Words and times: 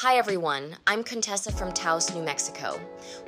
Hi, 0.00 0.16
everyone. 0.16 0.76
I'm 0.86 1.02
Contessa 1.02 1.50
from 1.50 1.72
Taos, 1.72 2.14
New 2.14 2.22
Mexico. 2.22 2.80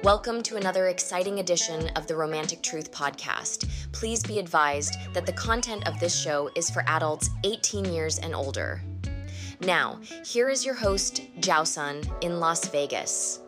Welcome 0.05 0.41
to 0.45 0.55
another 0.55 0.87
exciting 0.87 1.41
edition 1.41 1.89
of 1.97 2.07
the 2.07 2.15
Romantic 2.15 2.63
Truth 2.63 2.93
Podcast. 2.93 3.69
Please 3.91 4.23
be 4.23 4.39
advised 4.39 4.95
that 5.13 5.27
the 5.27 5.33
content 5.33 5.89
of 5.89 5.99
this 5.99 6.17
show 6.17 6.49
is 6.55 6.71
for 6.71 6.85
adults 6.87 7.29
18 7.43 7.87
years 7.87 8.21
and 8.21 8.37
older. 8.37 8.81
Now, 9.59 9.99
here 10.25 10.49
is 10.49 10.65
your 10.65 10.77
host, 10.77 11.23
Jowsun, 11.41 12.09
in 12.23 12.39
Las 12.39 12.69
Vegas. 12.69 13.41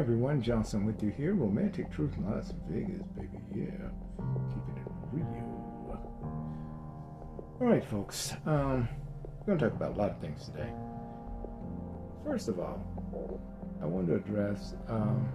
Everyone, 0.00 0.40
Johnson 0.40 0.86
with 0.86 1.02
you 1.02 1.10
here. 1.10 1.34
Romantic 1.34 1.92
Truth 1.92 2.16
in 2.16 2.24
Las 2.24 2.54
Vegas, 2.70 3.06
baby. 3.08 3.38
Yeah, 3.54 3.90
keeping 4.48 4.76
it 4.76 4.88
real. 5.12 6.00
All 7.60 7.66
right, 7.66 7.84
folks. 7.84 8.32
Um, 8.46 8.88
we're 9.46 9.58
going 9.58 9.58
to 9.58 9.68
talk 9.68 9.76
about 9.76 9.94
a 9.94 10.00
lot 10.00 10.10
of 10.12 10.18
things 10.18 10.46
today. 10.46 10.70
First 12.24 12.48
of 12.48 12.58
all, 12.58 12.82
I 13.82 13.84
want 13.84 14.06
to 14.06 14.14
address 14.14 14.74
um, 14.88 15.28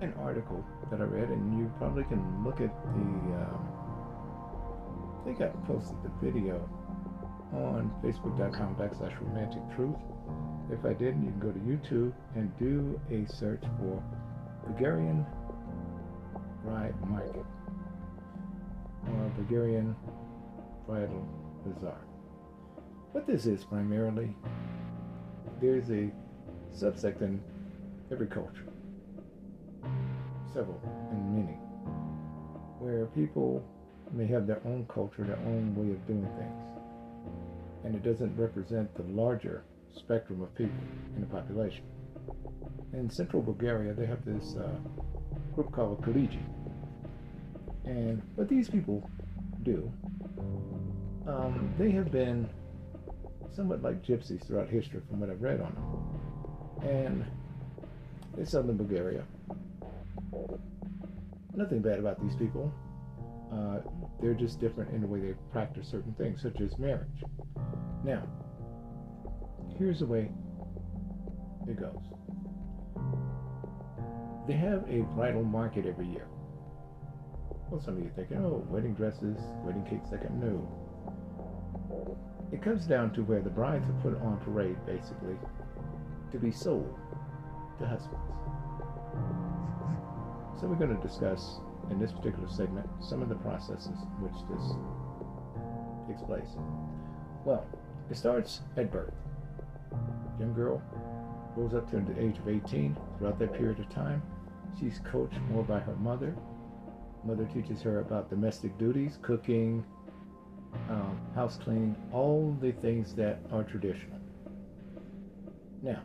an 0.00 0.14
article 0.18 0.64
that 0.90 1.02
I 1.02 1.04
read, 1.04 1.28
and 1.28 1.58
you 1.58 1.70
probably 1.76 2.04
can 2.04 2.42
look 2.46 2.62
at 2.62 2.74
the. 2.94 3.34
Um, 3.36 3.68
I 5.20 5.24
think 5.26 5.42
I 5.42 5.48
posted 5.66 5.98
the 6.02 6.10
video 6.22 6.66
on 7.52 7.92
Facebook.com 8.02 8.76
backslash 8.76 9.20
Romantic 9.20 9.60
Truth 9.76 9.98
if 10.70 10.84
I 10.84 10.92
didn't, 10.92 11.24
you 11.24 11.30
can 11.30 11.40
go 11.40 11.50
to 11.50 11.58
YouTube 11.60 12.12
and 12.34 12.56
do 12.58 13.00
a 13.10 13.26
search 13.32 13.62
for 13.78 14.02
Bulgarian 14.66 15.24
Bride 16.64 16.94
Market 17.08 17.44
or 19.06 19.32
Bulgarian 19.36 19.96
Bridal 20.86 21.26
Bazaar. 21.64 22.00
What 23.12 23.26
this 23.26 23.46
is 23.46 23.64
primarily, 23.64 24.34
there's 25.60 25.88
a 25.90 26.10
subsect 26.74 27.22
in 27.22 27.40
every 28.12 28.26
culture, 28.26 28.66
several 30.52 30.80
and 31.10 31.34
many, 31.34 31.56
where 32.78 33.06
people 33.06 33.64
may 34.12 34.26
have 34.26 34.46
their 34.46 34.60
own 34.66 34.86
culture, 34.92 35.24
their 35.24 35.38
own 35.38 35.74
way 35.74 35.92
of 35.92 36.06
doing 36.06 36.28
things. 36.38 36.64
And 37.84 37.94
it 37.94 38.02
doesn't 38.02 38.36
represent 38.36 38.94
the 38.94 39.04
larger 39.04 39.64
spectrum 39.98 40.42
of 40.42 40.54
people 40.54 40.78
in 41.14 41.20
the 41.20 41.26
population. 41.26 41.84
In 42.92 43.10
central 43.10 43.42
Bulgaria, 43.42 43.92
they 43.92 44.06
have 44.06 44.24
this 44.24 44.56
uh, 44.56 44.78
group 45.54 45.72
called 45.72 46.02
Kalaidzhi. 46.02 46.42
And 47.84 48.22
what 48.34 48.48
these 48.48 48.68
people 48.68 49.08
do, 49.62 49.90
um, 51.26 51.74
they 51.78 51.90
have 51.90 52.10
been 52.10 52.48
somewhat 53.50 53.82
like 53.82 54.02
gypsies 54.04 54.46
throughout 54.46 54.68
history, 54.68 55.00
from 55.08 55.20
what 55.20 55.30
I've 55.30 55.42
read 55.42 55.60
on 55.60 55.74
them. 55.74 56.88
And 56.88 57.24
in 58.38 58.76
Bulgaria. 58.76 59.24
Nothing 61.54 61.80
bad 61.80 61.98
about 61.98 62.22
these 62.22 62.36
people. 62.36 62.72
Uh, 63.52 63.78
they're 64.20 64.34
just 64.34 64.60
different 64.60 64.94
in 64.94 65.00
the 65.00 65.06
way 65.06 65.20
they 65.20 65.34
practice 65.50 65.88
certain 65.88 66.14
things, 66.14 66.40
such 66.42 66.60
as 66.60 66.78
marriage. 66.78 67.24
Now, 68.04 68.22
here's 69.78 70.00
the 70.00 70.06
way 70.06 70.28
it 71.68 71.78
goes. 71.78 72.02
They 74.46 74.54
have 74.54 74.84
a 74.88 75.02
bridal 75.14 75.44
market 75.44 75.86
every 75.86 76.08
year. 76.08 76.26
Well, 77.70 77.80
some 77.80 77.98
of 77.98 78.02
you 78.02 78.10
thinking, 78.16 78.38
oh, 78.38 78.64
wedding 78.68 78.94
dresses, 78.94 79.36
wedding 79.62 79.84
cakes, 79.84 80.10
that 80.10 80.22
kind 80.22 80.40
no. 80.40 80.66
It 82.50 82.62
comes 82.62 82.86
down 82.86 83.12
to 83.12 83.22
where 83.22 83.42
the 83.42 83.50
brides 83.50 83.88
are 83.88 84.00
put 84.02 84.20
on 84.22 84.38
parade, 84.38 84.78
basically, 84.86 85.36
to 86.32 86.38
be 86.38 86.50
sold 86.50 86.98
to 87.78 87.86
husbands. 87.86 88.16
So 90.58 90.66
we're 90.66 90.76
going 90.76 90.96
to 90.96 91.06
discuss 91.06 91.60
in 91.90 92.00
this 92.00 92.10
particular 92.10 92.48
segment 92.48 92.88
some 93.00 93.20
of 93.20 93.28
the 93.28 93.34
processes 93.36 93.86
in 93.86 94.24
which 94.24 94.40
this 94.48 94.64
takes 96.08 96.22
place. 96.22 96.56
Well, 97.44 97.66
it 98.10 98.16
starts 98.16 98.62
at 98.78 98.90
birth 98.90 99.12
young 100.38 100.54
girl 100.54 100.82
grows 101.54 101.74
up 101.74 101.90
to 101.90 101.96
the 101.96 102.20
age 102.20 102.38
of 102.38 102.48
18. 102.48 102.96
Throughout 103.18 103.38
that 103.38 103.52
period 103.54 103.80
of 103.80 103.88
time, 103.90 104.22
she's 104.78 105.00
coached 105.10 105.40
more 105.50 105.64
by 105.64 105.80
her 105.80 105.96
mother. 105.96 106.34
Mother 107.24 107.48
teaches 107.52 107.82
her 107.82 108.00
about 108.00 108.30
domestic 108.30 108.76
duties, 108.78 109.18
cooking, 109.22 109.84
um, 110.88 111.20
house 111.34 111.58
cleaning, 111.62 111.96
all 112.12 112.56
the 112.60 112.72
things 112.72 113.14
that 113.14 113.40
are 113.52 113.64
traditional. 113.64 114.18
Now, 115.82 116.02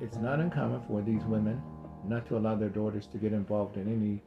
it's 0.00 0.16
not 0.16 0.40
uncommon 0.40 0.82
for 0.88 1.02
these 1.02 1.22
women 1.24 1.62
not 2.04 2.26
to 2.28 2.36
allow 2.36 2.54
their 2.54 2.68
daughters 2.68 3.06
to 3.08 3.18
get 3.18 3.32
involved 3.32 3.76
in 3.76 3.92
any 3.92 4.22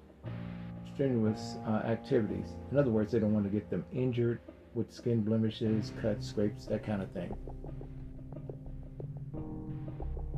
strenuous 0.94 1.56
uh, 1.68 1.82
activities. 1.86 2.48
In 2.72 2.78
other 2.78 2.92
words, 2.92 3.12
they 3.12 3.20
don't 3.20 3.34
want 3.34 3.46
to 3.46 3.52
get 3.52 3.70
them 3.70 3.86
injured 3.94 4.40
with 4.74 4.94
skin 4.94 5.22
blemishes, 5.22 5.94
cuts, 6.02 6.28
scrapes, 6.28 6.66
that 6.68 6.86
kind 6.86 7.02
of 7.02 7.12
thing 7.12 7.36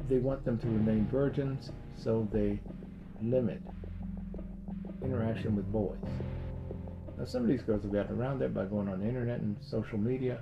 they 0.10 0.18
want 0.18 0.44
them 0.44 0.58
to 0.60 0.68
remain 0.68 1.08
virgins, 1.08 1.72
so 1.96 2.28
they 2.32 2.60
limit 3.22 3.62
interaction 5.04 5.56
with 5.56 5.72
boys. 5.72 5.98
Now, 7.18 7.26
some 7.26 7.44
of 7.44 7.48
these 7.48 7.62
girls 7.62 7.84
have 7.84 7.94
gotten 7.94 8.20
around 8.20 8.40
that 8.40 8.54
by 8.54 8.66
going 8.66 8.88
on 8.88 9.00
the 9.00 9.08
internet 9.08 9.40
and 9.40 9.56
social 9.62 9.98
media, 9.98 10.40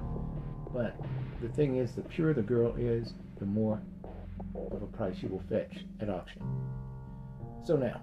but 0.74 0.96
the 1.42 1.50
thing 1.50 1.78
is, 1.78 1.94
the 1.94 2.02
purer 2.04 2.34
the 2.34 2.42
girl 2.42 2.74
is, 2.78 3.14
the 3.40 3.46
more 3.46 3.82
of 4.72 4.82
a 4.82 4.88
price 4.88 5.18
she 5.18 5.28
will 5.28 5.44
fetch 5.50 5.86
at 6.00 6.10
auction. 6.10 6.42
So 7.66 7.76
now, 7.76 7.98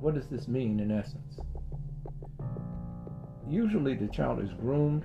what 0.00 0.14
does 0.14 0.26
this 0.26 0.48
mean 0.48 0.80
in 0.80 0.90
essence? 0.90 1.38
Usually 3.48 3.94
the 3.94 4.08
child 4.08 4.42
is 4.42 4.50
groomed 4.52 5.04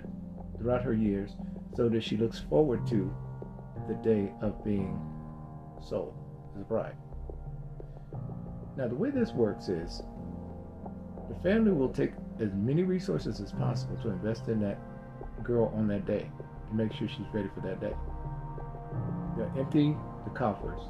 throughout 0.58 0.84
her 0.84 0.94
years 0.94 1.32
so 1.76 1.90
that 1.90 2.04
she 2.04 2.18
looks 2.18 2.40
forward 2.50 2.86
to 2.88 3.14
the 3.88 3.96
day 3.96 4.32
of 4.42 4.64
being 4.64 5.00
sold 5.84 6.14
as 6.56 6.62
a 6.62 6.66
bride. 6.66 6.96
Now, 8.78 8.88
the 8.88 8.96
way 8.96 9.10
this 9.10 9.32
works 9.32 9.70
is 9.70 10.04
the 11.30 11.36
family 11.42 11.72
will 11.72 11.90
take 11.90 12.12
as 12.40 12.54
many 12.54 12.84
resources 12.84 13.42
as 13.42 13.52
possible 13.52 13.98
to 14.04 14.10
invest 14.10 14.48
in 14.48 14.60
that 14.62 14.78
girl 15.44 15.74
on 15.76 15.88
that 15.88 16.06
day 16.06 16.30
to 16.70 16.76
make 16.76 16.94
sure 16.94 17.08
she's 17.08 17.26
ready 17.34 17.50
for 17.54 17.62
that 17.62 17.82
day. 17.82 17.94
They'll 19.36 19.52
empty 19.60 19.96
the 20.24 20.30
coffers 20.32 20.82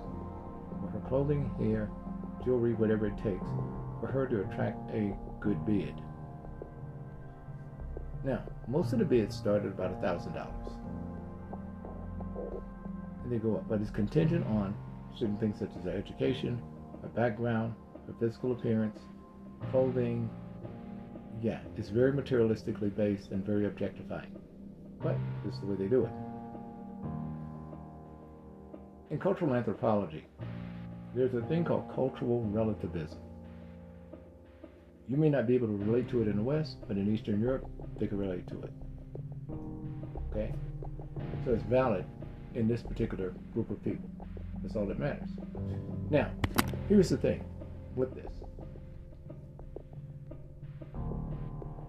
with 0.81 0.91
her 0.93 1.07
clothing, 1.07 1.49
hair, 1.59 1.89
jewelry, 2.43 2.73
whatever 2.73 3.07
it 3.07 3.17
takes 3.17 3.47
for 3.99 4.07
her 4.07 4.27
to 4.27 4.41
attract 4.41 4.91
a 4.91 5.15
good 5.39 5.65
bid. 5.65 5.93
Now, 8.23 8.43
most 8.67 8.93
of 8.93 8.99
the 8.99 9.05
bids 9.05 9.35
start 9.35 9.63
at 9.63 9.69
about 9.69 9.91
a 9.91 10.01
thousand 10.01 10.33
dollars 10.33 10.67
and 13.27 13.39
they 13.39 13.43
go 13.43 13.55
up. 13.55 13.67
But 13.67 13.81
it's 13.81 13.91
contingent 13.91 14.45
on 14.47 14.75
certain 15.17 15.37
things 15.37 15.57
such 15.59 15.69
as 15.77 15.83
their 15.83 15.97
education, 15.97 16.61
their 17.01 17.09
background, 17.11 17.73
their 18.07 18.15
physical 18.19 18.53
appearance, 18.53 18.99
clothing. 19.71 20.29
Yeah, 21.41 21.59
it's 21.75 21.89
very 21.89 22.13
materialistically 22.13 22.95
based 22.95 23.31
and 23.31 23.45
very 23.45 23.67
objectifying. 23.67 24.31
But 25.01 25.17
this 25.45 25.53
is 25.53 25.59
the 25.59 25.67
way 25.67 25.75
they 25.75 25.87
do 25.87 26.05
it. 26.05 26.11
In 29.11 29.19
cultural 29.19 29.53
anthropology, 29.53 30.25
there's 31.15 31.33
a 31.33 31.41
thing 31.47 31.63
called 31.63 31.91
cultural 31.93 32.43
relativism. 32.45 33.19
You 35.07 35.15
may 35.15 35.29
not 35.29 35.47
be 35.47 35.55
able 35.55 35.67
to 35.67 35.73
relate 35.73 36.09
to 36.09 36.21
it 36.21 36.27
in 36.27 36.35
the 36.35 36.43
West, 36.43 36.77
but 36.87 36.97
in 36.97 37.13
Eastern 37.13 37.39
Europe, 37.39 37.65
they 37.97 38.07
can 38.07 38.17
relate 38.17 38.47
to 38.47 38.61
it. 38.61 38.71
Okay? 40.31 40.53
So 41.45 41.53
it's 41.53 41.63
valid 41.63 42.05
in 42.57 42.67
this 42.67 42.81
particular 42.81 43.33
group 43.53 43.69
of 43.69 43.81
people. 43.83 44.09
That's 44.61 44.75
all 44.75 44.87
that 44.87 44.99
matters. 44.99 45.29
Now, 46.09 46.31
here's 46.89 47.09
the 47.09 47.17
thing 47.17 47.45
with 47.95 48.13
this 48.15 48.33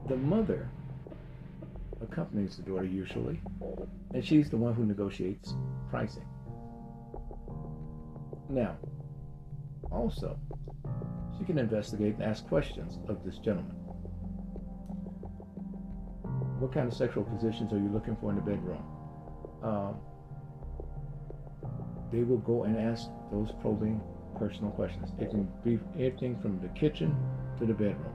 the 0.09 0.17
mother 0.17 0.71
accompanies 2.01 2.57
the 2.57 2.63
daughter 2.63 2.85
usually, 2.85 3.41
and 4.15 4.25
she's 4.25 4.49
the 4.49 4.57
one 4.57 4.75
who 4.75 4.85
negotiates 4.85 5.55
pricing. 5.91 6.27
Now, 8.49 8.77
also, 9.91 10.39
she 11.39 11.45
can 11.45 11.59
investigate 11.59 12.15
and 12.15 12.23
ask 12.23 12.47
questions 12.47 12.99
of 13.09 13.23
this 13.25 13.37
gentleman. 13.39 13.77
What 16.59 16.73
kind 16.73 16.89
of 16.89 16.95
sexual 16.95 17.25
positions 17.25 17.73
are 17.73 17.79
you 17.79 17.89
looking 17.89 18.17
for 18.17 18.31
in 18.31 18.37
the 18.37 18.43
bedroom? 18.43 18.83
Um, 19.63 19.97
they 22.13 22.23
will 22.23 22.39
go 22.39 22.65
and 22.65 22.77
ask 22.77 23.09
those 23.31 23.51
probing 23.61 24.01
personal 24.39 24.71
questions. 24.71 25.11
It 25.19 25.31
can 25.31 25.49
be 25.65 25.79
anything 25.99 26.39
from 26.41 26.61
the 26.61 26.69
kitchen 26.69 27.15
to 27.59 27.67
the 27.67 27.75
bedroom. 27.75 28.13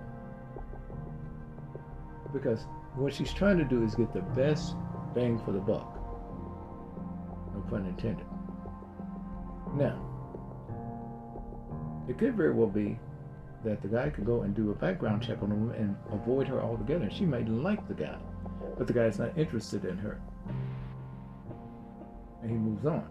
Because 2.32 2.66
what 2.96 3.14
she's 3.14 3.34
trying 3.34 3.58
to 3.58 3.66
do 3.66 3.84
is 3.84 3.96
get 3.96 4.14
the 4.14 4.22
best 4.22 4.76
bang 5.14 5.40
for 5.46 5.52
the 5.52 5.60
buck. 5.60 6.00
No 7.54 7.62
pun 7.70 7.86
intended. 7.86 8.26
Now, 9.76 10.00
it 12.08 12.18
could 12.18 12.36
very 12.36 12.54
well 12.54 12.68
be 12.68 13.00
that 13.64 13.82
the 13.82 13.88
guy 13.88 14.10
could 14.10 14.26
go 14.26 14.42
and 14.42 14.56
do 14.56 14.72
a 14.72 14.76
background 14.76 15.24
check 15.24 15.42
on 15.42 15.50
the 15.50 15.56
woman 15.56 15.76
and 15.76 15.96
avoid 16.12 16.48
her 16.48 16.62
altogether. 16.62 17.10
She 17.12 17.26
may 17.26 17.44
like 17.44 17.88
the 17.88 17.94
guy, 17.94 18.18
but 18.78 18.88
the 18.88 18.94
guy's 18.94 19.20
not 19.20 19.38
interested 19.38 19.86
in 19.86 19.98
her. 19.98 20.20
And 22.42 22.52
he 22.52 22.58
moves 22.58 22.86
on. 22.86 23.08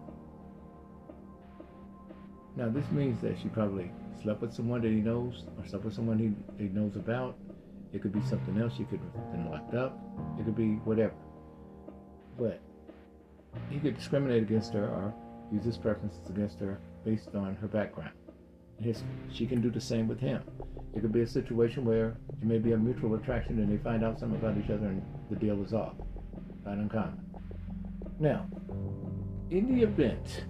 Now, 2.57 2.69
this 2.69 2.89
means 2.91 3.21
that 3.23 3.39
she 3.41 3.49
probably 3.49 3.91
slept 4.23 4.43
with 4.43 4.53
someone 4.53 4.83
that 4.83 4.89
he 4.89 5.01
knows, 5.01 5.45
or 5.59 5.67
slept 5.67 5.85
with 5.85 5.95
someone 5.95 6.19
he, 6.19 6.63
he 6.63 6.69
knows 6.71 6.97
about. 6.97 7.37
It 7.93 8.03
could 8.03 8.13
be 8.13 8.23
something 8.23 8.59
else. 8.61 8.75
She 8.77 8.85
could 8.85 9.01
have 9.01 9.33
been 9.33 9.51
locked 9.51 9.75
up. 9.75 9.99
It 10.39 10.45
could 10.45 10.57
be 10.57 10.75
whatever. 10.85 11.15
But 12.39 12.61
he 13.71 13.79
could 13.79 13.97
discriminate 13.97 14.43
against 14.43 14.73
her 14.73 14.85
or 14.85 15.15
use 15.53 15.65
his 15.65 15.77
preferences 15.77 16.29
against 16.31 16.59
her 16.61 16.79
based 17.05 17.35
on 17.35 17.55
her 17.57 17.69
background. 17.69 18.13
His, 18.81 19.03
she 19.31 19.47
can 19.47 19.61
do 19.61 19.71
the 19.71 19.81
same 19.81 20.09
with 20.09 20.19
him. 20.19 20.43
It 20.95 21.01
could 21.01 21.13
be 21.13 21.21
a 21.21 21.27
situation 21.27 21.85
where 21.85 22.17
it 22.41 22.47
may 22.47 22.59
be 22.59 22.73
a 22.73 22.77
mutual 22.77 23.15
attraction 23.15 23.59
and 23.59 23.71
they 23.71 23.83
find 23.83 24.05
out 24.05 24.19
something 24.19 24.39
about 24.39 24.57
each 24.59 24.71
other 24.71 24.87
and 24.87 25.03
the 25.31 25.37
deal 25.37 25.63
is 25.63 25.73
off. 25.73 25.95
Not 26.65 26.79
uncommon. 26.79 27.21
Now, 28.19 28.47
in 29.51 29.75
the 29.75 29.83
event 29.83 30.47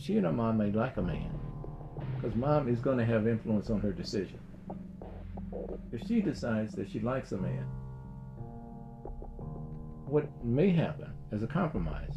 she 0.00 0.16
and 0.16 0.24
her 0.24 0.32
mom 0.32 0.56
may 0.56 0.70
like 0.70 0.96
a 0.96 1.02
man 1.02 1.30
because 2.16 2.34
mom 2.34 2.68
is 2.68 2.80
going 2.80 2.98
to 2.98 3.04
have 3.04 3.26
influence 3.26 3.70
on 3.70 3.80
her 3.80 3.92
decision. 3.92 4.38
If 5.92 6.06
she 6.06 6.20
decides 6.20 6.74
that 6.74 6.90
she 6.90 7.00
likes 7.00 7.32
a 7.32 7.36
man, 7.36 7.64
what 10.06 10.28
may 10.44 10.70
happen 10.70 11.12
as 11.32 11.42
a 11.42 11.46
compromise, 11.46 12.16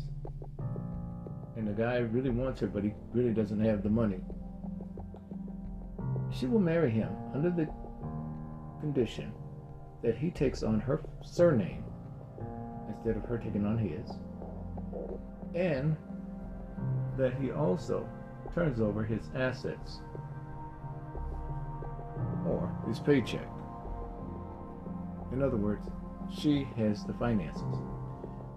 and 1.56 1.68
the 1.68 1.74
guy 1.74 1.98
really 1.98 2.30
wants 2.30 2.62
her, 2.62 2.68
but 2.68 2.84
he 2.84 2.94
really 3.12 3.34
doesn't 3.34 3.60
have 3.60 3.84
the 3.84 3.90
money, 3.90 4.20
she 6.32 6.48
will 6.48 6.60
marry 6.60 6.90
him 6.90 7.10
under 7.34 7.50
the 7.50 7.70
condition 8.80 9.32
that 10.02 10.18
he 10.18 10.32
takes 10.32 10.64
on 10.64 10.80
her 10.80 11.02
surname 11.24 11.84
instead 12.90 13.16
of 13.16 13.24
her 13.24 13.38
taking 13.38 13.66
on 13.66 13.78
his, 13.78 14.10
and 15.54 15.96
that 17.18 17.34
he 17.40 17.52
also 17.52 18.08
turns 18.54 18.80
over 18.80 19.04
his 19.04 19.30
assets 19.36 20.02
or 22.46 22.72
his 22.88 23.00
paycheck. 23.00 23.48
In 25.32 25.42
other 25.42 25.58
words, 25.58 25.88
she 26.32 26.68
has 26.78 27.04
the 27.06 27.14
finances. 27.14 27.80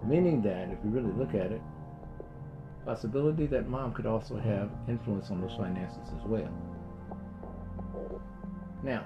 Meaning 0.05 0.41
that, 0.43 0.69
if 0.69 0.77
you 0.83 0.89
really 0.89 1.13
look 1.13 1.33
at 1.33 1.51
it, 1.51 1.61
possibility 2.85 3.45
that 3.47 3.67
mom 3.67 3.93
could 3.93 4.05
also 4.05 4.37
have 4.37 4.69
influence 4.87 5.29
on 5.31 5.41
those 5.41 5.55
finances 5.55 6.13
as 6.15 6.23
well. 6.25 6.49
Now, 8.83 9.05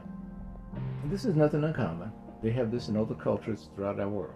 this 1.06 1.26
is 1.26 1.36
nothing 1.36 1.64
uncommon. 1.64 2.12
They 2.44 2.52
have 2.52 2.72
this 2.72 2.90
in 2.90 2.98
other 2.98 3.16
cultures 3.16 3.70
throughout 3.74 4.00
our 4.00 4.10
world. 4.10 4.36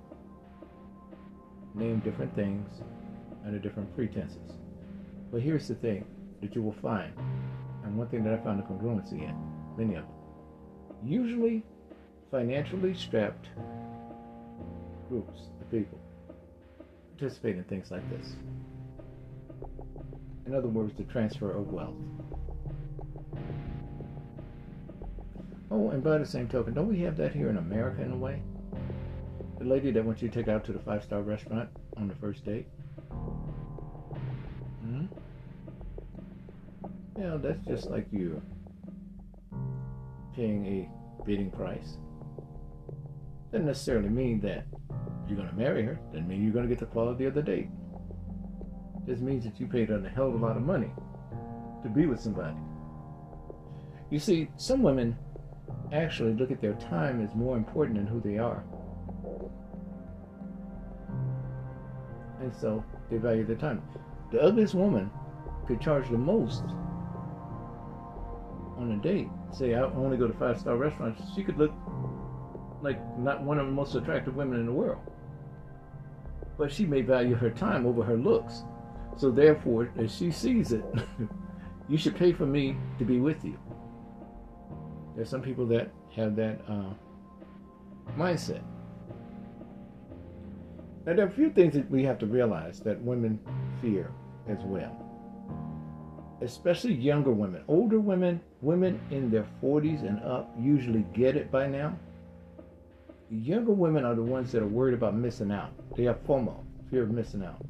Name 1.76 2.00
different 2.00 2.34
things 2.36 2.82
under 3.46 3.60
different 3.60 3.94
pretenses. 3.96 4.54
But 5.32 5.42
here's 5.42 5.68
the 5.68 5.76
thing 5.76 6.06
that 6.42 6.56
you 6.56 6.62
will 6.62 6.76
find, 6.82 7.14
and 7.84 7.98
one 7.98 8.08
thing 8.08 8.24
that 8.24 8.34
I 8.34 8.38
found 8.38 8.60
a 8.60 8.64
congruency 8.64 9.24
in, 9.24 9.36
many 9.78 9.96
of 9.96 10.04
them. 10.04 10.14
Usually, 11.04 11.64
financially 12.32 12.94
strapped 12.94 13.50
groups 15.10 15.50
of 15.62 15.72
people 15.72 16.00
participate 17.18 17.56
in 17.56 17.64
things 17.66 17.92
like 17.92 18.08
this. 18.10 18.36
In 20.46 20.54
other 20.54 20.68
words, 20.68 20.94
the 20.96 21.04
transfer 21.04 21.52
of 21.52 21.72
wealth. 21.72 21.96
Oh, 25.72 25.90
and 25.90 26.04
by 26.04 26.18
the 26.18 26.26
same 26.26 26.48
token, 26.48 26.74
don't 26.74 26.90
we 26.90 27.00
have 27.00 27.18
that 27.18 27.34
here 27.34 27.50
in 27.50 27.58
America 27.58 28.02
in 28.02 28.12
a 28.12 28.18
way? 28.18 28.42
The 29.60 29.66
lady 29.66 29.92
that 29.92 30.06
wants 30.06 30.22
you 30.22 30.30
to 30.30 30.34
take 30.34 30.48
out 30.48 30.64
to 30.66 30.74
the 30.74 30.80
five 30.80 31.04
star 31.04 31.22
restaurant 31.22 31.70
on 31.98 32.08
the 32.08 32.16
first 32.16 32.46
date. 32.46 32.68
Yeah, 37.18 37.38
that's 37.42 37.66
just 37.66 37.90
like 37.90 38.08
you 38.12 38.42
paying 40.36 40.66
a 40.66 41.24
bidding 41.26 41.50
price. 41.50 41.98
Doesn't 43.52 43.68
necessarily 43.68 44.10
mean 44.10 44.42
that 44.42 44.66
you're 45.28 45.38
going 45.38 45.50
to 45.50 45.56
marry 45.56 45.84
her. 45.84 45.98
Doesn't 46.12 46.28
mean 46.28 46.44
you're 46.44 46.52
going 46.52 46.68
to 46.68 46.70
get 46.70 46.80
the 46.80 46.88
quality 46.88 47.24
of 47.24 47.34
the 47.34 47.42
date. 47.42 47.70
This 49.08 49.20
means 49.20 49.46
that 49.46 49.60
you 49.60 49.68
paid 49.68 49.92
a 49.92 50.10
hell 50.10 50.28
of 50.28 50.34
a 50.34 50.38
lot 50.38 50.58
of 50.58 50.64
money 50.64 50.92
to 51.84 51.90
be 51.90 52.06
with 52.06 52.20
somebody. 52.20 52.56
You 54.10 54.20
see, 54.20 54.50
some 54.58 54.84
women 54.84 55.18
actually 55.94 56.34
look 56.34 56.52
at 56.52 56.60
their 56.60 56.74
time 56.74 57.24
as 57.24 57.34
more 57.34 57.56
important 57.56 57.98
than 57.98 58.08
who 58.08 58.20
they 58.20 58.38
are. 58.38 58.64
And 62.42 62.54
so 62.54 62.84
they 63.10 63.18
value 63.18 63.46
their 63.46 63.56
time. 63.56 63.82
The 64.32 64.42
ugliest 64.42 64.76
woman 64.76 65.10
could 65.66 65.80
charge 65.80 66.10
the 66.10 66.18
most 66.18 66.64
on 68.78 68.92
a 68.92 68.98
date. 68.98 69.30
Say, 69.52 69.74
I 69.74 69.82
only 69.82 70.18
go 70.18 70.28
to 70.28 70.34
five 70.34 70.60
star 70.60 70.78
restaurants. 70.78 71.22
She 71.36 71.44
could 71.44 71.58
look 71.58 71.72
like 72.82 73.00
not 73.18 73.42
one 73.42 73.58
of 73.60 73.66
the 73.66 73.72
most 73.72 73.96
attractive 73.96 74.36
women 74.36 74.60
in 74.60 74.66
the 74.66 74.72
world. 74.72 75.02
But 76.58 76.72
she 76.72 76.86
may 76.86 77.02
value 77.02 77.36
her 77.36 77.50
time 77.50 77.86
over 77.86 78.04
her 78.04 78.18
looks. 78.18 78.64
So 79.18 79.32
therefore, 79.32 79.92
as 79.98 80.16
she 80.16 80.32
sees 80.32 80.72
it, 80.72 80.84
you 81.90 81.98
should 81.98 82.16
pay 82.16 82.34
for 82.34 82.46
me 82.46 82.76
to 83.00 83.06
be 83.06 83.20
with 83.20 83.44
you. 83.44 83.58
There's 85.16 85.30
some 85.30 85.42
people 85.42 85.66
that 85.68 85.92
have 86.16 86.36
that 86.36 86.60
uh, 86.68 86.94
mindset. 88.18 88.62
Now, 91.06 91.14
there 91.14 91.26
are 91.26 91.30
a 91.30 91.32
few 91.32 91.52
things 91.52 91.74
that 91.76 91.90
we 91.90 92.04
have 92.04 92.18
to 92.20 92.26
realize 92.26 92.80
that 92.82 93.00
women 93.02 93.40
fear 93.82 94.12
as 94.48 94.58
well, 94.64 95.05
especially 96.42 96.94
younger 96.94 97.32
women. 97.32 97.64
Older 97.68 98.00
women, 98.00 98.42
women 98.62 99.00
in 99.12 99.30
their 99.30 99.48
40s 99.62 100.08
and 100.08 100.22
up, 100.24 100.54
usually 100.60 101.06
get 101.14 101.36
it 101.36 101.52
by 101.52 101.68
now. 101.68 101.98
Younger 103.30 103.72
women 103.72 104.06
are 104.06 104.16
the 104.16 104.24
ones 104.24 104.52
that 104.52 104.62
are 104.62 104.68
worried 104.68 104.94
about 104.94 105.16
missing 105.16 105.52
out. 105.52 105.72
They 105.96 106.04
have 106.04 106.24
FOMO, 106.26 106.64
fear 106.90 107.04
of 107.04 107.12
missing 107.12 107.44
out. 107.44 107.66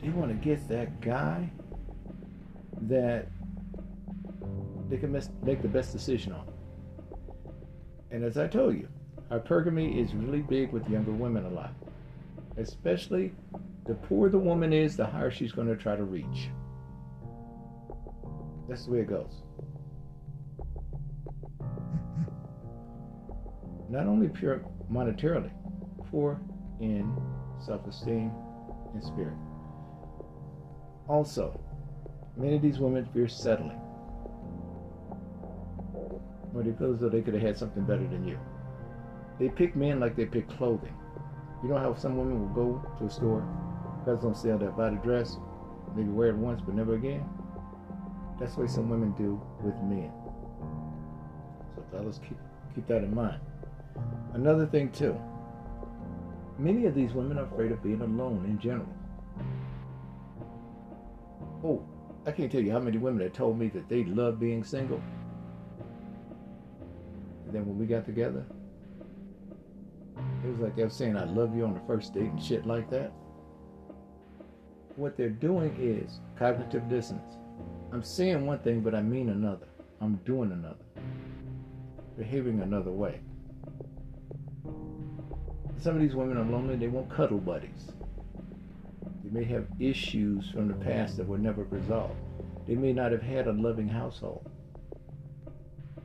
They 0.00 0.08
want 0.10 0.30
to 0.30 0.36
get 0.36 0.68
that 0.68 1.00
guy 1.00 1.50
that 2.82 3.28
they 4.88 4.98
can 4.98 5.12
make 5.42 5.62
the 5.62 5.68
best 5.68 5.92
decision 5.92 6.32
on. 6.32 6.46
And 8.10 8.22
as 8.22 8.38
I 8.38 8.46
told 8.46 8.74
you, 8.76 8.88
hypergamy 9.32 10.00
is 10.00 10.14
really 10.14 10.42
big 10.42 10.70
with 10.72 10.88
younger 10.88 11.10
women 11.10 11.46
a 11.46 11.50
lot. 11.50 11.72
Especially 12.56 13.32
the 13.86 13.94
poorer 13.94 14.28
the 14.28 14.38
woman 14.38 14.72
is, 14.72 14.96
the 14.96 15.06
higher 15.06 15.30
she's 15.30 15.52
going 15.52 15.66
to 15.68 15.76
try 15.76 15.96
to 15.96 16.04
reach. 16.04 16.50
That's 18.68 18.86
the 18.86 18.92
way 18.92 19.00
it 19.00 19.08
goes. 19.08 19.42
Not 23.88 24.06
only 24.06 24.28
pure 24.28 24.64
monetarily, 24.90 25.52
poor 26.10 26.40
in 26.80 27.16
self 27.64 27.86
esteem 27.86 28.32
and 28.94 29.02
spirit. 29.02 29.36
Also, 31.08 31.60
many 32.36 32.56
of 32.56 32.62
these 32.62 32.78
women 32.78 33.08
fear 33.12 33.28
settling 33.28 33.80
or 36.56 36.62
they 36.62 36.72
feel 36.72 36.94
as 36.94 37.00
though 37.00 37.10
they 37.10 37.20
could 37.20 37.34
have 37.34 37.42
had 37.42 37.58
something 37.58 37.84
better 37.84 38.06
than 38.08 38.26
you. 38.26 38.38
They 39.38 39.50
pick 39.50 39.76
men 39.76 40.00
like 40.00 40.16
they 40.16 40.24
pick 40.24 40.48
clothing. 40.48 40.94
You 41.62 41.68
know 41.68 41.76
how 41.76 41.94
some 41.94 42.16
women 42.16 42.40
will 42.40 42.54
go 42.54 42.82
to 42.98 43.04
a 43.04 43.10
store, 43.10 43.46
because 43.98 44.24
on 44.24 44.34
sale, 44.34 44.56
they'll 44.58 44.72
buy 44.72 44.90
the 44.90 44.96
dress, 44.96 45.36
maybe 45.94 46.08
wear 46.08 46.28
it 46.28 46.36
once 46.36 46.62
but 46.64 46.74
never 46.74 46.94
again. 46.94 47.28
That's 48.38 48.54
the 48.54 48.62
way 48.62 48.66
some 48.66 48.88
women 48.88 49.12
do 49.12 49.40
with 49.62 49.74
men. 49.82 50.12
So 51.74 51.84
fellas, 51.90 52.20
keep 52.26 52.38
keep 52.74 52.86
that 52.88 53.02
in 53.02 53.14
mind. 53.14 53.40
Another 54.34 54.66
thing 54.66 54.90
too. 54.90 55.18
Many 56.58 56.86
of 56.86 56.94
these 56.94 57.12
women 57.12 57.38
are 57.38 57.44
afraid 57.44 57.72
of 57.72 57.82
being 57.82 58.00
alone 58.00 58.44
in 58.46 58.58
general. 58.58 58.88
Oh, 61.64 61.82
I 62.26 62.32
can't 62.32 62.50
tell 62.50 62.60
you 62.60 62.72
how 62.72 62.80
many 62.80 62.98
women 62.98 63.22
have 63.22 63.32
told 63.32 63.58
me 63.58 63.68
that 63.68 63.88
they 63.88 64.04
love 64.04 64.38
being 64.40 64.64
single 64.64 65.00
and 67.46 67.54
then 67.54 67.64
when 67.66 67.78
we 67.78 67.86
got 67.86 68.04
together, 68.04 68.44
it 70.44 70.48
was 70.50 70.58
like 70.58 70.74
they 70.74 70.82
were 70.82 70.90
saying 70.90 71.16
I 71.16 71.24
love 71.24 71.56
you 71.56 71.64
on 71.64 71.74
the 71.74 71.80
first 71.86 72.12
date 72.12 72.30
and 72.30 72.42
shit 72.42 72.66
like 72.66 72.90
that. 72.90 73.12
what 74.96 75.16
they're 75.16 75.28
doing 75.28 75.76
is 75.78 76.20
cognitive 76.36 76.88
dissonance. 76.88 77.36
I'm 77.92 78.02
saying 78.02 78.44
one 78.46 78.58
thing, 78.60 78.80
but 78.80 78.94
I 78.94 79.02
mean 79.02 79.28
another. 79.30 79.66
I'm 80.00 80.16
doing 80.24 80.52
another. 80.52 80.84
Behaving 82.18 82.60
another 82.60 82.90
way. 82.90 83.20
Some 85.80 85.94
of 85.94 86.00
these 86.00 86.14
women 86.14 86.36
are 86.36 86.44
lonely, 86.44 86.76
they 86.76 86.88
want 86.88 87.10
cuddle 87.10 87.38
buddies. 87.38 87.92
They 89.22 89.30
may 89.30 89.44
have 89.44 89.66
issues 89.78 90.50
from 90.50 90.68
the 90.68 90.74
past 90.74 91.16
that 91.16 91.26
were 91.26 91.38
never 91.38 91.64
resolved. 91.64 92.14
They 92.66 92.74
may 92.74 92.92
not 92.92 93.12
have 93.12 93.22
had 93.22 93.46
a 93.46 93.52
loving 93.52 93.88
household. 93.88 94.50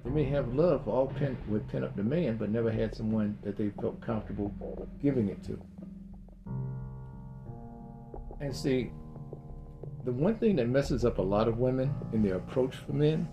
They 0.04 0.10
may 0.10 0.24
have 0.26 0.54
love 0.54 0.88
all 0.88 1.08
pent 1.08 1.38
with 1.48 1.68
pent 1.70 1.84
up 1.84 1.96
demand, 1.96 2.40
but 2.40 2.50
never 2.50 2.72
had 2.72 2.96
someone 2.96 3.38
that 3.44 3.58
they 3.58 3.70
felt 3.82 4.02
comfortable 4.02 4.88
giving 5.02 5.30
it 5.30 5.44
to. 5.46 5.60
And 8.40 8.56
see, 8.56 8.92
the 10.03 10.12
one 10.12 10.36
thing 10.36 10.55
that 10.55 10.67
messes 10.67 11.05
up 11.05 11.20
a 11.20 11.22
lot 11.22 11.48
of 11.48 11.60
women 11.60 11.93
in 12.12 12.24
their 12.24 12.36
approach 12.36 12.75
for 12.75 12.93
men 12.93 13.27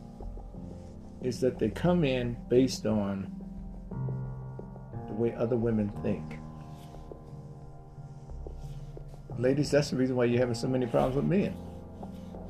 is 1.23 1.41
that 1.41 1.59
they 1.59 1.71
come 1.71 2.05
in 2.05 2.37
based 2.49 2.87
on 2.87 3.33
the 5.07 5.15
way 5.15 5.35
other 5.35 5.57
women 5.57 5.91
think. 6.03 6.39
Ladies, 9.39 9.71
that's 9.71 9.91
the 9.91 9.97
reason 9.97 10.17
why 10.17 10.25
you're 10.25 10.41
having 10.41 10.55
so 10.55 10.69
many 10.69 10.87
problems 10.87 11.17
with 11.17 11.25
men. 11.25 11.57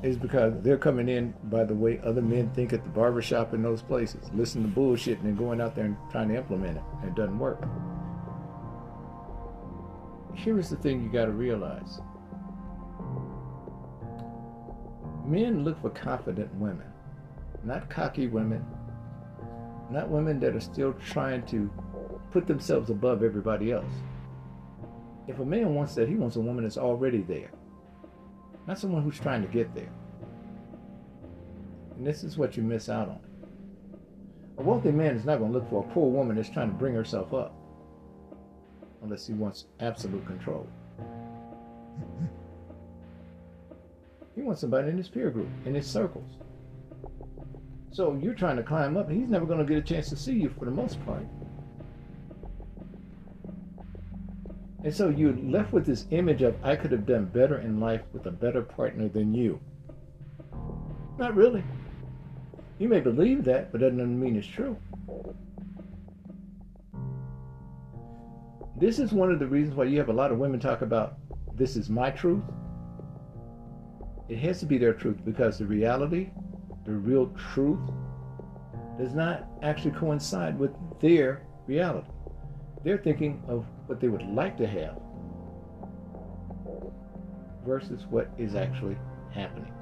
Is 0.01 0.17
because 0.17 0.53
they're 0.63 0.77
coming 0.77 1.09
in 1.09 1.33
by 1.43 1.65
the 1.65 1.75
way 1.75 1.99
other 2.03 2.21
men 2.21 2.49
think 2.51 2.71
at 2.71 2.83
the 2.83 2.89
barbershop 2.89 3.53
in 3.53 3.61
those 3.61 3.81
places, 3.81 4.29
listening 4.33 4.65
to 4.65 4.71
bullshit 4.71 5.19
and 5.19 5.27
then 5.27 5.35
going 5.35 5.59
out 5.59 5.75
there 5.75 5.85
and 5.85 5.97
trying 6.09 6.29
to 6.29 6.37
implement 6.37 6.77
it, 6.77 6.83
and 7.01 7.09
it 7.09 7.15
doesn't 7.15 7.37
work. 7.37 7.61
Here 10.35 10.57
is 10.57 10.69
the 10.69 10.77
thing 10.77 11.03
you 11.03 11.09
got 11.09 11.25
to 11.25 11.31
realize 11.31 11.99
men 15.29 15.63
look 15.63 15.79
for 15.81 15.89
confident 15.91 16.53
women, 16.55 16.87
not 17.63 17.89
cocky 17.89 18.27
women, 18.27 18.65
not 19.91 20.09
women 20.09 20.39
that 20.39 20.55
are 20.55 20.59
still 20.59 20.93
trying 20.93 21.45
to 21.47 21.69
put 22.31 22.47
themselves 22.47 22.89
above 22.89 23.23
everybody 23.23 23.71
else. 23.71 23.93
If 25.27 25.39
a 25.39 25.45
man 25.45 25.75
wants 25.75 25.95
that, 25.95 26.09
he 26.09 26.15
wants 26.15 26.35
a 26.35 26.41
woman 26.41 26.63
that's 26.63 26.77
already 26.77 27.21
there, 27.21 27.51
not 28.67 28.79
someone 28.79 29.03
who's 29.03 29.19
trying 29.19 29.41
to 29.41 29.47
get 29.47 29.73
there. 29.75 29.91
And 31.95 32.05
this 32.05 32.23
is 32.23 32.37
what 32.37 32.57
you 32.57 32.63
miss 32.63 32.89
out 32.89 33.09
on. 33.09 33.19
A 34.57 34.63
wealthy 34.63 34.91
man 34.91 35.15
is 35.15 35.25
not 35.25 35.39
going 35.39 35.53
to 35.53 35.59
look 35.59 35.69
for 35.69 35.85
a 35.85 35.93
poor 35.93 36.09
woman 36.09 36.35
that's 36.35 36.49
trying 36.49 36.69
to 36.69 36.75
bring 36.75 36.93
herself 36.93 37.33
up 37.33 37.55
unless 39.03 39.27
he 39.27 39.33
wants 39.33 39.65
absolute 39.79 40.25
control. 40.25 40.67
He 44.39 44.45
wants 44.45 44.61
somebody 44.61 44.87
in 44.87 44.97
his 44.97 45.09
peer 45.09 45.29
group, 45.31 45.49
in 45.65 45.75
his 45.75 45.85
circles. 45.85 46.37
So 47.91 48.17
you're 48.23 48.33
trying 48.33 48.55
to 48.55 48.63
climb 48.63 48.95
up, 48.95 49.09
and 49.09 49.19
he's 49.19 49.29
never 49.29 49.45
going 49.45 49.59
to 49.59 49.65
get 49.65 49.77
a 49.77 49.81
chance 49.81 50.07
to 50.11 50.15
see 50.15 50.31
you 50.31 50.47
for 50.57 50.63
the 50.63 50.71
most 50.71 51.05
part. 51.05 51.25
And 54.85 54.95
so 54.95 55.09
you're 55.09 55.35
left 55.35 55.73
with 55.73 55.85
this 55.85 56.05
image 56.11 56.41
of, 56.41 56.55
I 56.63 56.77
could 56.77 56.93
have 56.93 57.05
done 57.05 57.25
better 57.25 57.57
in 57.57 57.81
life 57.81 57.99
with 58.13 58.27
a 58.27 58.31
better 58.31 58.61
partner 58.61 59.09
than 59.09 59.33
you. 59.33 59.59
Not 61.17 61.35
really. 61.35 61.65
You 62.77 62.87
may 62.87 63.01
believe 63.01 63.43
that, 63.43 63.73
but 63.73 63.81
that 63.81 63.89
doesn't 63.89 64.19
mean 64.21 64.37
it's 64.37 64.47
true. 64.47 64.77
This 68.77 68.99
is 68.99 69.11
one 69.11 69.33
of 69.33 69.39
the 69.39 69.47
reasons 69.47 69.75
why 69.75 69.83
you 69.83 69.97
have 69.97 70.07
a 70.07 70.13
lot 70.13 70.31
of 70.31 70.37
women 70.37 70.61
talk 70.61 70.81
about, 70.81 71.17
this 71.55 71.75
is 71.75 71.89
my 71.89 72.09
truth. 72.09 72.45
It 74.29 74.37
has 74.39 74.59
to 74.59 74.67
be 74.67 74.77
their 74.77 74.93
truth 74.93 75.17
because 75.25 75.57
the 75.57 75.65
reality, 75.65 76.29
the 76.85 76.91
real 76.91 77.33
truth, 77.53 77.79
does 78.99 79.15
not 79.15 79.47
actually 79.63 79.91
coincide 79.91 80.59
with 80.59 80.71
their 81.01 81.47
reality. 81.65 82.09
They're 82.83 82.99
thinking 82.99 83.41
of 83.47 83.65
what 83.87 83.99
they 83.99 84.07
would 84.07 84.21
like 84.21 84.55
to 84.57 84.67
have 84.67 84.99
versus 87.65 88.05
what 88.09 88.29
is 88.37 88.55
actually 88.55 88.97
happening. 89.33 89.73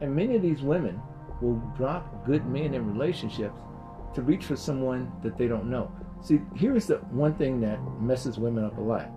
And 0.00 0.14
many 0.14 0.36
of 0.36 0.42
these 0.42 0.62
women 0.62 1.00
will 1.42 1.56
drop 1.76 2.24
good 2.24 2.46
men 2.46 2.74
in 2.74 2.92
relationships 2.92 3.60
to 4.14 4.22
reach 4.22 4.44
for 4.44 4.56
someone 4.56 5.10
that 5.22 5.36
they 5.36 5.48
don't 5.48 5.68
know. 5.68 5.90
See, 6.22 6.40
here's 6.54 6.86
the 6.86 6.96
one 7.10 7.34
thing 7.34 7.60
that 7.62 7.80
messes 8.00 8.38
women 8.38 8.64
up 8.64 8.78
a 8.78 8.80
lot, 8.80 9.10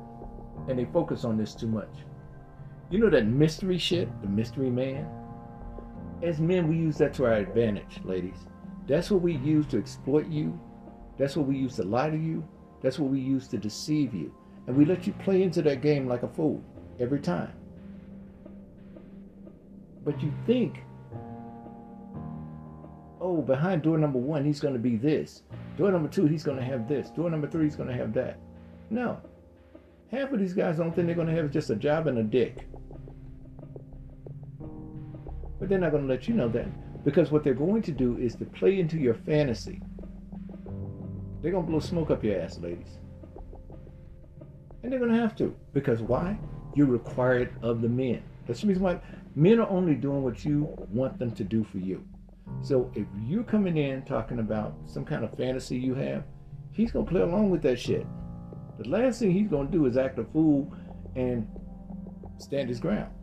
and 0.67 0.79
they 0.79 0.85
focus 0.85 1.23
on 1.23 1.37
this 1.37 1.53
too 1.53 1.67
much. 1.67 1.89
You 2.93 2.99
know 2.99 3.09
that 3.09 3.25
mystery 3.25 3.79
shit, 3.79 4.07
the 4.21 4.27
mystery 4.27 4.69
man? 4.69 5.09
As 6.21 6.39
men, 6.39 6.67
we 6.67 6.75
use 6.75 6.95
that 6.99 7.11
to 7.15 7.25
our 7.25 7.33
advantage, 7.33 7.99
ladies. 8.03 8.45
That's 8.85 9.09
what 9.09 9.23
we 9.23 9.37
use 9.37 9.65
to 9.69 9.79
exploit 9.79 10.27
you. 10.27 10.59
That's 11.17 11.35
what 11.35 11.47
we 11.47 11.57
use 11.57 11.77
to 11.77 11.83
lie 11.83 12.11
to 12.11 12.15
you. 12.15 12.47
That's 12.83 12.99
what 12.99 13.09
we 13.09 13.19
use 13.19 13.47
to 13.47 13.57
deceive 13.57 14.13
you. 14.13 14.31
And 14.67 14.77
we 14.77 14.85
let 14.85 15.07
you 15.07 15.13
play 15.13 15.41
into 15.41 15.63
that 15.63 15.81
game 15.81 16.07
like 16.07 16.21
a 16.21 16.27
fool 16.27 16.63
every 16.99 17.19
time. 17.19 17.51
But 20.05 20.21
you 20.21 20.31
think, 20.45 20.83
oh, 23.19 23.41
behind 23.41 23.81
door 23.81 23.97
number 23.97 24.19
one, 24.19 24.45
he's 24.45 24.59
going 24.59 24.75
to 24.75 24.79
be 24.79 24.97
this. 24.97 25.41
Door 25.79 25.93
number 25.93 26.09
two, 26.09 26.27
he's 26.27 26.43
going 26.43 26.59
to 26.59 26.63
have 26.63 26.87
this. 26.87 27.09
Door 27.09 27.31
number 27.31 27.47
three, 27.47 27.63
he's 27.63 27.75
going 27.75 27.89
to 27.89 27.95
have 27.95 28.13
that. 28.13 28.37
No. 28.91 29.19
Half 30.11 30.31
of 30.31 30.39
these 30.39 30.53
guys 30.53 30.77
don't 30.77 30.93
think 30.93 31.07
they're 31.07 31.15
going 31.15 31.27
to 31.27 31.33
have 31.33 31.49
just 31.49 31.71
a 31.71 31.75
job 31.75 32.05
and 32.05 32.19
a 32.19 32.23
dick. 32.23 32.67
But 35.63 35.69
they're 35.69 35.79
not 35.79 35.91
going 35.91 36.03
to 36.05 36.09
let 36.09 36.27
you 36.27 36.33
know 36.33 36.49
that 36.49 36.67
because 37.05 37.31
what 37.31 37.45
they're 37.45 37.53
going 37.53 37.81
to 37.83 37.91
do 37.93 38.17
is 38.17 38.35
to 38.35 38.43
play 38.43 38.81
into 38.81 38.97
your 38.97 39.13
fantasy. 39.13 39.81
They're 41.41 41.53
going 41.53 41.63
to 41.63 41.71
blow 41.71 41.79
smoke 41.79 42.11
up 42.11 42.21
your 42.21 42.37
ass, 42.37 42.59
ladies. 42.59 42.97
And 44.83 44.91
they're 44.91 44.99
going 44.99 45.13
to 45.13 45.21
have 45.21 45.37
to. 45.37 45.55
Because 45.71 46.01
why? 46.01 46.37
You're 46.75 46.87
required 46.87 47.53
of 47.61 47.81
the 47.81 47.87
men. 47.87 48.21
That's 48.45 48.59
the 48.59 48.67
reason 48.67 48.83
why 48.83 48.99
men 49.35 49.57
are 49.61 49.69
only 49.69 49.95
doing 49.95 50.21
what 50.21 50.43
you 50.43 50.67
want 50.91 51.17
them 51.17 51.31
to 51.31 51.45
do 51.45 51.63
for 51.63 51.77
you. 51.77 52.05
So 52.61 52.91
if 52.93 53.07
you're 53.25 53.45
coming 53.45 53.77
in 53.77 54.01
talking 54.01 54.39
about 54.39 54.75
some 54.85 55.05
kind 55.05 55.23
of 55.23 55.33
fantasy 55.37 55.77
you 55.77 55.95
have, 55.95 56.25
he's 56.73 56.91
going 56.91 57.05
to 57.05 57.09
play 57.09 57.21
along 57.21 57.51
with 57.51 57.61
that 57.61 57.79
shit. 57.79 58.05
The 58.79 58.89
last 58.89 59.19
thing 59.19 59.31
he's 59.31 59.47
going 59.47 59.67
to 59.67 59.71
do 59.71 59.85
is 59.85 59.95
act 59.95 60.19
a 60.19 60.25
fool 60.25 60.75
and 61.15 61.47
stand 62.37 62.67
his 62.67 62.81
ground. 62.81 63.13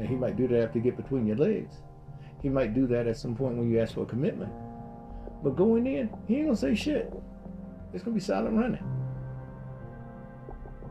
Now, 0.00 0.06
he 0.06 0.14
might 0.14 0.34
do 0.34 0.48
that 0.48 0.62
after 0.62 0.78
you 0.78 0.84
get 0.84 0.96
between 0.96 1.26
your 1.26 1.36
legs. 1.36 1.74
He 2.40 2.48
might 2.48 2.72
do 2.72 2.86
that 2.86 3.06
at 3.06 3.18
some 3.18 3.36
point 3.36 3.58
when 3.58 3.70
you 3.70 3.80
ask 3.80 3.92
for 3.92 4.04
a 4.04 4.06
commitment. 4.06 4.50
But 5.44 5.56
going 5.56 5.86
in, 5.86 6.08
he 6.26 6.36
ain't 6.36 6.46
gonna 6.46 6.56
say 6.56 6.74
shit. 6.74 7.12
It's 7.92 8.02
gonna 8.02 8.14
be 8.14 8.20
silent 8.20 8.56
running. 8.56 8.82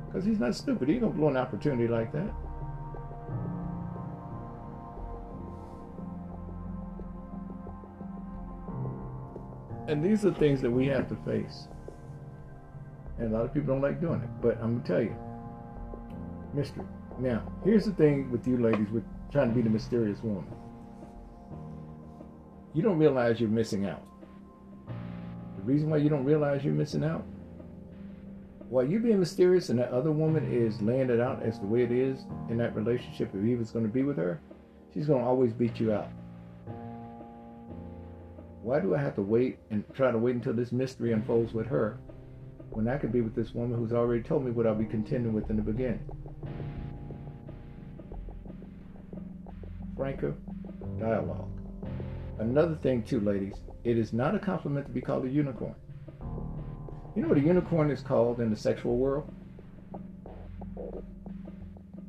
Because 0.06 0.26
he's 0.26 0.40
not 0.40 0.54
stupid. 0.54 0.88
He 0.88 0.96
ain't 0.96 1.04
gonna 1.04 1.16
blow 1.16 1.30
an 1.30 1.38
opportunity 1.38 1.88
like 1.88 2.12
that. 2.14 2.32
And 9.88 10.06
these 10.06 10.24
are 10.24 10.34
things 10.36 10.62
that 10.62 10.70
we 10.70 10.86
have 10.86 11.08
to 11.10 11.16
face. 11.26 11.68
And 13.18 13.34
a 13.34 13.38
lot 13.38 13.46
of 13.46 13.56
people 13.56 13.74
don't 13.74 13.82
like 13.82 14.00
doing 14.00 14.22
it. 14.22 14.30
But 14.40 14.60
I'm 14.62 14.78
gonna 14.78 14.88
tell 14.88 15.02
you, 15.02 15.16
mystery. 16.54 16.86
Now, 17.20 17.44
here's 17.66 17.84
the 17.86 17.92
thing 17.92 18.32
with 18.32 18.48
you 18.48 18.58
ladies 18.58 18.90
with 18.92 19.04
trying 19.30 19.50
to 19.50 19.56
be 19.56 19.62
the 19.62 19.70
mysterious 19.70 20.24
woman. 20.24 20.46
You 22.74 22.82
don't 22.82 22.98
realize 22.98 23.42
you're 23.42 23.50
missing 23.50 23.86
out. 23.86 24.06
The 25.58 25.64
reason 25.64 25.90
why 25.90 25.98
you 25.98 26.08
don't 26.08 26.24
realize 26.24 26.64
you're 26.64 26.74
missing 26.74 27.04
out, 27.04 27.26
while 28.70 28.86
you're 28.86 29.02
being 29.02 29.20
mysterious 29.20 29.70
and 29.70 29.80
that 29.80 29.92
other 29.92 30.12
woman 30.12 30.50
is 30.50 30.82
laying 30.82 31.10
it 31.10 31.20
out 31.20 31.44
as 31.44 31.60
the 31.60 31.66
way 31.66 31.82
it 31.82 31.92
is 31.92 32.26
in 32.50 32.58
that 32.58 32.76
relationship, 32.76 33.32
if 33.34 33.44
he 33.44 33.56
was 33.56 33.72
going 33.72 33.86
to 33.86 33.92
be 33.92 34.04
with 34.04 34.16
her, 34.16 34.40
she's 34.94 35.08
going 35.08 35.22
to 35.22 35.28
always 35.28 35.52
beat 35.52 35.80
you 35.80 35.92
out. 35.92 36.10
Why 38.62 38.80
do 38.80 38.96
I 38.96 39.00
have 39.00 39.16
to 39.16 39.22
wait 39.24 39.58
and 39.72 39.84
try 39.94 40.12
to 40.12 40.18
wait 40.18 40.36
until 40.36 40.54
this 40.54 40.72
mystery 40.72 41.12
unfolds 41.12 41.54
with 41.54 41.66
her 41.68 42.00
when 42.70 42.88
I 42.88 42.98
could 42.98 43.12
be 43.12 43.22
with 43.22 43.36
this 43.36 43.54
woman 43.54 43.78
who's 43.78 43.92
already 43.92 44.22
told 44.22 44.46
me 44.46 44.52
what 44.52 44.68
I'll 44.68 44.76
be 44.76 44.86
contending 44.86 45.34
with 45.34 45.50
in 45.50 45.56
the 45.56 45.62
beginning? 45.64 46.08
Franker 50.00 50.34
dialogue. 50.98 51.52
Another 52.40 52.76
thing, 52.76 53.04
too, 53.04 53.20
ladies, 53.20 53.56
it 53.84 53.98
is 53.98 54.14
not 54.14 54.34
a 54.34 54.40
compliment 54.40 54.86
to 54.86 54.94
be 54.94 55.02
called 55.02 55.26
a 55.26 55.30
unicorn. 55.30 55.76
You 57.18 57.22
know 57.22 57.28
what 57.28 57.38
a 57.38 57.42
unicorn 57.42 57.92
is 57.92 58.00
called 58.00 58.40
in 58.40 58.50
the 58.50 58.56
sexual 58.56 58.96
world? 58.96 59.30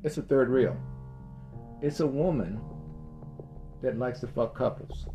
It's 0.05 0.19
a 0.19 0.23
third 0.23 0.51
rail. 0.51 0.77
It's 1.83 1.99
a 1.99 2.07
woman 2.07 2.61
that 3.83 3.99
likes 3.99 4.21
to 4.21 4.29
fuck 4.29 4.57
couples. 4.57 5.07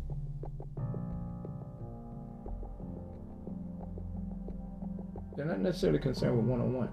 They're 5.34 5.46
not 5.46 5.60
necessarily 5.60 5.98
concerned 5.98 6.36
with 6.36 6.44
one 6.44 6.60
on 6.60 6.74
one. 6.74 6.90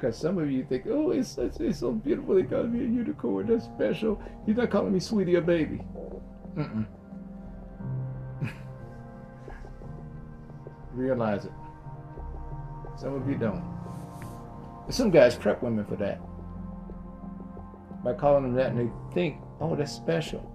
Because 0.00 0.16
some 0.16 0.38
of 0.38 0.50
you 0.50 0.64
think, 0.64 0.84
oh, 0.88 1.10
it's, 1.10 1.36
it's, 1.36 1.60
it's 1.60 1.80
so 1.80 1.92
beautiful. 1.92 2.34
They 2.34 2.44
call 2.44 2.62
me 2.62 2.80
a 2.80 2.88
unicorn. 2.88 3.48
That's 3.48 3.66
special. 3.66 4.18
He's 4.46 4.56
not 4.56 4.70
calling 4.70 4.94
me 4.94 5.00
sweetie 5.00 5.36
or 5.36 5.42
baby. 5.42 5.82
Mm-mm. 6.56 6.86
Realize 10.94 11.44
it. 11.44 11.52
Some 12.96 13.14
of 13.14 13.28
you 13.28 13.36
don't. 13.36 13.62
Some 14.88 15.10
guys 15.10 15.36
prep 15.36 15.62
women 15.62 15.84
for 15.84 15.96
that. 15.96 16.18
By 18.02 18.14
calling 18.14 18.44
them 18.44 18.54
that 18.54 18.72
and 18.72 18.78
they 18.78 19.14
think, 19.14 19.36
oh, 19.60 19.76
that's 19.76 19.92
special. 19.92 20.50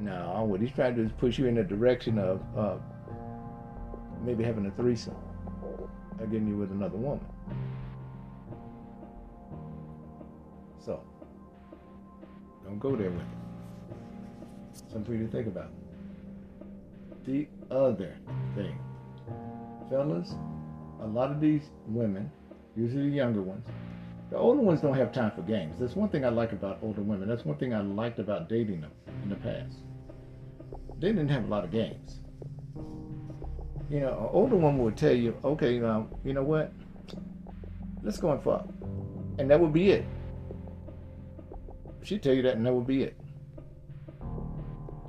No, 0.00 0.42
what 0.48 0.60
he's 0.60 0.72
trying 0.72 0.96
to 0.96 1.02
do 1.02 1.06
is 1.06 1.12
push 1.16 1.38
you 1.38 1.46
in 1.46 1.54
the 1.54 1.62
direction 1.62 2.18
of 2.18 2.40
uh, 2.56 2.74
maybe 4.24 4.42
having 4.42 4.66
a 4.66 4.70
threesome 4.72 5.14
or 6.18 6.26
getting 6.26 6.48
you 6.48 6.56
with 6.56 6.72
another 6.72 6.96
woman. 6.96 7.24
So, 10.84 11.02
don't 12.64 12.78
go 12.78 12.96
there 12.96 13.10
with 13.10 13.20
it. 13.20 13.26
Something 14.90 15.04
for 15.04 15.12
you 15.12 15.26
to 15.26 15.30
think 15.30 15.46
about. 15.46 15.70
The 17.24 17.46
other 17.70 18.16
thing, 18.54 18.78
fellas, 19.90 20.34
a 21.02 21.06
lot 21.06 21.30
of 21.30 21.40
these 21.40 21.70
women, 21.86 22.30
usually 22.76 23.10
the 23.10 23.16
younger 23.16 23.42
ones, 23.42 23.66
the 24.30 24.36
older 24.36 24.62
ones 24.62 24.80
don't 24.80 24.96
have 24.96 25.12
time 25.12 25.32
for 25.32 25.42
games. 25.42 25.76
That's 25.78 25.96
one 25.96 26.08
thing 26.08 26.24
I 26.24 26.28
like 26.28 26.52
about 26.52 26.78
older 26.82 27.02
women. 27.02 27.28
That's 27.28 27.44
one 27.44 27.58
thing 27.58 27.74
I 27.74 27.80
liked 27.80 28.18
about 28.18 28.48
dating 28.48 28.80
them 28.80 28.92
in 29.22 29.28
the 29.28 29.36
past. 29.36 29.78
They 30.98 31.08
didn't 31.08 31.28
have 31.28 31.44
a 31.44 31.48
lot 31.48 31.64
of 31.64 31.70
games. 31.70 32.20
You 33.90 34.00
know, 34.00 34.10
an 34.10 34.28
older 34.32 34.56
woman 34.56 34.78
would 34.84 34.96
tell 34.96 35.12
you, 35.12 35.36
okay, 35.44 35.78
now, 35.78 36.08
you 36.24 36.32
know 36.32 36.44
what? 36.44 36.72
Let's 38.02 38.18
go 38.18 38.30
and 38.30 38.42
fuck. 38.42 38.68
And 39.38 39.50
that 39.50 39.58
would 39.58 39.72
be 39.72 39.90
it. 39.90 40.04
She'd 42.02 42.22
tell 42.22 42.34
you 42.34 42.42
that, 42.42 42.56
and 42.56 42.66
that 42.66 42.72
would 42.72 42.86
be 42.86 43.02
it. 43.02 43.20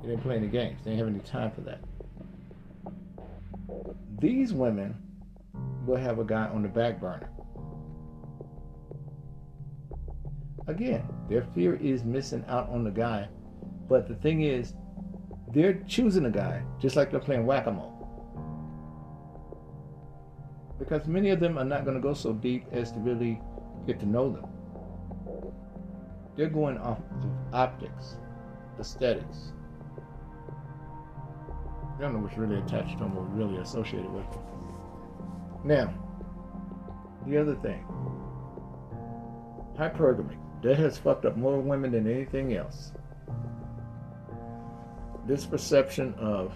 They 0.02 0.08
didn't 0.08 0.22
play 0.22 0.36
any 0.36 0.48
games. 0.48 0.80
They 0.84 0.90
didn't 0.90 1.06
have 1.06 1.14
any 1.14 1.24
time 1.24 1.50
for 1.52 1.60
that. 1.62 1.80
These 4.20 4.52
women 4.52 4.96
will 5.86 5.96
have 5.96 6.18
a 6.18 6.24
guy 6.24 6.46
on 6.46 6.62
the 6.62 6.68
back 6.68 7.00
burner. 7.00 7.28
Again, 10.66 11.02
their 11.28 11.42
fear 11.54 11.74
is 11.74 12.04
missing 12.04 12.44
out 12.46 12.68
on 12.68 12.84
the 12.84 12.90
guy. 12.90 13.28
But 13.88 14.06
the 14.06 14.14
thing 14.14 14.42
is, 14.42 14.74
they're 15.52 15.82
choosing 15.86 16.26
a 16.26 16.30
guy 16.30 16.62
just 16.80 16.96
like 16.96 17.10
they're 17.10 17.20
playing 17.20 17.46
whack 17.46 17.66
a 17.66 17.72
mole. 17.72 17.98
Because 20.78 21.06
many 21.06 21.30
of 21.30 21.40
them 21.40 21.58
are 21.58 21.64
not 21.64 21.84
going 21.84 21.96
to 21.96 22.02
go 22.02 22.14
so 22.14 22.32
deep 22.32 22.66
as 22.72 22.92
to 22.92 22.98
really 23.00 23.40
get 23.86 24.00
to 24.00 24.06
know 24.06 24.30
them. 24.30 24.51
They're 26.36 26.48
going 26.48 26.78
off 26.78 26.98
of 26.98 27.30
optics, 27.52 28.16
aesthetics. 28.78 29.52
They 31.98 32.04
don't 32.04 32.14
know 32.14 32.20
what's 32.20 32.38
really 32.38 32.58
attached 32.58 32.98
to 32.98 33.04
them 33.04 33.16
or 33.16 33.24
really 33.24 33.58
associated 33.58 34.10
with 34.10 34.28
them. 34.30 34.42
Now, 35.64 35.94
the 37.26 37.38
other 37.38 37.54
thing 37.56 37.84
hypergamy. 39.78 40.36
That 40.62 40.76
has 40.78 40.96
fucked 40.96 41.24
up 41.24 41.36
more 41.36 41.58
women 41.60 41.90
than 41.92 42.06
anything 42.06 42.54
else. 42.54 42.92
This 45.26 45.44
perception 45.44 46.14
of 46.14 46.52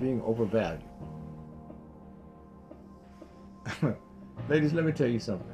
being 0.00 0.20
overvalued. 0.22 0.82
Ladies, 4.48 4.72
let 4.72 4.84
me 4.84 4.92
tell 4.92 5.08
you 5.08 5.20
something. 5.20 5.49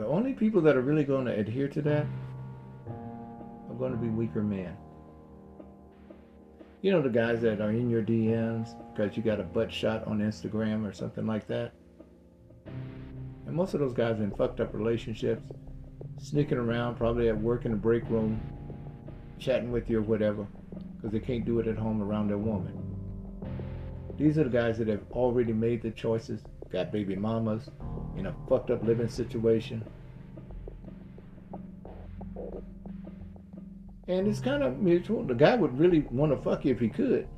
The 0.00 0.06
only 0.06 0.32
people 0.32 0.62
that 0.62 0.78
are 0.78 0.80
really 0.80 1.04
going 1.04 1.26
to 1.26 1.32
adhere 1.38 1.68
to 1.68 1.82
that 1.82 2.06
are 3.68 3.74
going 3.74 3.92
to 3.92 3.98
be 3.98 4.08
weaker 4.08 4.42
men. 4.42 4.74
You 6.80 6.92
know 6.92 7.02
the 7.02 7.10
guys 7.10 7.42
that 7.42 7.60
are 7.60 7.68
in 7.68 7.90
your 7.90 8.00
DMs 8.00 8.76
because 8.94 9.14
you 9.14 9.22
got 9.22 9.40
a 9.40 9.42
butt 9.42 9.70
shot 9.70 10.06
on 10.06 10.20
Instagram 10.20 10.88
or 10.88 10.94
something 10.94 11.26
like 11.26 11.46
that? 11.48 11.74
And 13.46 13.54
most 13.54 13.74
of 13.74 13.80
those 13.80 13.92
guys 13.92 14.18
are 14.18 14.24
in 14.24 14.30
fucked 14.30 14.60
up 14.60 14.72
relationships, 14.72 15.42
sneaking 16.18 16.56
around, 16.56 16.94
probably 16.94 17.28
at 17.28 17.38
work 17.38 17.66
in 17.66 17.72
the 17.72 17.76
break 17.76 18.08
room, 18.08 18.40
chatting 19.38 19.70
with 19.70 19.90
you 19.90 19.98
or 19.98 20.02
whatever, 20.02 20.46
because 20.96 21.12
they 21.12 21.20
can't 21.20 21.44
do 21.44 21.58
it 21.58 21.66
at 21.66 21.76
home 21.76 22.02
around 22.02 22.28
their 22.28 22.38
woman. 22.38 22.72
These 24.16 24.38
are 24.38 24.44
the 24.44 24.48
guys 24.48 24.78
that 24.78 24.88
have 24.88 25.04
already 25.10 25.52
made 25.52 25.82
the 25.82 25.90
choices, 25.90 26.40
got 26.72 26.92
baby 26.92 27.16
mamas, 27.16 27.68
in 28.16 28.26
a 28.26 28.34
fucked 28.48 28.70
up 28.70 28.82
living 28.84 29.08
situation. 29.08 29.84
And 34.08 34.26
it's 34.26 34.40
kind 34.40 34.62
of 34.62 34.78
mutual. 34.78 35.22
The 35.24 35.34
guy 35.34 35.54
would 35.54 35.78
really 35.78 36.00
want 36.10 36.32
to 36.32 36.38
fuck 36.42 36.64
you 36.64 36.72
if 36.72 36.80
he 36.80 36.88
could. 36.88 37.28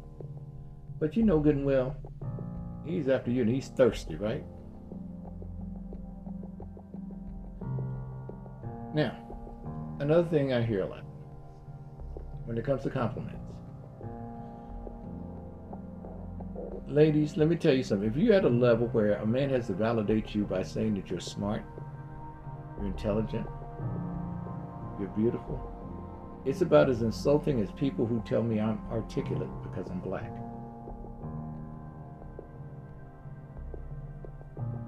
But 0.98 1.16
you 1.16 1.22
know 1.22 1.38
good 1.38 1.56
and 1.56 1.66
well, 1.66 1.96
he's 2.86 3.08
after 3.08 3.30
you 3.30 3.42
and 3.42 3.50
he's 3.50 3.68
thirsty, 3.68 4.16
right? 4.16 4.44
Now, 8.94 9.16
another 10.00 10.28
thing 10.28 10.52
I 10.52 10.62
hear 10.62 10.82
a 10.82 10.86
lot 10.86 11.04
when 12.44 12.56
it 12.56 12.64
comes 12.64 12.82
to 12.82 12.90
compliments. 12.90 13.41
Ladies, 16.88 17.36
let 17.36 17.48
me 17.48 17.56
tell 17.56 17.72
you 17.72 17.82
something. 17.82 18.08
If 18.08 18.16
you're 18.16 18.34
at 18.34 18.44
a 18.44 18.48
level 18.48 18.88
where 18.88 19.14
a 19.14 19.26
man 19.26 19.50
has 19.50 19.68
to 19.68 19.72
validate 19.72 20.34
you 20.34 20.44
by 20.44 20.62
saying 20.62 20.94
that 20.96 21.08
you're 21.08 21.20
smart, 21.20 21.62
you're 22.76 22.86
intelligent, 22.86 23.46
you're 24.98 25.08
beautiful, 25.16 25.72
it's 26.44 26.60
about 26.60 26.90
as 26.90 27.02
insulting 27.02 27.60
as 27.60 27.70
people 27.72 28.04
who 28.04 28.20
tell 28.26 28.42
me 28.42 28.60
I'm 28.60 28.80
articulate 28.90 29.48
because 29.62 29.88
I'm 29.90 30.00
black. 30.00 30.30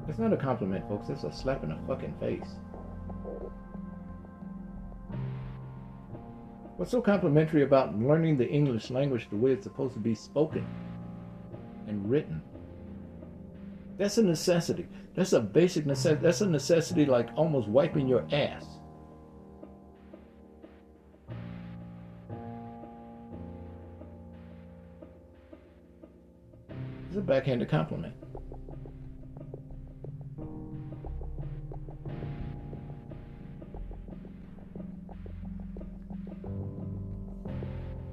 It's 0.08 0.18
not 0.18 0.32
a 0.32 0.36
compliment, 0.36 0.86
folks. 0.88 1.08
It's 1.08 1.24
a 1.24 1.32
slap 1.32 1.62
in 1.62 1.70
the 1.70 1.78
fucking 1.86 2.14
face. 2.20 2.56
What's 6.76 6.90
so 6.90 7.00
complimentary 7.00 7.62
about 7.62 7.96
learning 7.98 8.36
the 8.36 8.48
English 8.48 8.90
language 8.90 9.28
the 9.30 9.36
way 9.36 9.52
it's 9.52 9.62
supposed 9.62 9.94
to 9.94 10.00
be 10.00 10.14
spoken 10.14 10.66
and 11.86 12.08
written? 12.08 12.42
That's 13.96 14.18
a 14.18 14.22
necessity. 14.22 14.86
That's 15.14 15.32
a 15.32 15.40
basic 15.40 15.86
necessity. 15.86 16.22
That's 16.22 16.40
a 16.40 16.48
necessity 16.48 17.06
like 17.06 17.28
almost 17.36 17.68
wiping 17.68 18.08
your 18.08 18.26
ass. 18.32 18.66
It's 27.08 27.16
a 27.16 27.20
backhanded 27.20 27.68
compliment. 27.68 28.14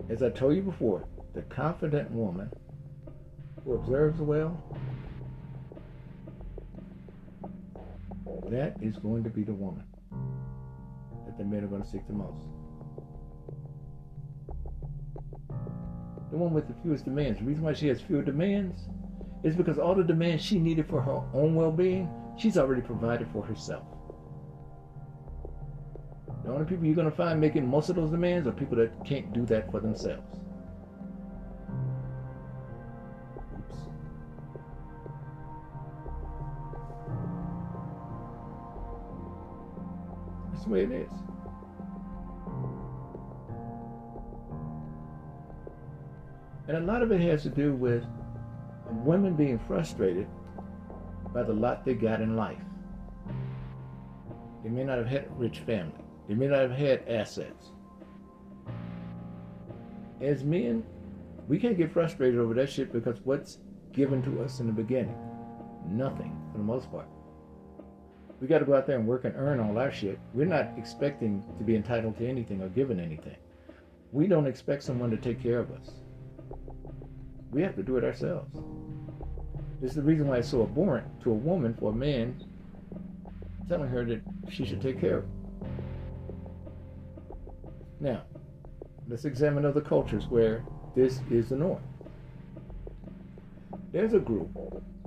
As 0.08 0.22
I 0.22 0.30
told 0.30 0.56
you 0.56 0.62
before, 0.62 1.08
the 1.34 1.42
confident 1.44 2.12
woman 2.12 2.52
who 3.66 3.74
observes 3.74 4.20
well, 4.20 4.62
that 8.50 8.76
is 8.82 8.98
going 8.98 9.24
to 9.24 9.30
be 9.30 9.44
the 9.44 9.54
woman 9.54 9.84
that 11.26 11.38
the 11.38 11.44
men 11.44 11.64
are 11.64 11.68
going 11.68 11.82
to 11.82 11.88
seek 11.88 12.06
the 12.08 12.14
most. 12.14 12.48
The 16.32 16.38
one 16.38 16.54
with 16.54 16.68
the 16.68 16.74
fewest 16.82 17.06
demands. 17.06 17.40
The 17.40 17.46
reason 17.46 17.64
why 17.64 17.74
she 17.74 17.88
has 17.88 18.02
fewer 18.02 18.22
demands 18.22 18.88
is 19.44 19.56
because 19.56 19.78
all 19.78 19.96
the 19.96 20.04
demands 20.04 20.44
she 20.44 20.60
needed 20.60 20.88
for 20.88 21.02
her 21.02 21.22
own 21.34 21.56
well 21.56 21.72
being, 21.72 22.10
she's 22.38 22.58
already 22.58 22.82
provided 22.82 23.28
for 23.32 23.44
herself. 23.44 23.86
The 26.44 26.52
only 26.52 26.66
people 26.66 26.86
you're 26.86 26.96
going 26.96 27.10
to 27.10 27.16
find 27.16 27.40
making 27.40 27.68
most 27.68 27.90
of 27.90 27.96
those 27.96 28.12
demands 28.12 28.48
are 28.48 28.52
people 28.52 28.78
that 28.78 29.06
can't 29.06 29.32
do 29.34 29.46
that 29.46 29.70
for 29.72 29.80
themselves. 29.80 30.40
That's 40.62 40.68
the 40.68 40.74
way 40.74 40.84
it 40.84 40.92
is. 40.92 41.12
And 46.68 46.78
a 46.78 46.82
lot 46.82 47.02
of 47.02 47.12
it 47.12 47.20
has 47.22 47.42
to 47.44 47.50
do 47.50 47.74
with 47.74 48.06
women 48.92 49.34
being 49.36 49.58
frustrated 49.58 50.28
by 51.34 51.42
the 51.42 51.54
lot 51.54 51.84
they 51.84 51.96
got 51.96 52.22
in 52.22 52.36
life. 52.36 52.62
They 54.64 54.70
may 54.70 54.84
not 54.84 55.00
have 55.00 55.08
had 55.08 55.26
a 55.26 55.30
rich 55.32 55.60
family. 55.62 56.04
They 56.28 56.36
may 56.36 56.46
not 56.46 56.60
have 56.60 56.72
had 56.72 57.10
assets. 57.10 57.72
As 60.22 60.44
men, 60.44 60.84
we 61.48 61.58
can't 61.58 61.76
get 61.76 61.92
frustrated 61.92 62.40
over 62.40 62.54
that 62.54 62.70
shit 62.70 62.94
because 62.94 63.20
what's 63.24 63.58
given 63.94 64.22
to 64.22 64.44
us 64.44 64.60
in 64.60 64.68
the 64.68 64.74
beginning. 64.74 65.18
Nothing, 65.88 66.40
for 66.52 66.60
the 66.60 66.64
most 66.64 66.92
part. 66.92 67.08
We 68.42 68.48
got 68.48 68.60
to 68.60 68.66
go 68.66 68.76
out 68.76 68.88
there 68.88 68.98
and 68.98 69.08
work 69.08 69.24
and 69.24 69.36
earn 69.38 69.60
all 69.60 69.78
our 69.78 69.92
shit. 69.92 70.20
We're 70.34 70.48
not 70.48 70.72
expecting 70.76 71.44
to 71.60 71.64
be 71.64 71.76
entitled 71.76 72.18
to 72.18 72.28
anything 72.28 72.60
or 72.64 72.70
given 72.70 73.00
anything. 73.00 73.36
We 74.12 74.26
don't 74.26 74.48
expect 74.48 74.82
someone 74.82 75.12
to 75.12 75.18
take 75.18 75.42
care 75.42 75.60
of 75.60 75.70
us. 75.72 75.92
We 77.52 77.62
have 77.62 77.76
to 77.76 77.84
do 77.84 77.98
it 77.98 78.04
ourselves. 78.04 78.50
This 79.80 79.92
is 79.92 79.96
the 79.96 80.02
reason 80.02 80.28
why 80.28 80.38
it's 80.38 80.50
so 80.50 80.64
abhorrent 80.64 81.22
to 81.22 81.30
a 81.30 81.36
woman 81.36 81.76
for 81.80 81.92
a 81.92 81.96
man 81.96 82.44
telling 83.70 83.90
her 83.90 84.04
that 84.06 84.22
she 84.50 84.66
should 84.66 84.82
take 84.82 85.00
care 85.00 85.20
of. 85.20 85.26
Now, 88.00 88.24
let's 89.08 89.26
examine 89.26 89.66
other 89.66 89.82
cultures 89.82 90.26
where 90.28 90.66
this 90.96 91.20
is 91.30 91.50
the 91.50 91.56
norm. 91.56 91.84
There's 93.92 94.14
a 94.14 94.20
group 94.20 94.50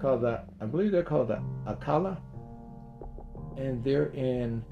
called 0.01 0.23
the, 0.23 0.42
I 0.61 0.66
believe 0.66 0.92
they're 0.92 1.03
called 1.03 1.29
the 1.29 1.42
Akala, 1.66 2.18
and 3.57 3.83
they're 3.85 4.12
in 4.12 4.64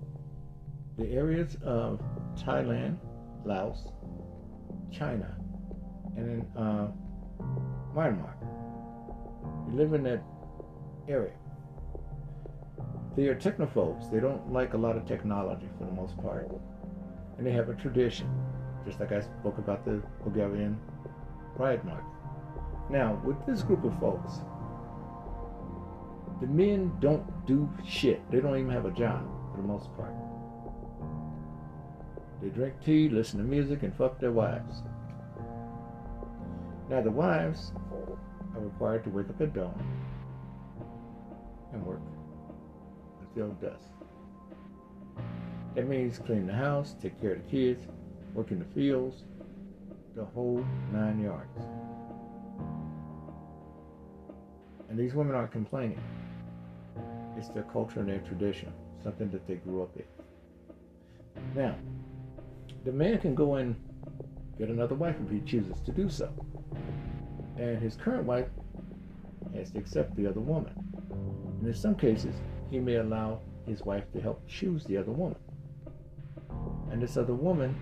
the 0.98 1.10
areas 1.12 1.56
of 1.64 2.00
Thailand, 2.36 2.98
Laos, 3.44 3.88
China, 4.90 5.36
and 6.16 6.28
in 6.28 6.46
uh, 6.56 6.90
Myanmar. 7.94 8.34
They 9.68 9.76
live 9.76 9.94
in 9.94 10.02
that 10.04 10.22
area. 11.08 11.32
They 13.16 13.26
are 13.28 13.34
technophobes. 13.34 14.10
They 14.10 14.20
don't 14.20 14.52
like 14.52 14.74
a 14.74 14.78
lot 14.78 14.96
of 14.96 15.06
technology 15.06 15.68
for 15.78 15.84
the 15.84 15.92
most 15.92 16.16
part. 16.18 16.50
And 17.36 17.46
they 17.46 17.52
have 17.52 17.68
a 17.68 17.74
tradition, 17.74 18.28
just 18.86 19.00
like 19.00 19.12
I 19.12 19.20
spoke 19.20 19.58
about 19.58 19.84
the 19.84 20.02
Bulgarian 20.22 20.78
Pride 21.56 21.84
March. 21.84 22.04
Now, 22.90 23.20
with 23.24 23.36
this 23.46 23.62
group 23.62 23.84
of 23.84 23.98
folks, 24.00 24.40
the 26.40 26.46
men 26.46 26.92
don't 27.00 27.24
do 27.46 27.68
shit. 27.86 28.20
They 28.30 28.40
don't 28.40 28.56
even 28.56 28.70
have 28.70 28.84
a 28.84 28.90
job 28.90 29.26
for 29.50 29.58
the 29.58 29.66
most 29.66 29.94
part. 29.96 30.14
They 32.40 32.48
drink 32.48 32.74
tea, 32.84 33.08
listen 33.08 33.38
to 33.38 33.44
music, 33.44 33.82
and 33.82 33.94
fuck 33.94 34.18
their 34.18 34.32
wives. 34.32 34.82
Now, 36.90 37.00
the 37.00 37.10
wives 37.10 37.72
are 38.54 38.60
required 38.60 39.04
to 39.04 39.10
wake 39.10 39.28
up 39.28 39.40
at 39.40 39.54
dawn 39.54 39.80
and 41.72 41.84
work 41.84 42.02
until 43.20 43.50
dusk. 43.52 43.88
That 45.74 45.88
means 45.88 46.18
clean 46.18 46.46
the 46.46 46.52
house, 46.52 46.96
take 47.00 47.18
care 47.20 47.34
of 47.34 47.44
the 47.44 47.50
kids, 47.50 47.86
work 48.34 48.50
in 48.50 48.58
the 48.58 48.64
fields, 48.74 49.22
the 50.14 50.24
whole 50.24 50.64
nine 50.92 51.20
yards. 51.22 51.58
And 54.90 54.98
these 54.98 55.14
women 55.14 55.34
aren't 55.34 55.52
complaining. 55.52 56.02
It's 57.36 57.48
their 57.48 57.64
culture 57.64 58.00
and 58.00 58.08
their 58.08 58.20
tradition, 58.20 58.72
something 59.02 59.30
that 59.30 59.46
they 59.46 59.56
grew 59.56 59.82
up 59.82 59.96
in. 59.96 60.04
Now, 61.54 61.76
the 62.84 62.92
man 62.92 63.18
can 63.18 63.34
go 63.34 63.54
and 63.56 63.76
get 64.58 64.68
another 64.68 64.94
wife 64.94 65.16
if 65.24 65.30
he 65.30 65.40
chooses 65.40 65.80
to 65.82 65.92
do 65.92 66.08
so. 66.08 66.30
And 67.58 67.78
his 67.78 67.96
current 67.96 68.24
wife 68.24 68.48
has 69.54 69.70
to 69.72 69.78
accept 69.78 70.16
the 70.16 70.26
other 70.26 70.40
woman. 70.40 70.72
And 71.10 71.66
in 71.66 71.74
some 71.74 71.94
cases, 71.94 72.34
he 72.70 72.78
may 72.78 72.96
allow 72.96 73.40
his 73.66 73.82
wife 73.82 74.04
to 74.12 74.20
help 74.20 74.46
choose 74.48 74.84
the 74.84 74.96
other 74.96 75.12
woman. 75.12 75.38
And 76.90 77.00
this 77.00 77.16
other 77.16 77.34
woman 77.34 77.74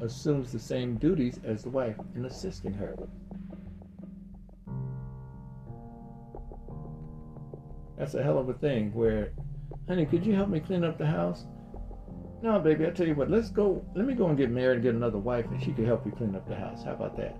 assumes 0.00 0.52
the 0.52 0.58
same 0.58 0.96
duties 0.96 1.40
as 1.44 1.62
the 1.62 1.70
wife 1.70 1.96
in 2.14 2.24
assisting 2.24 2.72
her. 2.74 2.96
That's 7.98 8.14
a 8.14 8.22
hell 8.22 8.38
of 8.38 8.48
a 8.48 8.54
thing 8.54 8.94
where, 8.94 9.32
honey, 9.88 10.06
could 10.06 10.24
you 10.24 10.34
help 10.34 10.48
me 10.48 10.60
clean 10.60 10.84
up 10.84 10.98
the 10.98 11.06
house? 11.06 11.46
No, 12.42 12.60
baby, 12.60 12.86
I 12.86 12.90
tell 12.90 13.08
you 13.08 13.16
what, 13.16 13.28
let's 13.28 13.50
go, 13.50 13.84
let 13.96 14.06
me 14.06 14.14
go 14.14 14.28
and 14.28 14.38
get 14.38 14.50
married 14.50 14.74
and 14.74 14.82
get 14.84 14.94
another 14.94 15.18
wife 15.18 15.46
and 15.46 15.60
she 15.60 15.72
can 15.72 15.84
help 15.84 16.06
you 16.06 16.12
clean 16.12 16.36
up 16.36 16.48
the 16.48 16.54
house. 16.54 16.84
How 16.84 16.92
about 16.92 17.16
that? 17.16 17.36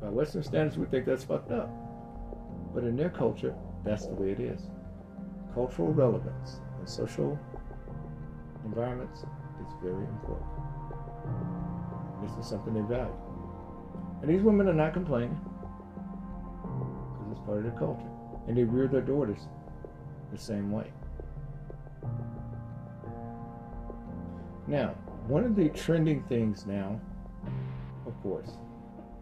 By 0.00 0.08
Western 0.08 0.42
standards, 0.42 0.78
we 0.78 0.86
think 0.86 1.04
that's 1.04 1.24
fucked 1.24 1.52
up. 1.52 1.70
But 2.74 2.84
in 2.84 2.96
their 2.96 3.10
culture, 3.10 3.54
that's 3.84 4.06
the 4.06 4.14
way 4.14 4.30
it 4.30 4.40
is. 4.40 4.62
Cultural 5.52 5.92
relevance 5.92 6.60
and 6.78 6.88
social 6.88 7.38
environments 8.64 9.20
is 9.20 9.72
very 9.82 10.04
important. 10.04 10.48
This 12.22 12.32
is 12.38 12.48
something 12.48 12.72
they 12.72 12.80
value. 12.80 13.12
And 14.22 14.30
these 14.30 14.42
women 14.42 14.66
are 14.68 14.74
not 14.74 14.94
complaining 14.94 15.38
part 17.44 17.58
of 17.58 17.64
their 17.64 17.78
culture. 17.78 18.08
And 18.46 18.56
they 18.56 18.64
rear 18.64 18.88
their 18.88 19.00
daughters 19.00 19.40
the 20.32 20.38
same 20.38 20.70
way. 20.70 20.92
Now, 24.66 24.94
one 25.26 25.44
of 25.44 25.56
the 25.56 25.68
trending 25.70 26.22
things 26.24 26.66
now, 26.66 27.00
of 28.06 28.20
course, 28.22 28.50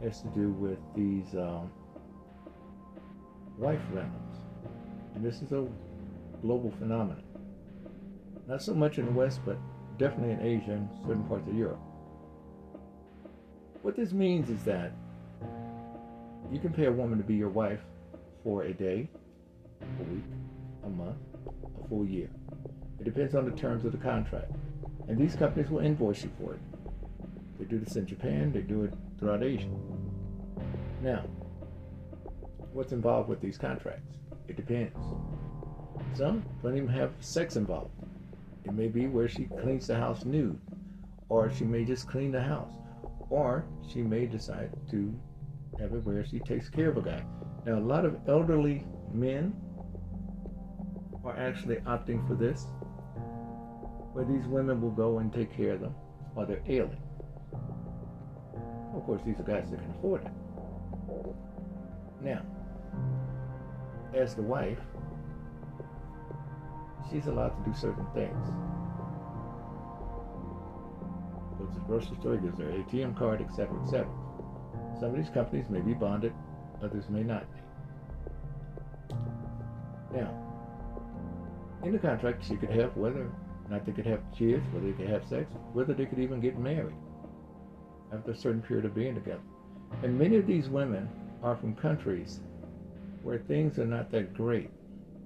has 0.03 0.21
to 0.23 0.29
do 0.29 0.51
with 0.51 0.79
these 0.95 1.35
um, 1.35 1.71
wife 3.57 3.81
rentals. 3.93 4.37
And 5.15 5.25
this 5.25 5.43
is 5.43 5.53
a 5.53 5.67
global 6.43 6.71
phenomenon. 6.79 7.23
Not 8.47 8.63
so 8.63 8.75
much 8.75 8.99
in 8.99 9.07
the 9.07 9.13
West, 9.13 9.41
but 9.45 9.59
definitely 9.99 10.33
in 10.33 10.41
Asia 10.41 10.73
and 10.73 10.89
certain 11.07 11.25
parts 11.25 11.49
of 11.49 11.55
Europe. 11.55 11.81
What 13.83 13.97
this 13.97 14.13
means 14.13 14.49
is 14.51 14.63
that 14.65 14.93
you 16.51 16.59
can 16.59 16.73
pay 16.73 16.87
a 16.87 16.93
woman 16.93 17.19
to 17.19 17.25
be 17.25 17.35
your 17.35 17.49
wife 17.49 17.81
for 18.49 18.63
a 18.63 18.73
day, 18.73 19.07
a 19.83 20.03
week, 20.05 20.25
a 20.83 20.89
month, 20.89 21.19
a 21.85 21.87
full 21.87 22.07
year. 22.07 22.31
It 22.99 23.05
depends 23.05 23.35
on 23.35 23.45
the 23.45 23.51
terms 23.51 23.85
of 23.85 23.93
the 23.93 23.99
contract. 23.99 24.51
And 25.07 25.19
these 25.19 25.37
companies 25.37 25.69
will 25.69 25.81
invoice 25.81 26.25
you 26.25 26.31
for 26.41 26.55
it. 26.55 26.61
They 27.59 27.67
do 27.67 27.79
this 27.79 27.97
in 27.97 28.07
Japan, 28.07 28.51
they 28.51 28.63
do 28.63 28.85
it 28.85 28.95
throughout 29.19 29.43
Asia. 29.43 29.69
Now, 31.03 31.27
what's 32.73 32.93
involved 32.93 33.29
with 33.29 33.43
these 33.43 33.59
contracts? 33.59 34.17
It 34.49 34.57
depends. 34.57 34.97
Some 36.15 36.43
don't 36.63 36.75
even 36.75 36.89
have 36.89 37.13
sex 37.21 37.57
involved. 37.57 37.91
It 38.65 38.73
may 38.73 38.89
be 38.89 39.09
where 39.09 39.29
she 39.29 39.45
cleans 39.61 39.89
the 39.89 39.97
house 39.97 40.25
nude, 40.25 40.59
or 41.29 41.53
she 41.53 41.65
may 41.65 41.85
just 41.85 42.09
clean 42.09 42.33
the 42.33 42.43
house, 42.43 42.73
or 43.29 43.67
she 43.87 44.01
may 44.01 44.25
decide 44.25 44.71
to 44.91 45.15
have 45.79 45.93
it 45.93 46.03
where 46.03 46.25
she 46.25 46.39
takes 46.39 46.71
care 46.71 46.89
of 46.89 46.97
a 46.97 47.03
guy. 47.03 47.23
Now, 47.69 47.77
a 47.77 47.81
lot 47.81 48.07
of 48.07 48.17
elderly 48.27 48.83
men 49.13 49.53
are 51.23 51.37
actually 51.37 51.77
opting 51.81 52.27
for 52.27 52.35
this, 52.35 52.65
where 54.15 54.25
these 54.25 54.47
women 54.47 54.81
will 54.81 54.91
go 54.91 55.19
and 55.19 55.31
take 55.31 55.55
care 55.55 55.75
of 55.75 55.83
them 55.83 55.95
while 56.33 56.47
they're 56.47 56.63
ailing. 56.67 57.03
Of 58.95 59.05
course, 59.05 59.21
these 59.27 59.39
are 59.39 59.43
guys 59.43 59.71
that 59.71 59.81
can 59.81 59.91
afford 59.99 60.25
it. 60.25 60.33
Now, 62.23 62.41
as 64.15 64.35
the 64.35 64.41
wife, 64.41 64.79
she's 67.11 67.27
allowed 67.27 67.51
to 67.51 67.71
do 67.71 67.77
certain 67.77 68.07
things. 68.15 68.47
Goes 71.59 71.69
to 71.75 71.81
the 71.81 71.85
grocery 71.87 72.17
store, 72.19 72.39
gives 72.39 72.59
her 72.61 72.65
ATM 72.65 73.15
card, 73.19 73.43
etc., 73.43 73.79
etc. 73.83 74.09
Some 74.99 75.11
of 75.11 75.17
these 75.17 75.29
companies 75.29 75.69
may 75.69 75.81
be 75.83 75.93
bonded, 75.93 76.33
others 76.83 77.11
may 77.11 77.23
not. 77.23 77.45
Now, 80.13 80.31
in 81.85 81.93
the 81.93 81.99
contract, 81.99 82.45
she 82.45 82.57
could 82.57 82.71
have 82.71 82.97
whether 82.97 83.23
or 83.23 83.33
not 83.71 83.85
they 83.85 83.93
could 83.93 84.07
have 84.07 84.21
kids, 84.37 84.65
whether 84.73 84.87
they 84.87 84.93
could 84.93 85.09
have 85.09 85.27
sex, 85.29 85.47
whether 85.73 85.95
they 85.95 86.07
could 86.07 86.19
even 86.19 86.41
get 86.41 86.59
married 86.59 86.97
after 88.13 88.31
a 88.31 88.37
certain 88.37 88.63
period 88.63 88.87
of 88.87 88.95
being 88.95 89.15
together. 89.15 89.41
And 90.03 90.19
many 90.19 90.37
of 90.37 90.47
these 90.47 90.69
women 90.69 91.09
are 91.43 91.57
from 91.57 91.75
countries 91.77 92.41
where 93.23 93.39
things 93.39 93.79
are 93.79 93.87
not 93.87 94.11
that 94.11 94.35
great 94.35 94.71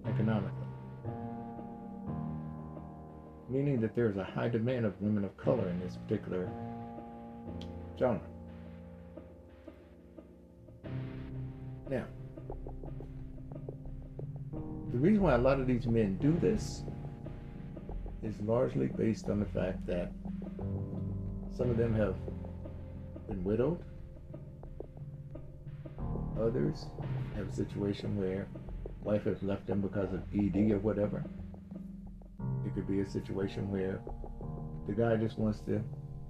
economically 0.06 0.66
meaning 3.52 3.80
that 3.80 3.94
there's 3.94 4.16
a 4.16 4.24
high 4.24 4.48
demand 4.48 4.86
of 4.86 5.00
women 5.00 5.24
of 5.24 5.36
color 5.36 5.68
in 5.68 5.78
this 5.80 5.96
particular 6.08 6.48
genre. 7.98 8.20
Now, 11.90 12.04
the 14.92 14.98
reason 14.98 15.22
why 15.22 15.34
a 15.34 15.38
lot 15.38 15.58
of 15.58 15.66
these 15.66 15.86
men 15.86 16.18
do 16.18 16.38
this 16.38 16.84
is 18.22 18.38
largely 18.42 18.86
based 18.86 19.30
on 19.30 19.40
the 19.40 19.46
fact 19.46 19.86
that 19.86 20.12
some 21.56 21.70
of 21.70 21.78
them 21.78 21.94
have 21.94 22.14
been 23.26 23.42
widowed. 23.42 23.82
Others 26.38 26.86
have 27.36 27.48
a 27.48 27.52
situation 27.52 28.16
where 28.18 28.46
wife 29.02 29.24
has 29.24 29.42
left 29.42 29.66
them 29.66 29.80
because 29.80 30.12
of 30.12 30.20
ED 30.34 30.72
or 30.72 30.78
whatever. 30.78 31.24
It 32.66 32.74
could 32.74 32.86
be 32.86 33.00
a 33.00 33.08
situation 33.08 33.70
where 33.70 33.98
the 34.86 34.92
guy 34.92 35.16
just 35.16 35.38
wants 35.38 35.60
to 35.60 35.82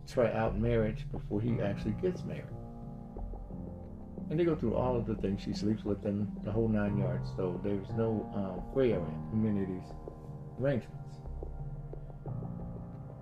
try 0.07 0.33
out 0.33 0.59
marriage 0.59 1.07
before 1.11 1.41
he 1.41 1.61
actually 1.61 1.97
gets 2.03 2.23
married. 2.25 2.45
And 4.33 4.41
they 4.41 4.47
go 4.47 4.57
through 4.57 4.77
all 4.77 4.97
of 4.97 5.05
the 5.05 5.15
things. 5.17 5.43
She 5.43 5.53
sleeps 5.53 5.85
with 5.85 6.03
them, 6.03 6.33
the 6.43 6.51
whole 6.51 6.67
nine 6.67 6.97
yards. 6.97 7.29
So 7.37 7.61
there's 7.63 7.87
no 7.99 8.27
um, 8.35 8.63
gray 8.73 8.93
area 8.93 9.05
in 9.31 9.43
these 9.45 9.93
arrangements. 10.59 11.19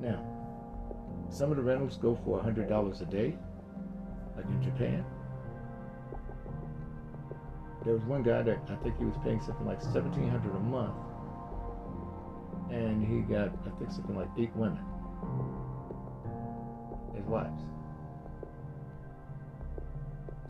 Now, 0.01 0.25
some 1.29 1.51
of 1.51 1.57
the 1.57 1.65
rentals 1.65 1.97
go 1.97 2.15
for 2.25 2.41
$100 2.41 3.01
a 3.01 3.05
day, 3.07 3.37
like 4.37 4.45
in 4.45 4.63
Japan. 4.63 5.05
There 7.85 7.95
was 7.95 8.05
one 8.05 8.23
guy 8.23 8.43
that 8.43 8.61
I 8.69 8.77
think 8.77 8.97
he 8.97 9.05
was 9.05 9.17
paying 9.25 9.41
something 9.41 9.67
like 9.67 9.83
1700 9.83 10.55
a 10.55 10.61
month, 10.61 10.95
and 12.71 13.05
he 13.05 13.23
got, 13.23 13.49
I 13.67 13.77
think, 13.81 13.91
something 13.91 14.15
like 14.15 14.29
eight 14.39 14.55
women, 14.55 14.85
his 17.17 17.25
wives. 17.25 17.63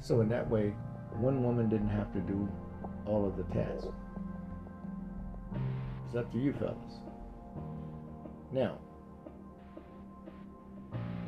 So 0.00 0.20
in 0.20 0.28
that 0.30 0.48
way, 0.48 0.74
one 1.18 1.42
woman 1.42 1.68
didn't 1.68 1.90
have 1.90 2.12
to 2.14 2.20
do 2.20 2.48
all 3.06 3.26
of 3.26 3.36
the 3.36 3.44
tasks. 3.54 3.88
It's 6.06 6.16
up 6.16 6.32
to 6.32 6.38
you, 6.38 6.52
fellas. 6.54 7.00
Now, 8.52 8.78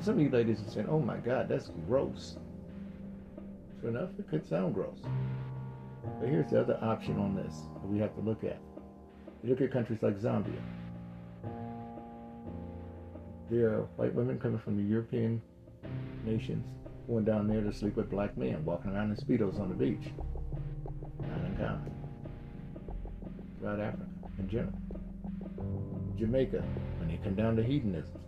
some 0.01 0.15
of 0.15 0.21
you 0.21 0.31
ladies 0.31 0.61
are 0.67 0.71
saying, 0.71 0.89
oh 0.89 0.99
my 0.99 1.19
God, 1.19 1.49
that's 1.49 1.71
gross. 1.87 2.39
Sure 3.81 3.91
enough, 3.91 4.11
it 4.19 4.29
could 4.29 4.49
sound 4.49 4.75
gross. 4.75 4.99
But 6.19 6.29
here's 6.29 6.51
the 6.51 6.61
other 6.61 6.79
option 6.83 7.19
on 7.19 7.37
this 7.37 7.55
that 7.75 7.87
we 7.87 7.99
have 7.99 8.15
to 8.17 8.21
look 8.21 8.43
at. 8.43 8.59
You 9.43 9.51
look 9.51 9.61
at 9.61 9.71
countries 9.71 10.03
like 10.03 10.19
Zambia. 10.19 10.61
There 13.51 13.69
are 13.69 13.83
white 13.97 14.15
women 14.15 14.41
coming 14.41 14.59
from 14.59 14.77
the 14.77 14.83
European 14.83 15.43
nations 16.25 16.65
going 17.13 17.25
down 17.27 17.47
there 17.47 17.61
to 17.61 17.71
sleep 17.71 17.95
with 17.97 18.09
black 18.09 18.39
men, 18.39 18.65
walking 18.65 18.91
around 18.91 19.11
in 19.11 19.17
speedos 19.17 19.61
on 19.61 19.69
the 19.69 19.75
beach. 19.75 20.11
Not 21.21 21.41
uncommon. 21.41 21.93
Throughout 23.59 23.81
Africa 23.81 24.07
in 24.39 24.49
general. 24.49 24.73
Jamaica, 26.19 26.65
when 26.99 27.09
they 27.09 27.19
come 27.23 27.35
down 27.35 27.55
to 27.57 27.63
hedonism. 27.63 28.19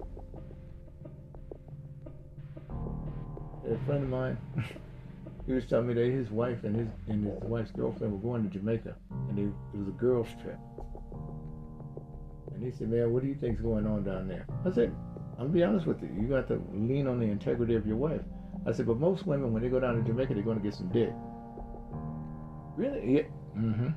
A 3.66 3.87
friend 3.87 4.05
of 4.05 4.11
mine, 4.11 4.37
he 5.47 5.55
was 5.55 5.64
telling 5.64 5.87
me 5.87 5.94
that 5.94 6.05
his 6.05 6.31
wife 6.31 6.62
and 6.64 6.77
his 6.77 6.88
and 7.09 7.25
his 7.25 7.42
wife's 7.42 7.70
girlfriend 7.70 8.12
were 8.12 8.18
going 8.18 8.42
to 8.42 8.51
Jamaica, 8.51 8.94
and 9.31 9.38
they, 9.38 9.42
it 9.44 9.79
was 9.79 9.88
a 9.88 9.92
girls' 9.92 10.29
trip. 10.42 10.59
And 12.53 12.62
he 12.62 12.70
said, 12.70 12.90
"Man, 12.90 13.11
what 13.14 13.23
do 13.23 13.29
you 13.29 13.35
think's 13.35 13.62
going 13.62 13.87
on 13.87 14.05
down 14.05 14.29
there?" 14.29 14.47
I 14.66 14.70
said, 14.75 14.94
"I'm 15.38 15.47
gonna 15.47 15.49
be 15.49 15.64
honest 15.64 15.87
with 15.87 16.03
you. 16.03 16.11
You 16.20 16.29
got 16.29 16.49
to 16.49 16.61
lean 16.75 17.07
on 17.07 17.18
the 17.18 17.27
integrity 17.27 17.77
of 17.77 17.87
your 17.87 17.97
wife." 17.97 18.20
I 18.66 18.72
said, 18.72 18.87
"But 18.87 18.98
most 18.98 19.27
women, 19.27 19.53
when 19.53 19.62
they 19.62 19.68
go 19.68 19.81
down 19.81 19.96
to 19.96 20.03
Jamaica, 20.03 20.35
they're 20.35 20.42
going 20.42 20.59
to 20.59 20.62
get 20.62 20.74
some 20.74 20.88
dick." 20.88 21.12
Really? 22.77 23.16
Yeah. 23.16 23.22
Mm-hmm. 23.57 23.88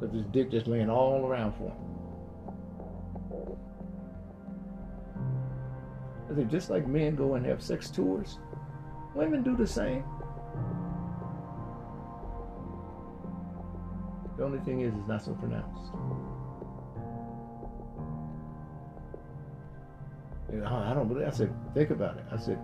But 0.00 0.12
this 0.12 0.24
dick 0.32 0.50
just 0.50 0.66
laying 0.66 0.90
all 0.90 1.26
around 1.26 1.52
for 1.52 1.64
them. 1.68 1.76
I 6.30 6.34
said, 6.34 6.50
just 6.50 6.70
like 6.70 6.86
men 6.86 7.14
go 7.14 7.34
and 7.34 7.44
have 7.44 7.62
sex 7.62 7.90
tours, 7.90 8.38
women 9.14 9.42
do 9.42 9.54
the 9.54 9.66
same. 9.66 10.02
The 14.38 14.44
only 14.44 14.58
thing 14.60 14.80
is, 14.80 14.94
it's 14.98 15.06
not 15.06 15.22
so 15.22 15.34
pronounced. 15.34 15.92
You 20.50 20.60
know, 20.60 20.66
I 20.66 20.94
don't 20.94 21.06
believe. 21.06 21.26
I 21.26 21.30
said, 21.30 21.54
think 21.74 21.90
about 21.90 22.16
it. 22.16 22.24
I 22.32 22.38
said, 22.38 22.58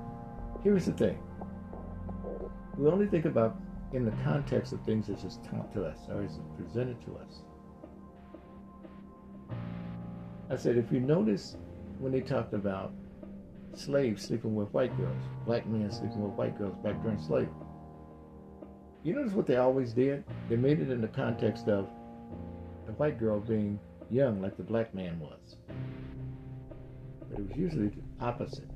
here's 0.68 0.84
the 0.84 0.92
thing. 0.92 1.18
We 2.76 2.88
only 2.88 3.06
think 3.06 3.24
about 3.24 3.56
in 3.94 4.04
the 4.04 4.10
context 4.22 4.74
of 4.74 4.82
things 4.82 5.06
that's 5.06 5.22
just 5.22 5.42
taught 5.42 5.72
to 5.72 5.86
us 5.86 5.96
or 6.10 6.22
is 6.22 6.38
presented 6.58 7.00
to 7.06 7.16
us. 7.16 7.40
I 10.50 10.56
said, 10.56 10.76
if 10.76 10.92
you 10.92 11.00
notice 11.00 11.56
when 11.98 12.12
they 12.12 12.20
talked 12.20 12.52
about 12.52 12.92
slaves 13.72 14.26
sleeping 14.26 14.54
with 14.54 14.68
white 14.74 14.94
girls, 14.98 15.22
black 15.46 15.66
men 15.66 15.90
sleeping 15.90 16.20
with 16.20 16.32
white 16.32 16.58
girls 16.58 16.76
back 16.84 17.00
during 17.02 17.18
slavery. 17.18 17.48
You 19.04 19.14
notice 19.14 19.32
what 19.32 19.46
they 19.46 19.56
always 19.56 19.94
did? 19.94 20.22
They 20.50 20.56
made 20.56 20.80
it 20.80 20.90
in 20.90 21.00
the 21.00 21.08
context 21.08 21.68
of 21.68 21.88
the 22.84 22.92
white 22.92 23.18
girl 23.18 23.40
being 23.40 23.80
young 24.10 24.42
like 24.42 24.58
the 24.58 24.64
black 24.64 24.94
man 24.94 25.18
was. 25.18 25.56
But 27.30 27.38
it 27.38 27.48
was 27.48 27.56
usually 27.56 27.88
the 27.88 28.02
opposite. 28.20 28.68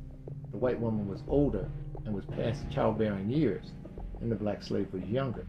The 0.52 0.58
white 0.58 0.78
woman 0.78 1.08
was 1.08 1.22
older 1.28 1.68
and 2.04 2.14
was 2.14 2.24
past 2.26 2.70
childbearing 2.70 3.30
years, 3.30 3.72
and 4.20 4.30
the 4.30 4.36
black 4.36 4.62
slave 4.62 4.92
was 4.92 5.02
younger. 5.04 5.46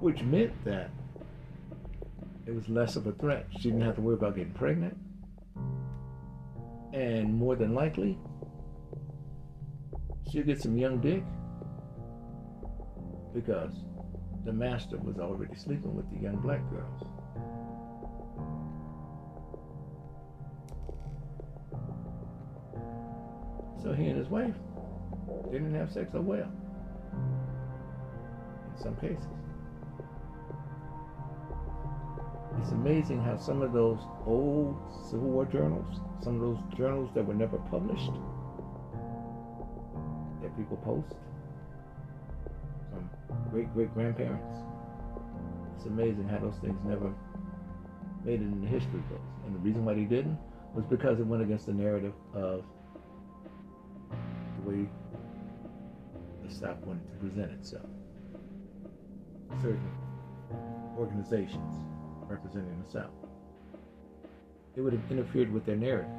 Which 0.00 0.22
meant 0.22 0.52
that 0.64 0.90
it 2.46 2.54
was 2.54 2.68
less 2.68 2.96
of 2.96 3.06
a 3.06 3.12
threat. 3.12 3.46
She 3.52 3.70
didn't 3.70 3.82
have 3.82 3.96
to 3.96 4.00
worry 4.00 4.14
about 4.14 4.34
getting 4.34 4.54
pregnant. 4.54 4.96
And 6.94 7.34
more 7.34 7.54
than 7.54 7.74
likely, 7.74 8.18
she'll 10.30 10.44
get 10.44 10.60
some 10.60 10.76
young 10.78 11.00
dick 11.00 11.22
because 13.34 13.72
the 14.44 14.52
master 14.52 14.96
was 14.96 15.18
already 15.18 15.54
sleeping 15.54 15.94
with 15.94 16.10
the 16.10 16.18
young 16.18 16.36
black 16.36 16.62
girls. 16.70 17.09
So 23.82 23.92
he 23.92 24.06
and 24.06 24.18
his 24.18 24.28
wife 24.28 24.54
didn't 25.50 25.74
have 25.74 25.92
sex 25.92 26.12
so 26.12 26.20
well. 26.20 26.50
In 28.76 28.82
some 28.82 28.96
cases. 28.96 29.26
It's 32.60 32.72
amazing 32.72 33.22
how 33.22 33.38
some 33.38 33.62
of 33.62 33.72
those 33.72 33.98
old 34.26 34.76
Civil 35.08 35.28
War 35.28 35.46
journals, 35.46 36.00
some 36.22 36.34
of 36.34 36.40
those 36.40 36.58
journals 36.76 37.10
that 37.14 37.24
were 37.24 37.34
never 37.34 37.56
published, 37.70 38.10
that 40.42 40.54
people 40.56 40.76
post 40.78 41.14
from 42.90 43.08
great 43.50 43.72
great 43.72 43.94
grandparents. 43.94 44.58
It's 45.76 45.86
amazing 45.86 46.28
how 46.28 46.38
those 46.38 46.56
things 46.60 46.78
never 46.84 47.14
made 48.24 48.42
it 48.42 48.44
in 48.44 48.60
the 48.60 48.68
history 48.68 49.00
books. 49.08 49.22
And 49.46 49.54
the 49.54 49.60
reason 49.60 49.84
why 49.86 49.94
they 49.94 50.04
didn't 50.04 50.38
was 50.74 50.84
because 50.84 51.18
it 51.18 51.26
went 51.26 51.42
against 51.42 51.66
the 51.66 51.72
narrative 51.72 52.12
of 52.34 52.64
way 54.60 54.88
the 56.46 56.54
South 56.54 56.78
wanted 56.84 57.08
to 57.10 57.16
present 57.16 57.52
itself. 57.52 57.86
Certain 59.60 59.90
organizations 60.98 61.74
representing 62.28 62.82
the 62.84 62.90
South. 62.90 63.10
It 64.76 64.80
would 64.80 64.92
have 64.92 65.10
interfered 65.10 65.52
with 65.52 65.66
their 65.66 65.76
narrative. 65.76 66.10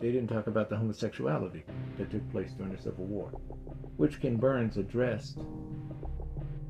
They 0.00 0.12
didn't 0.12 0.28
talk 0.28 0.46
about 0.46 0.70
the 0.70 0.76
homosexuality 0.76 1.64
that 1.98 2.10
took 2.10 2.30
place 2.30 2.52
during 2.52 2.74
the 2.74 2.80
Civil 2.80 3.04
War, 3.04 3.30
which 3.96 4.20
Ken 4.20 4.36
Burns 4.36 4.76
addressed 4.76 5.38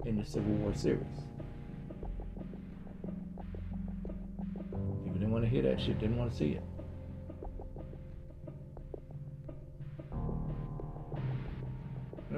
in 0.07 0.17
the 0.17 0.25
Civil 0.25 0.53
War 0.55 0.75
series. 0.75 1.03
People 5.05 5.13
didn't 5.13 5.31
want 5.31 5.45
to 5.45 5.51
hear 5.51 5.63
that 5.63 5.81
shit, 5.81 5.99
didn't 5.99 6.17
want 6.17 6.31
to 6.31 6.37
see 6.37 6.53
it. 6.53 6.63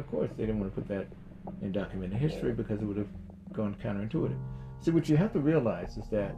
Of 0.00 0.10
course, 0.10 0.30
they 0.36 0.46
didn't 0.46 0.60
want 0.60 0.74
to 0.74 0.80
put 0.80 0.88
that 0.88 1.06
in 1.62 1.72
documented 1.72 2.18
history 2.18 2.52
because 2.52 2.80
it 2.80 2.84
would 2.84 2.96
have 2.96 3.08
gone 3.52 3.76
counterintuitive. 3.82 4.38
See, 4.80 4.90
what 4.90 5.08
you 5.08 5.16
have 5.16 5.32
to 5.34 5.40
realize 5.40 5.96
is 5.96 6.08
that 6.10 6.34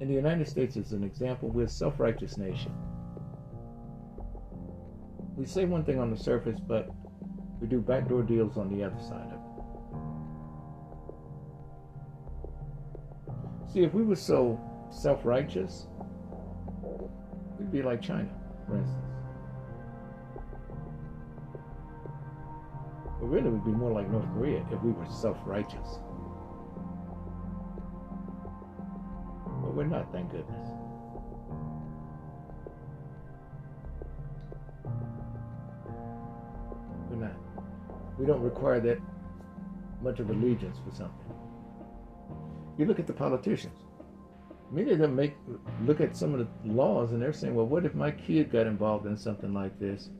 in 0.00 0.08
the 0.08 0.14
United 0.14 0.48
States, 0.48 0.76
as 0.76 0.92
an 0.92 1.04
example, 1.04 1.48
we're 1.48 1.64
a 1.64 1.68
self 1.68 2.00
righteous 2.00 2.36
nation. 2.36 2.72
We 5.36 5.46
say 5.46 5.64
one 5.66 5.84
thing 5.84 5.98
on 5.98 6.10
the 6.10 6.16
surface, 6.16 6.58
but 6.58 6.88
we 7.60 7.66
do 7.66 7.80
backdoor 7.80 8.22
deals 8.22 8.56
on 8.56 8.74
the 8.74 8.82
other 8.84 8.98
side 9.00 9.26
of 9.26 9.32
it. 9.32 9.40
See, 13.72 13.82
if 13.82 13.92
we 13.92 14.02
were 14.02 14.16
so 14.16 14.58
self 14.90 15.24
righteous, 15.24 15.86
we'd 17.58 17.70
be 17.70 17.82
like 17.82 18.00
China, 18.00 18.28
for 18.66 18.78
instance. 18.78 19.05
Really, 23.26 23.50
we'd 23.50 23.64
be 23.64 23.72
more 23.72 23.92
like 23.92 24.10
North 24.10 24.26
Korea 24.34 24.64
if 24.72 24.82
we 24.82 24.92
were 24.92 25.06
self 25.06 25.38
righteous. 25.46 26.00
But 29.44 29.74
we're 29.74 29.84
not, 29.86 30.12
thank 30.12 30.30
goodness. 30.30 30.68
We're 37.10 37.16
not. 37.16 37.36
We 38.18 38.26
don't 38.26 38.42
require 38.42 38.80
that 38.80 38.98
much 40.02 40.20
of 40.20 40.30
allegiance 40.30 40.78
for 40.84 40.94
something. 40.94 41.26
You 42.78 42.86
look 42.86 42.98
at 42.98 43.06
the 43.06 43.12
politicians. 43.12 43.78
many 44.70 44.92
of 44.92 44.98
them 44.98 45.16
make 45.16 45.34
look 45.84 46.00
at 46.00 46.16
some 46.16 46.34
of 46.34 46.40
the 46.40 46.72
laws 46.72 47.12
and 47.12 47.22
they're 47.22 47.32
saying, 47.32 47.54
well, 47.54 47.66
what 47.66 47.86
if 47.86 47.94
my 47.94 48.10
kid 48.10 48.50
got 48.52 48.66
involved 48.66 49.06
in 49.06 49.16
something 49.16 49.54
like 49.54 49.78
this? 49.80 50.10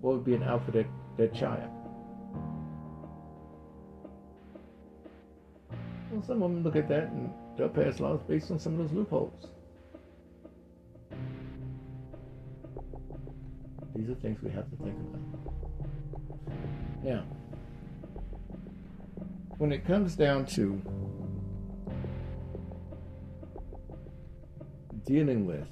What 0.00 0.14
would 0.14 0.24
be 0.24 0.34
an 0.34 0.42
alpha 0.42 0.72
that, 0.72 0.86
that 1.18 1.34
child? 1.34 1.70
Well, 6.22 6.28
some 6.28 6.42
of 6.42 6.52
them 6.52 6.62
look 6.62 6.76
at 6.76 6.88
that 6.88 7.08
and 7.08 7.32
they'll 7.56 7.68
pass 7.68 7.98
laws 7.98 8.20
based 8.28 8.52
on 8.52 8.58
some 8.60 8.74
of 8.74 8.78
those 8.78 8.92
loopholes. 8.92 9.48
These 13.96 14.08
are 14.08 14.14
things 14.14 14.40
we 14.40 14.50
have 14.50 14.70
to 14.70 14.76
think 14.76 14.96
about. 15.00 15.20
Now, 17.02 17.24
when 19.58 19.72
it 19.72 19.84
comes 19.84 20.14
down 20.14 20.46
to 20.46 20.80
dealing 25.04 25.44
with 25.44 25.66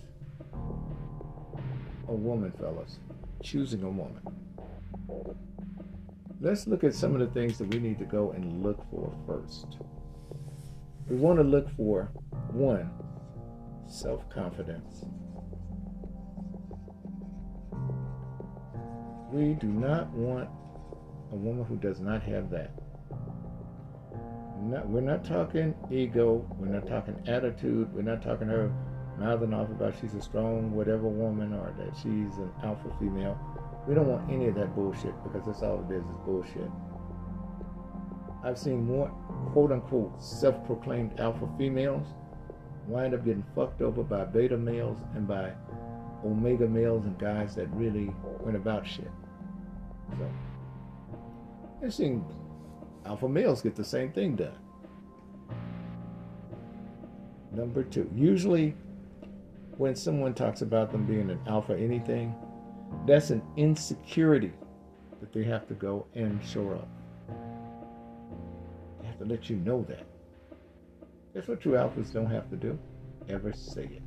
a 2.08 2.12
woman, 2.12 2.52
fellas, 2.58 2.98
choosing 3.40 3.84
a 3.84 3.88
woman. 3.88 4.20
Let's 6.40 6.66
look 6.66 6.82
at 6.82 6.94
some 6.94 7.14
of 7.14 7.20
the 7.20 7.28
things 7.28 7.58
that 7.58 7.72
we 7.72 7.78
need 7.78 7.98
to 8.00 8.04
go 8.04 8.32
and 8.32 8.64
look 8.64 8.84
for 8.90 9.12
first. 9.26 9.76
We 11.10 11.16
want 11.16 11.40
to 11.40 11.42
look 11.42 11.68
for 11.76 12.12
one, 12.52 12.88
self 13.88 14.30
confidence. 14.30 15.04
We 19.32 19.54
do 19.54 19.66
not 19.66 20.08
want 20.10 20.48
a 21.32 21.34
woman 21.34 21.64
who 21.64 21.78
does 21.78 21.98
not 21.98 22.22
have 22.22 22.48
that. 22.50 22.70
Not, 24.62 24.88
we're 24.88 25.00
not 25.00 25.24
talking 25.24 25.74
ego, 25.90 26.46
we're 26.56 26.68
not 26.68 26.86
talking 26.86 27.20
attitude, 27.26 27.92
we're 27.92 28.02
not 28.02 28.22
talking 28.22 28.46
her 28.46 28.72
mouthing 29.18 29.52
off 29.52 29.68
about 29.68 29.94
she's 30.00 30.14
a 30.14 30.22
strong 30.22 30.72
whatever 30.72 31.08
woman 31.08 31.52
or 31.54 31.74
that 31.76 31.96
she's 31.96 32.36
an 32.38 32.52
alpha 32.62 32.88
female. 33.00 33.36
We 33.88 33.96
don't 33.96 34.06
want 34.06 34.30
any 34.30 34.46
of 34.46 34.54
that 34.54 34.76
bullshit 34.76 35.14
because 35.24 35.44
that's 35.44 35.62
all 35.62 35.84
it 35.90 35.92
is 35.92 36.04
is 36.04 36.16
bullshit. 36.24 36.70
I've 38.42 38.58
seen 38.58 38.86
more 38.86 39.08
quote 39.52 39.72
unquote 39.72 40.22
self 40.22 40.64
proclaimed 40.66 41.18
alpha 41.20 41.48
females 41.58 42.06
wind 42.86 43.14
up 43.14 43.24
getting 43.24 43.44
fucked 43.54 43.82
over 43.82 44.02
by 44.02 44.24
beta 44.24 44.56
males 44.56 44.98
and 45.14 45.28
by 45.28 45.52
omega 46.24 46.66
males 46.66 47.04
and 47.04 47.18
guys 47.18 47.54
that 47.54 47.68
really 47.72 48.12
went 48.40 48.56
about 48.56 48.86
shit. 48.86 49.10
So 50.18 50.30
I've 51.82 51.94
seen 51.94 52.24
alpha 53.06 53.28
males 53.28 53.62
get 53.62 53.76
the 53.76 53.84
same 53.84 54.12
thing 54.12 54.36
done. 54.36 54.58
Number 57.52 57.82
two, 57.82 58.10
usually 58.14 58.76
when 59.76 59.94
someone 59.94 60.34
talks 60.34 60.62
about 60.62 60.92
them 60.92 61.06
being 61.06 61.30
an 61.30 61.40
alpha 61.46 61.76
anything, 61.76 62.34
that's 63.06 63.30
an 63.30 63.42
insecurity 63.56 64.52
that 65.20 65.32
they 65.32 65.44
have 65.44 65.66
to 65.68 65.74
go 65.74 66.06
and 66.14 66.42
shore 66.44 66.74
up. 66.74 66.88
To 69.20 69.26
let 69.26 69.50
you 69.50 69.56
know 69.56 69.84
that. 69.86 70.06
That's 71.34 71.46
what 71.46 71.60
true 71.60 71.72
alphas 71.72 72.10
don't 72.10 72.30
have 72.30 72.48
to 72.48 72.56
do. 72.56 72.78
Ever 73.28 73.52
say 73.52 73.82
it. 73.82 74.02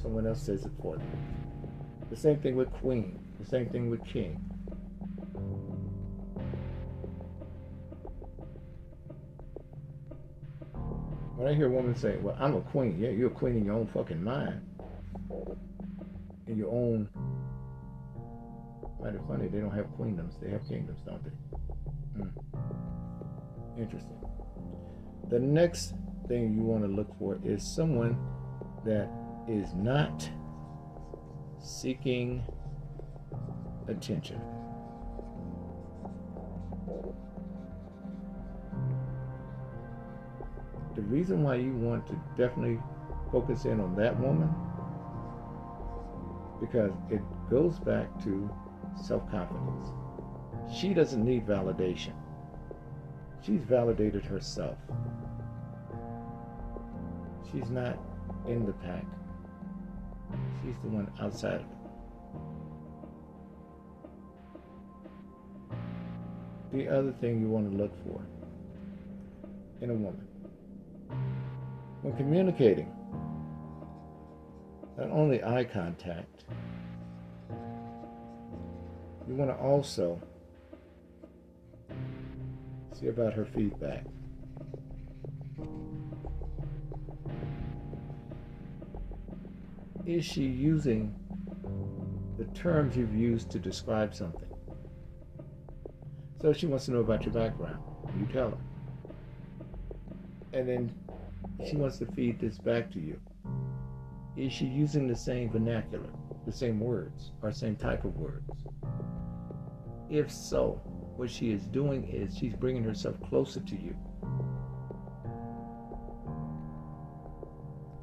Someone 0.00 0.26
else 0.26 0.40
says 0.40 0.64
it 0.64 0.72
for 0.80 0.96
them. 0.96 1.10
The 2.08 2.16
same 2.16 2.38
thing 2.38 2.56
with 2.56 2.70
queen. 2.72 3.20
The 3.38 3.46
same 3.46 3.68
thing 3.68 3.90
with 3.90 4.02
king. 4.06 4.40
When 11.36 11.46
I 11.46 11.54
hear 11.54 11.66
a 11.66 11.70
woman 11.70 11.94
say, 11.94 12.16
Well, 12.16 12.34
I'm 12.40 12.56
a 12.56 12.62
queen, 12.62 12.98
yeah, 12.98 13.10
you're 13.10 13.26
a 13.26 13.30
queen 13.30 13.58
in 13.58 13.66
your 13.66 13.74
own 13.74 13.88
fucking 13.88 14.24
mind. 14.24 14.62
In 16.46 16.56
your 16.56 16.70
own. 16.70 17.10
Mighty 19.02 19.18
funny, 19.28 19.48
they 19.48 19.58
don't 19.58 19.74
have 19.74 19.86
queendoms, 19.98 20.40
they 20.40 20.48
have 20.48 20.66
kingdoms, 20.66 21.00
don't 21.04 21.22
they? 21.22 22.22
Mm. 22.22 22.30
Interesting. 23.78 24.18
The 25.28 25.38
next 25.38 25.94
thing 26.28 26.54
you 26.54 26.62
want 26.62 26.82
to 26.84 26.88
look 26.88 27.16
for 27.18 27.38
is 27.44 27.62
someone 27.62 28.16
that 28.84 29.08
is 29.48 29.74
not 29.74 30.28
seeking 31.58 32.44
attention. 33.88 34.40
the 40.94 41.02
reason 41.02 41.42
why 41.42 41.56
you 41.56 41.72
want 41.72 42.06
to 42.06 42.14
definitely 42.36 42.78
focus 43.30 43.64
in 43.64 43.80
on 43.80 43.96
that 43.96 44.18
woman 44.20 44.52
because 46.60 46.92
it 47.10 47.20
goes 47.50 47.78
back 47.80 48.06
to 48.22 48.48
self-confidence. 49.02 49.88
She 50.72 50.94
doesn't 50.94 51.24
need 51.24 51.46
validation. 51.46 52.12
She's 53.44 53.62
validated 53.62 54.24
herself. 54.24 54.78
She's 57.50 57.70
not 57.70 57.98
in 58.46 58.64
the 58.64 58.72
pack. 58.72 59.04
She's 60.62 60.76
the 60.82 60.88
one 60.88 61.10
outside 61.20 61.54
of 61.54 61.60
it. 61.60 61.66
The 66.72 66.88
other 66.88 67.12
thing 67.12 67.40
you 67.40 67.48
want 67.48 67.70
to 67.70 67.76
look 67.76 67.92
for 68.04 68.24
in 69.82 69.90
a 69.90 69.94
woman 69.94 70.26
when 72.02 72.16
communicating. 72.16 72.90
Not 74.96 75.10
only 75.10 75.42
eye 75.42 75.64
contact, 75.64 76.44
you 79.26 79.34
want 79.34 79.50
to 79.50 79.56
also 79.56 80.20
see 83.02 83.08
about 83.08 83.32
her 83.34 83.44
feedback. 83.44 84.04
Is 90.06 90.24
she 90.24 90.42
using 90.42 91.14
the 92.38 92.44
terms 92.58 92.96
you've 92.96 93.14
used 93.14 93.50
to 93.50 93.58
describe 93.58 94.14
something? 94.14 94.48
So 96.40 96.52
she 96.52 96.66
wants 96.66 96.86
to 96.86 96.92
know 96.92 97.00
about 97.00 97.24
your 97.24 97.32
background. 97.32 97.78
You 98.18 98.26
tell 98.32 98.50
her. 98.50 98.58
And 100.52 100.68
then 100.68 100.94
she 101.68 101.76
wants 101.76 101.98
to 101.98 102.06
feed 102.06 102.40
this 102.40 102.58
back 102.58 102.90
to 102.92 103.00
you. 103.00 103.18
Is 104.36 104.52
she 104.52 104.66
using 104.66 105.06
the 105.06 105.14
same 105.14 105.50
vernacular, 105.50 106.10
the 106.46 106.52
same 106.52 106.80
words, 106.80 107.32
or 107.42 107.52
same 107.52 107.76
type 107.76 108.04
of 108.04 108.16
words? 108.16 108.50
If 110.10 110.32
so, 110.32 110.80
what 111.16 111.30
she 111.30 111.50
is 111.50 111.62
doing 111.66 112.08
is 112.08 112.36
she's 112.36 112.54
bringing 112.54 112.82
herself 112.82 113.16
closer 113.28 113.60
to 113.60 113.74
you. 113.74 113.96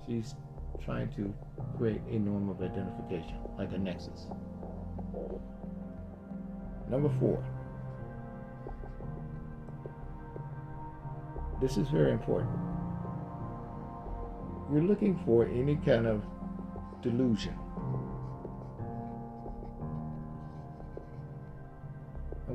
She's 0.06 0.36
trying 0.84 1.10
to 1.14 1.34
create 1.78 2.02
a 2.10 2.20
norm 2.20 2.50
of 2.50 2.62
identification, 2.62 3.38
like 3.58 3.72
a 3.74 3.78
nexus. 3.78 4.28
Number 6.90 7.10
four. 7.20 7.44
This 11.62 11.78
is 11.78 11.90
very 11.90 12.12
important 12.12 12.58
you're 14.72 14.84
looking 14.84 15.20
for 15.26 15.46
any 15.46 15.76
kind 15.78 16.06
of 16.06 16.24
delusion. 17.02 17.58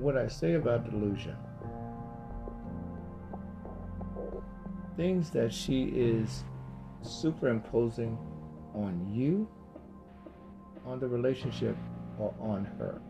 What 0.04 0.18
I 0.18 0.28
say 0.28 0.52
about 0.52 0.84
delusion, 0.90 1.34
things 4.98 5.30
that 5.30 5.50
she 5.50 5.84
is 5.84 6.44
superimposing 7.00 8.18
on 8.74 9.11
you, 9.11 9.48
on 10.84 11.00
the 11.00 11.09
relationship, 11.09 11.74
or 12.18 12.34
on 12.38 12.66
her. 12.78 13.00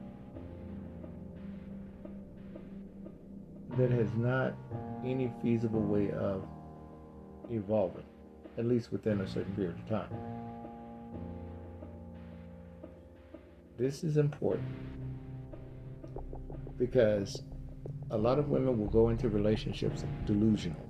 That 3.76 3.90
has 3.90 4.14
not 4.14 4.55
any 5.05 5.32
feasible 5.42 5.82
way 5.82 6.12
of 6.12 6.45
evolving 7.51 8.05
at 8.57 8.66
least 8.66 8.92
within 8.92 9.20
a 9.20 9.26
certain 9.26 9.53
period 9.57 9.74
of 9.76 9.88
time. 9.88 10.09
This 13.76 14.05
is 14.05 14.16
important 14.16 14.68
because 16.79 17.43
a 18.11 18.16
lot 18.16 18.39
of 18.39 18.49
women 18.49 18.79
will 18.79 18.89
go 18.89 19.09
into 19.09 19.29
relationships 19.29 20.05
delusional. 20.27 20.89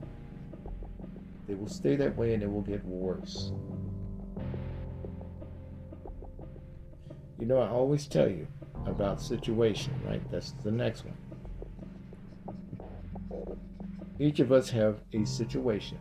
They 1.46 1.54
will 1.54 1.68
stay 1.68 1.96
that 1.96 2.16
way 2.16 2.34
and 2.34 2.42
it 2.42 2.50
will 2.50 2.62
get 2.62 2.84
worse. 2.84 3.52
You 7.38 7.46
know, 7.46 7.58
I 7.58 7.68
always 7.68 8.06
tell 8.06 8.28
you 8.28 8.46
about 8.86 9.20
situation, 9.20 9.92
right? 10.06 10.22
That's 10.30 10.52
the 10.62 10.70
next 10.70 11.04
one. 11.04 11.16
Each 14.18 14.40
of 14.40 14.52
us 14.52 14.70
have 14.70 15.00
a 15.12 15.24
situation 15.24 15.98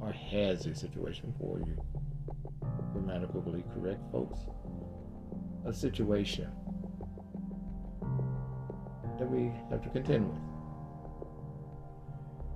or 0.00 0.12
has 0.12 0.66
a 0.66 0.74
situation 0.74 1.34
for 1.38 1.58
you. 1.58 1.76
Grammatically 2.92 3.64
correct, 3.74 4.00
folks. 4.12 4.40
A 5.66 5.72
situation 5.72 6.48
that 9.22 9.30
we 9.30 9.52
have 9.70 9.80
to 9.82 9.88
contend 9.90 10.28
with. 10.28 10.40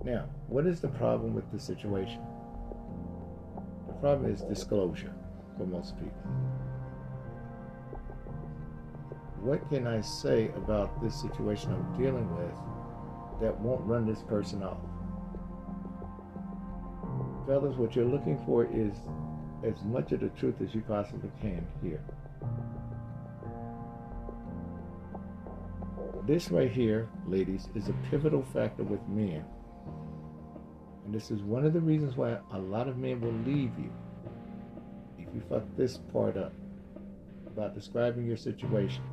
Now, 0.04 0.28
what 0.48 0.66
is 0.66 0.80
the 0.80 0.88
problem 0.88 1.32
with 1.32 1.50
the 1.52 1.60
situation? 1.60 2.20
The 3.86 3.92
problem 3.94 4.32
is 4.32 4.40
disclosure 4.42 5.14
for 5.56 5.64
most 5.64 5.96
people. 5.96 6.10
What 9.40 9.68
can 9.70 9.86
I 9.86 10.00
say 10.00 10.48
about 10.56 11.00
this 11.00 11.14
situation 11.14 11.72
I'm 11.72 11.96
dealing 11.96 12.28
with 12.36 12.56
that 13.40 13.56
won't 13.60 13.82
run 13.82 14.04
this 14.04 14.22
person 14.22 14.64
off? 14.64 14.80
Fellas, 17.46 17.76
what 17.76 17.94
you're 17.94 18.04
looking 18.04 18.44
for 18.44 18.64
is 18.64 18.92
as 19.62 19.84
much 19.84 20.10
of 20.10 20.18
the 20.18 20.30
truth 20.30 20.56
as 20.60 20.74
you 20.74 20.80
possibly 20.80 21.30
can 21.40 21.64
here. 21.80 22.02
This 26.27 26.51
right 26.51 26.72
here, 26.72 27.09
ladies, 27.29 27.68
is 27.77 27.89
a 27.89 27.93
pivotal 28.11 28.43
factor 28.53 28.83
with 28.83 29.01
men. 29.07 29.45
And 31.05 31.14
this 31.14 31.31
is 31.31 31.41
one 31.41 31.64
of 31.64 31.72
the 31.72 31.81
reasons 31.81 32.16
why 32.16 32.39
a 32.53 32.59
lot 32.59 32.89
of 32.89 32.99
men 32.99 33.20
will 33.20 33.33
leave 33.45 33.70
you 33.79 33.93
if 35.18 35.29
you 35.33 35.41
fuck 35.49 35.62
this 35.77 35.99
part 36.12 36.37
up 36.37 36.53
about 37.47 37.77
describing 37.77 38.27
your 38.27 38.37
situation. 38.37 39.05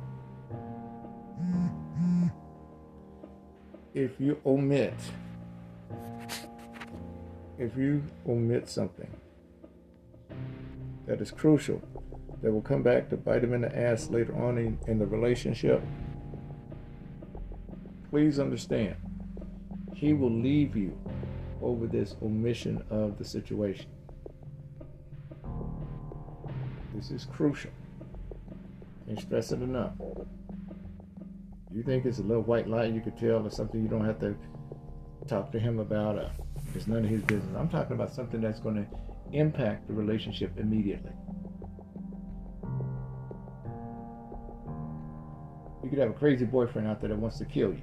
If 3.94 4.18
you 4.18 4.40
omit, 4.44 4.94
if 7.58 7.76
you 7.76 8.02
omit 8.28 8.68
something 8.68 9.10
that 11.06 11.20
is 11.20 11.30
crucial, 11.30 11.80
that 12.42 12.50
will 12.50 12.60
come 12.60 12.82
back 12.82 13.08
to 13.10 13.16
bite 13.16 13.44
him 13.44 13.52
in 13.52 13.60
the 13.60 13.78
ass 13.78 14.10
later 14.10 14.34
on 14.34 14.58
in, 14.58 14.76
in 14.88 14.98
the 14.98 15.06
relationship, 15.06 15.80
please 18.14 18.38
understand, 18.38 18.94
he 19.92 20.12
will 20.12 20.30
leave 20.30 20.76
you 20.76 20.96
over 21.60 21.88
this 21.88 22.14
omission 22.22 22.80
of 22.88 23.18
the 23.18 23.24
situation. 23.24 23.86
This 26.94 27.10
is 27.10 27.24
crucial. 27.24 27.72
Can't 29.08 29.20
stress 29.20 29.50
it 29.50 29.62
enough. 29.62 29.94
You 31.72 31.82
think 31.82 32.04
it's 32.04 32.20
a 32.20 32.22
little 32.22 32.44
white 32.44 32.68
lie 32.68 32.84
you 32.84 33.00
could 33.00 33.18
tell 33.18 33.44
or 33.44 33.50
something 33.50 33.82
you 33.82 33.88
don't 33.88 34.04
have 34.04 34.20
to 34.20 34.36
talk 35.26 35.50
to 35.50 35.58
him 35.58 35.80
about? 35.80 36.16
Uh, 36.16 36.28
it's 36.72 36.86
none 36.86 37.02
of 37.02 37.10
his 37.10 37.22
business. 37.22 37.52
I'm 37.58 37.68
talking 37.68 37.96
about 37.96 38.14
something 38.14 38.40
that's 38.40 38.60
going 38.60 38.76
to 38.76 38.86
impact 39.36 39.88
the 39.88 39.92
relationship 39.92 40.52
immediately. 40.56 41.10
You 45.82 45.90
could 45.90 45.98
have 45.98 46.10
a 46.10 46.14
crazy 46.14 46.44
boyfriend 46.44 46.86
out 46.86 47.00
there 47.00 47.08
that 47.08 47.18
wants 47.18 47.38
to 47.38 47.44
kill 47.44 47.70
you. 47.70 47.82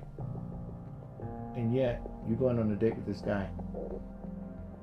And 1.56 1.76
yet, 1.76 2.02
you're 2.28 2.38
going 2.38 2.60
on 2.60 2.72
a 2.72 2.76
date 2.76 2.95
with 2.95 3.06
this 3.06 3.22
guy 3.22 3.49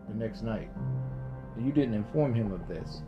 the 0.08 0.14
next 0.14 0.42
night. 0.42 0.70
And 1.56 1.66
you 1.66 1.72
didn't 1.72 1.94
inform 1.94 2.34
him 2.34 2.52
of 2.52 2.68
this 2.68 3.02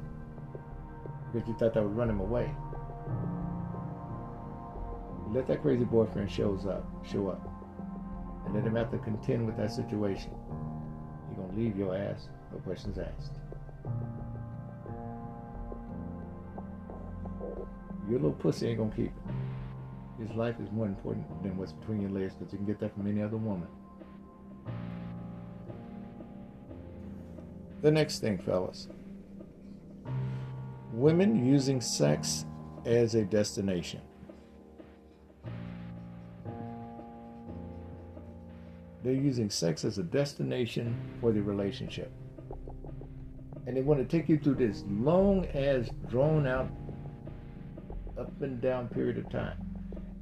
because 1.33 1.47
you 1.49 1.55
thought 1.55 1.75
that 1.75 1.83
would 1.83 1.97
run 1.97 2.11
him 2.11 2.21
away. 2.21 2.51
let 5.33 5.47
that 5.47 5.63
crazy 5.63 5.85
boyfriend 5.85 6.31
shows 6.31 6.67
up, 6.67 6.85
show 7.05 7.29
up, 7.29 7.49
and 8.45 8.55
let 8.55 8.65
him 8.65 8.75
have 8.75 8.91
to 8.91 8.99
contend 8.99 9.47
with 9.47 9.57
that 9.57 9.71
situation. 9.71 10.33
You're 11.29 11.47
gonna 11.47 11.59
leave 11.59 11.77
your 11.77 11.97
ass, 11.97 12.29
no 12.53 12.59
questions 12.59 12.99
asked. 12.99 13.39
Your 18.09 18.19
little 18.19 18.33
pussy 18.33 18.69
ain't 18.69 18.79
gonna 18.79 18.91
keep 18.91 19.07
it. 19.07 19.20
His 20.21 20.31
life 20.37 20.57
is 20.61 20.71
more 20.71 20.87
important 20.87 21.27
than 21.43 21.57
what's 21.57 21.73
between 21.73 22.03
your 22.03 22.11
legs 22.11 22.35
because 22.35 22.53
you 22.53 22.59
can 22.59 22.67
get 22.67 22.79
that 22.81 22.95
from 22.95 23.07
any 23.07 23.23
other 23.23 23.39
woman. 23.39 23.69
The 27.83 27.91
next 27.91 28.19
thing, 28.21 28.39
fellas 28.39 28.89
women 30.93 31.47
using 31.47 31.81
sex 31.81 32.45
as 32.85 33.15
a 33.15 33.25
destination. 33.25 34.01
They're 39.03 39.13
using 39.13 39.49
sex 39.49 39.85
as 39.85 39.99
a 39.99 40.03
destination 40.03 40.95
for 41.21 41.33
the 41.33 41.41
relationship. 41.41 42.13
And 43.67 43.77
they 43.77 43.83
want 43.83 44.01
to 44.01 44.19
take 44.19 44.29
you 44.29 44.39
through 44.39 44.57
this 44.57 44.85
long 44.89 45.47
as 45.47 45.89
drawn 46.09 46.47
out 46.47 46.71
up 48.19 48.43
and 48.43 48.61
down 48.61 48.89
period 48.89 49.17
of 49.17 49.31
time. 49.31 49.70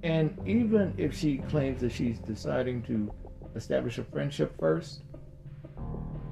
And 0.03 0.39
even 0.47 0.95
if 0.97 1.17
she 1.17 1.39
claims 1.39 1.81
that 1.81 1.93
she's 1.93 2.19
deciding 2.21 2.83
to 2.85 3.13
establish 3.57 3.99
a 3.99 4.05
friendship 4.05 4.59
first, 4.59 5.03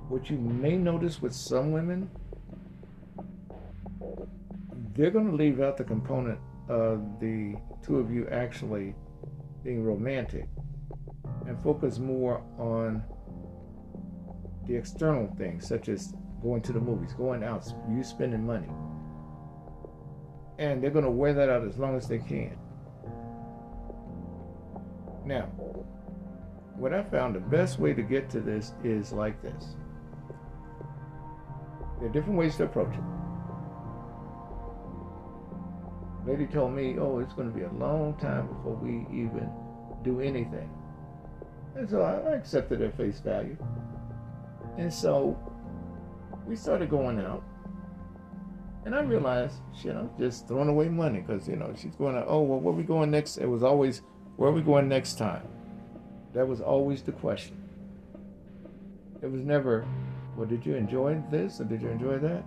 what 0.08 0.30
you 0.30 0.38
may 0.38 0.76
notice 0.76 1.20
with 1.20 1.32
some 1.32 1.72
women, 1.72 2.08
they're 4.94 5.10
going 5.10 5.28
to 5.30 5.36
leave 5.36 5.60
out 5.60 5.76
the 5.76 5.84
component 5.84 6.38
of 6.68 7.20
the 7.20 7.56
two 7.84 7.98
of 7.98 8.10
you 8.10 8.28
actually 8.30 8.94
being 9.64 9.84
romantic 9.84 10.48
and 11.46 11.60
focus 11.62 11.98
more 11.98 12.42
on 12.58 13.02
the 14.66 14.74
external 14.74 15.32
things, 15.36 15.66
such 15.66 15.88
as 15.88 16.14
going 16.42 16.62
to 16.62 16.72
the 16.72 16.80
movies, 16.80 17.12
going 17.14 17.42
out, 17.42 17.66
you 17.90 18.02
spending 18.02 18.46
money. 18.46 18.68
And 20.58 20.82
they're 20.82 20.90
going 20.90 21.04
to 21.04 21.10
wear 21.10 21.34
that 21.34 21.48
out 21.48 21.64
as 21.66 21.78
long 21.78 21.96
as 21.96 22.08
they 22.08 22.18
can. 22.18 22.56
Now, 25.26 25.42
what 26.76 26.94
I 26.94 27.02
found 27.02 27.34
the 27.34 27.40
best 27.40 27.80
way 27.80 27.92
to 27.92 28.02
get 28.02 28.30
to 28.30 28.40
this 28.40 28.72
is 28.84 29.12
like 29.12 29.42
this. 29.42 29.74
There 31.98 32.08
are 32.08 32.12
different 32.12 32.38
ways 32.38 32.56
to 32.56 32.64
approach 32.64 32.94
it. 32.94 33.02
Lady 36.26 36.46
told 36.46 36.72
me, 36.74 36.96
oh, 36.98 37.18
it's 37.18 37.32
going 37.34 37.50
to 37.50 37.54
be 37.54 37.64
a 37.64 37.72
long 37.72 38.14
time 38.20 38.46
before 38.48 38.74
we 38.74 39.06
even 39.12 39.50
do 40.04 40.20
anything. 40.20 40.70
And 41.74 41.88
so 41.88 42.02
I 42.02 42.34
accepted 42.34 42.80
at 42.82 42.96
face 42.96 43.20
value. 43.20 43.56
And 44.78 44.92
so 44.92 45.38
we 46.46 46.56
started 46.56 46.88
going 46.88 47.20
out. 47.20 47.42
And 48.84 48.94
I 48.94 49.00
realized, 49.00 49.56
you 49.82 49.92
know, 49.92 50.08
just 50.18 50.46
throwing 50.46 50.68
away 50.68 50.88
money 50.88 51.20
because, 51.20 51.48
you 51.48 51.56
know, 51.56 51.74
she's 51.76 51.96
going, 51.96 52.14
to, 52.14 52.24
oh, 52.26 52.42
well, 52.42 52.60
where 52.60 52.72
we 52.72 52.84
going 52.84 53.10
next? 53.10 53.38
It 53.38 53.46
was 53.46 53.64
always, 53.64 54.02
where 54.37 54.51
are 54.51 54.53
we 54.53 54.62
going 54.62 54.89
next 54.89 55.18
time? 55.18 55.43
That 56.34 56.47
was 56.47 56.61
always 56.61 57.03
the 57.03 57.12
question. 57.12 57.57
It 59.22 59.30
was 59.30 59.43
never, 59.43 59.87
well, 60.37 60.47
did 60.47 60.64
you 60.64 60.74
enjoy 60.74 61.22
this 61.30 61.61
or 61.61 61.64
did 61.64 61.80
you 61.80 61.89
enjoy 61.89 62.18
that? 62.18 62.45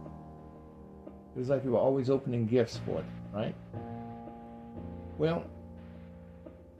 It 1.35 1.39
was 1.39 1.49
like 1.49 1.63
you 1.63 1.71
were 1.71 1.79
always 1.79 2.09
opening 2.09 2.45
gifts 2.45 2.79
for 2.85 2.95
them, 2.95 3.11
right? 3.33 3.55
Well, 5.17 5.45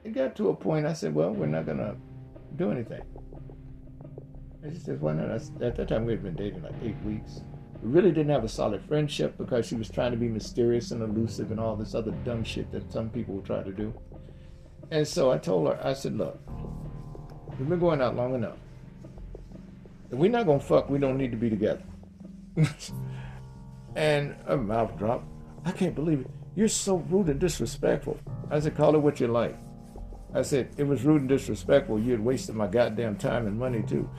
it 0.04 0.14
got 0.14 0.36
to 0.38 0.50
a 0.50 0.56
point 0.56 0.86
I 0.86 0.94
said, 0.94 1.14
well, 1.14 1.32
we're 1.32 1.48
not 1.48 1.66
going 1.66 1.80
to 1.80 1.96
do 2.56 2.72
anything. 2.72 3.02
And 4.62 4.74
she 4.74 4.80
says, 4.80 5.00
why 5.00 5.14
not? 5.14 5.30
At 5.62 5.76
that 5.76 5.88
time, 5.88 6.06
we 6.06 6.14
had 6.14 6.24
been 6.24 6.36
dating 6.36 6.64
like 6.64 6.74
eight 6.84 6.96
weeks. 7.06 7.42
We 7.82 7.92
really 7.92 8.12
didn't 8.12 8.32
have 8.32 8.44
a 8.44 8.50
solid 8.50 8.84
friendship 8.88 9.38
because 9.38 9.66
she 9.66 9.76
was 9.76 9.90
trying 9.90 10.12
to 10.12 10.18
be 10.18 10.28
mysterious 10.28 10.92
and 10.92 11.02
elusive 11.02 11.52
and 11.52 11.60
all 11.60 11.76
this 11.76 11.96
other 11.96 12.12
dumb 12.26 12.44
shit 12.44 12.72
that 12.72 12.92
some 12.92 13.10
people 13.10 13.36
will 13.36 13.42
try 13.42 13.64
to 13.64 13.72
do. 13.72 13.94
And 14.92 15.08
so 15.08 15.32
I 15.32 15.38
told 15.38 15.68
her, 15.68 15.80
I 15.84 15.94
said, 15.94 16.18
look, 16.18 16.40
we've 17.58 17.70
been 17.70 17.80
going 17.80 18.02
out 18.02 18.16
long 18.16 18.34
enough. 18.34 18.58
If 20.12 20.18
we're 20.18 20.32
not 20.32 20.48
gonna 20.48 20.60
fuck, 20.60 20.90
we 20.90 20.98
don't 20.98 21.18
need 21.18 21.32
to 21.32 21.38
be 21.38 21.50
together. 21.50 21.84
and 23.96 24.36
her 24.48 24.58
mouth 24.58 24.98
dropped. 24.98 25.26
I 25.66 25.72
can't 25.72 25.94
believe 25.94 26.22
it. 26.22 26.32
You're 26.56 26.68
so 26.68 26.98
rude 26.98 27.30
and 27.30 27.40
disrespectful. 27.40 28.20
I 28.50 28.60
said, 28.60 28.76
call 28.76 28.96
it 28.96 29.00
what 29.00 29.20
you 29.20 29.28
like. 29.28 29.56
I 30.34 30.42
said, 30.42 30.70
it 30.78 30.84
was 30.84 31.04
rude 31.04 31.22
and 31.22 31.30
disrespectful. 31.30 32.00
You 32.00 32.12
had 32.12 32.20
wasted 32.20 32.56
my 32.56 32.68
goddamn 32.68 33.18
time 33.18 33.46
and 33.46 33.58
money 33.58 33.84
too. 33.84 34.10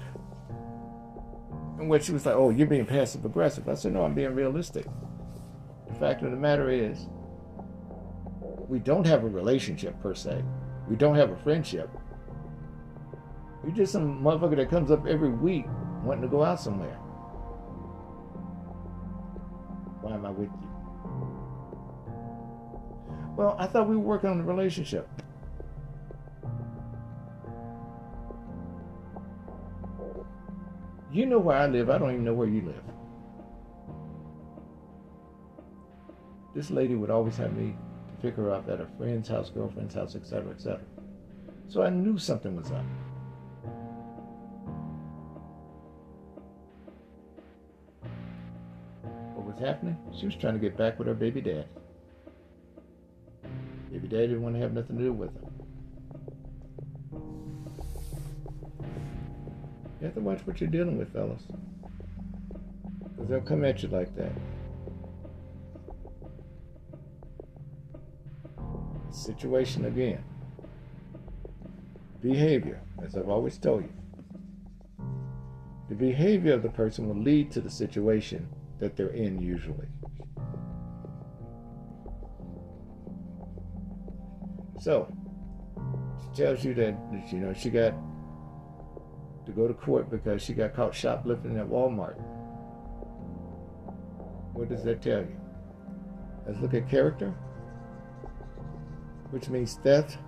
And 1.79 1.89
when 1.89 2.01
she 2.01 2.13
was 2.13 2.27
like, 2.27 2.35
oh, 2.35 2.51
you're 2.51 2.67
being 2.67 2.87
passive 2.87 3.25
aggressive. 3.25 3.69
I 3.69 3.75
said, 3.75 3.93
no, 3.93 4.05
I'm 4.05 4.15
being 4.15 4.35
realistic. 4.35 4.87
The 5.89 5.95
fact 5.95 6.23
of 6.23 6.31
the 6.31 6.37
matter 6.37 6.71
is, 6.71 7.07
we 8.69 8.79
don't 8.79 9.07
have 9.07 9.25
a 9.25 9.29
relationship 9.29 10.01
per 10.01 10.15
se. 10.15 10.45
We 10.91 10.97
don't 10.97 11.15
have 11.15 11.31
a 11.31 11.37
friendship. 11.37 11.89
You're 13.63 13.77
just 13.77 13.93
some 13.93 14.21
motherfucker 14.21 14.57
that 14.57 14.69
comes 14.69 14.91
up 14.91 15.07
every 15.07 15.31
week 15.31 15.67
wanting 16.03 16.23
to 16.23 16.29
go 16.29 16.43
out 16.43 16.61
somewhere. 16.61 16.97
Why 20.03 20.15
am 20.15 20.27
I 20.27 20.31
with 20.31 20.49
you? 20.49 20.69
Well, 23.37 23.55
I 23.57 23.69
thought 23.69 23.89
we 23.89 23.97
were 23.97 24.03
working 24.03 24.31
on 24.31 24.39
the 24.39 24.45
relationship. 24.45 25.09
You 31.13 31.27
know 31.27 31.39
where 31.39 31.57
I 31.57 31.67
live. 31.69 31.89
I 31.89 31.99
don't 31.99 32.11
even 32.11 32.25
know 32.25 32.35
where 32.35 32.49
you 32.49 32.63
live. 32.63 32.83
This 36.53 36.73
lady 36.73 36.97
would 36.97 37.11
always 37.11 37.37
have 37.37 37.53
me 37.53 37.77
pick 38.21 38.37
her 38.37 38.51
up 38.51 38.69
at 38.69 38.81
a 38.81 38.87
friend's 38.99 39.29
house, 39.29 39.51
girlfriend's 39.51 39.95
house, 39.95 40.15
etc., 40.15 40.51
etc. 40.53 40.81
So 41.69 41.83
I 41.83 41.91
knew 41.91 42.19
something 42.19 42.57
was 42.57 42.71
up. 42.71 42.85
What 49.35 49.47
was 49.47 49.59
happening? 49.59 49.97
She 50.19 50.27
was 50.27 50.35
trying 50.37 50.55
to 50.55 50.61
get 50.61 50.77
back 50.77 50.99
with 50.99 51.09
her 51.09 51.15
baby 51.15 51.41
dad. 51.41 51.67
Baby 53.91 54.09
dad 54.09 54.27
didn't 54.27 54.43
want 54.43 54.55
to 54.55 54.61
have 54.61 54.73
nothing 54.73 54.99
to 54.99 55.05
do 55.05 55.13
with 55.13 55.33
her. 55.35 55.51
You 60.01 60.07
have 60.07 60.15
to 60.15 60.21
watch 60.21 60.41
what 60.47 60.61
you're 60.61 60.71
dealing 60.71 60.99
with, 60.99 61.13
fellas. 61.13 61.43
Because 63.11 63.29
they'll 63.29 63.41
come 63.41 63.65
at 63.65 63.83
you 63.83 63.89
like 63.89 64.15
that. 64.17 64.33
Situation 69.31 69.85
again. 69.85 70.25
Behavior, 72.21 72.81
as 73.01 73.17
I've 73.17 73.29
always 73.29 73.59
told 73.59 73.85
you. 73.85 73.93
The 75.89 75.95
behavior 75.95 76.53
of 76.53 76.65
the 76.65 76.69
person 76.69 77.07
will 77.07 77.23
lead 77.23 77.53
to 77.53 77.61
the 77.61 77.71
situation 77.71 78.49
that 78.81 78.97
they're 78.97 79.11
in 79.11 79.41
usually. 79.41 79.87
So, 84.81 85.07
she 86.23 86.43
tells 86.43 86.65
you 86.65 86.75
that, 86.75 86.97
you 87.31 87.39
know, 87.39 87.55
she 87.55 87.71
got 87.71 87.95
to 89.47 89.53
go 89.53 89.69
to 89.69 89.75
court 89.75 90.11
because 90.11 90.43
she 90.43 90.55
got 90.55 90.75
caught 90.75 90.93
shoplifting 90.93 91.57
at 91.57 91.69
Walmart. 91.69 92.21
What 94.55 94.69
does 94.69 94.83
that 94.83 95.01
tell 95.01 95.21
you? 95.21 95.41
Let's 96.49 96.61
look 96.61 96.75
at 96.75 96.89
character, 96.89 97.33
which 99.31 99.49
means 99.49 99.75
theft 99.75 100.19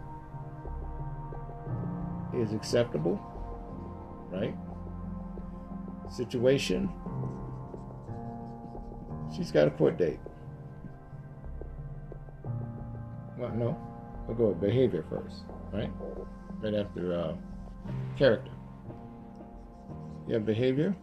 is 2.34 2.52
acceptable, 2.52 3.20
right? 4.30 4.54
Situation, 6.10 6.88
she's 9.34 9.50
got 9.50 9.66
a 9.66 9.70
court 9.70 9.98
date. 9.98 10.20
Well, 13.38 13.50
no, 13.54 13.78
we'll 14.26 14.36
go 14.36 14.48
with 14.48 14.60
behavior 14.60 15.04
first, 15.10 15.44
right? 15.72 15.90
Right 16.60 16.74
after 16.74 17.18
uh, 17.18 17.34
character. 18.16 18.52
You 20.28 20.34
have 20.34 20.46
behavior, 20.46 20.94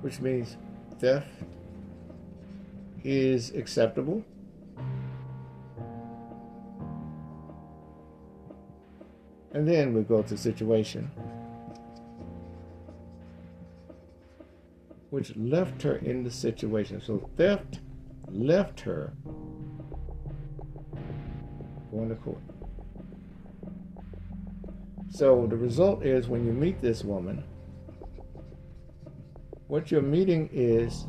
which 0.00 0.20
means 0.20 0.56
theft 0.98 1.28
is 3.04 3.54
acceptable. 3.54 4.24
And 9.54 9.66
then 9.66 9.94
we 9.94 10.02
go 10.02 10.20
to 10.20 10.36
situation, 10.36 11.10
which 15.10 15.34
left 15.36 15.80
her 15.82 15.96
in 15.96 16.24
the 16.24 16.30
situation. 16.30 17.00
So 17.00 17.30
theft 17.36 17.80
left 18.28 18.80
her 18.80 19.12
going 21.92 22.08
to 22.08 22.16
court. 22.16 22.42
So 25.08 25.46
the 25.46 25.56
result 25.56 26.04
is 26.04 26.26
when 26.26 26.44
you 26.44 26.52
meet 26.52 26.82
this 26.82 27.04
woman, 27.04 27.44
what 29.68 29.92
you're 29.92 30.02
meeting 30.02 30.50
is 30.52 31.06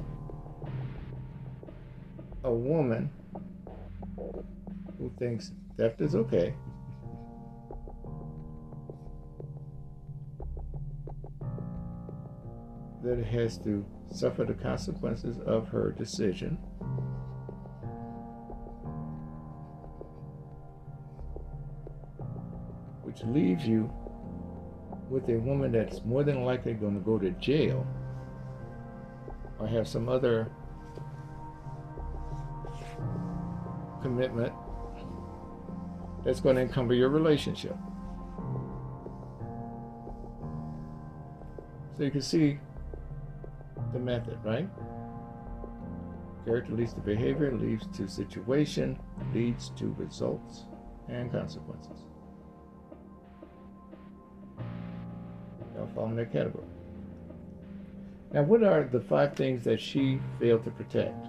a 2.43 2.53
woman 2.53 3.09
who 4.99 5.11
thinks 5.17 5.51
theft 5.77 6.01
is 6.01 6.13
okay. 6.13 6.53
That 13.05 13.23
has 13.23 13.59
to 13.59 13.85
suffer 14.11 14.45
the 14.45 14.55
consequences 14.55 15.37
of 15.45 15.67
her 15.69 15.91
decision. 15.91 16.57
which 23.03 23.23
leaves 23.27 23.65
you 23.65 23.89
with 25.09 25.29
a 25.29 25.37
woman 25.37 25.71
that's 25.71 26.03
more 26.03 26.23
than 26.23 26.43
likely 26.43 26.73
going 26.73 26.95
to 26.95 26.99
go 26.99 27.17
to 27.17 27.29
jail 27.31 27.87
or 29.57 29.67
have 29.67 29.87
some 29.87 30.09
other 30.09 30.51
commitment 34.01 34.51
that's 36.25 36.41
going 36.41 36.57
to 36.57 36.63
encumber 36.63 36.93
your 36.93 37.09
relationship. 37.09 37.77
So 41.95 42.03
you 42.03 42.11
can 42.11 42.21
see 42.21 42.59
the 43.95 44.01
method, 44.01 44.37
right? 44.43 44.69
Character 46.45 46.73
leads 46.73 46.93
to 46.93 46.99
behavior, 46.99 47.51
leads 47.55 47.87
to 47.97 48.07
situation, 48.07 48.99
leads 49.33 49.69
to 49.77 49.95
results 49.97 50.65
and 51.07 51.31
consequences. 51.31 52.03
Y'all 55.75 55.87
fall 55.95 56.07
in 56.07 56.15
that 56.17 56.31
category. 56.31 56.65
Now, 58.33 58.43
what 58.43 58.63
are 58.63 58.83
the 58.83 58.99
five 58.99 59.33
things 59.33 59.63
that 59.63 59.79
she 59.79 60.19
failed 60.39 60.65
to 60.65 60.71
protect? 60.71 61.27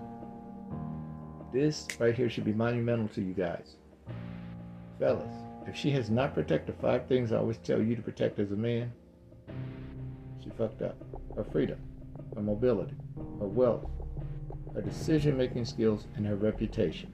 This 1.52 1.86
right 2.00 2.14
here 2.14 2.28
should 2.28 2.44
be 2.44 2.52
monumental 2.52 3.08
to 3.08 3.22
you 3.22 3.32
guys. 3.32 3.76
Fellas, 4.98 5.32
if 5.66 5.76
she 5.76 5.90
has 5.92 6.10
not 6.10 6.34
protected 6.34 6.74
five 6.80 7.06
things 7.06 7.32
I 7.32 7.36
always 7.36 7.58
tell 7.58 7.80
you 7.80 7.94
to 7.94 8.02
protect 8.02 8.40
as 8.40 8.50
a 8.50 8.56
man, 8.56 8.92
she 10.42 10.50
fucked 10.58 10.82
up. 10.82 10.96
Her 11.36 11.44
freedom, 11.44 11.78
her 12.36 12.42
mobility, 12.42 12.94
her 13.40 13.48
wealth, 13.48 13.90
her 14.74 14.82
decision 14.82 15.36
making 15.36 15.64
skills, 15.64 16.06
and 16.14 16.26
her 16.26 16.36
reputation. 16.36 17.10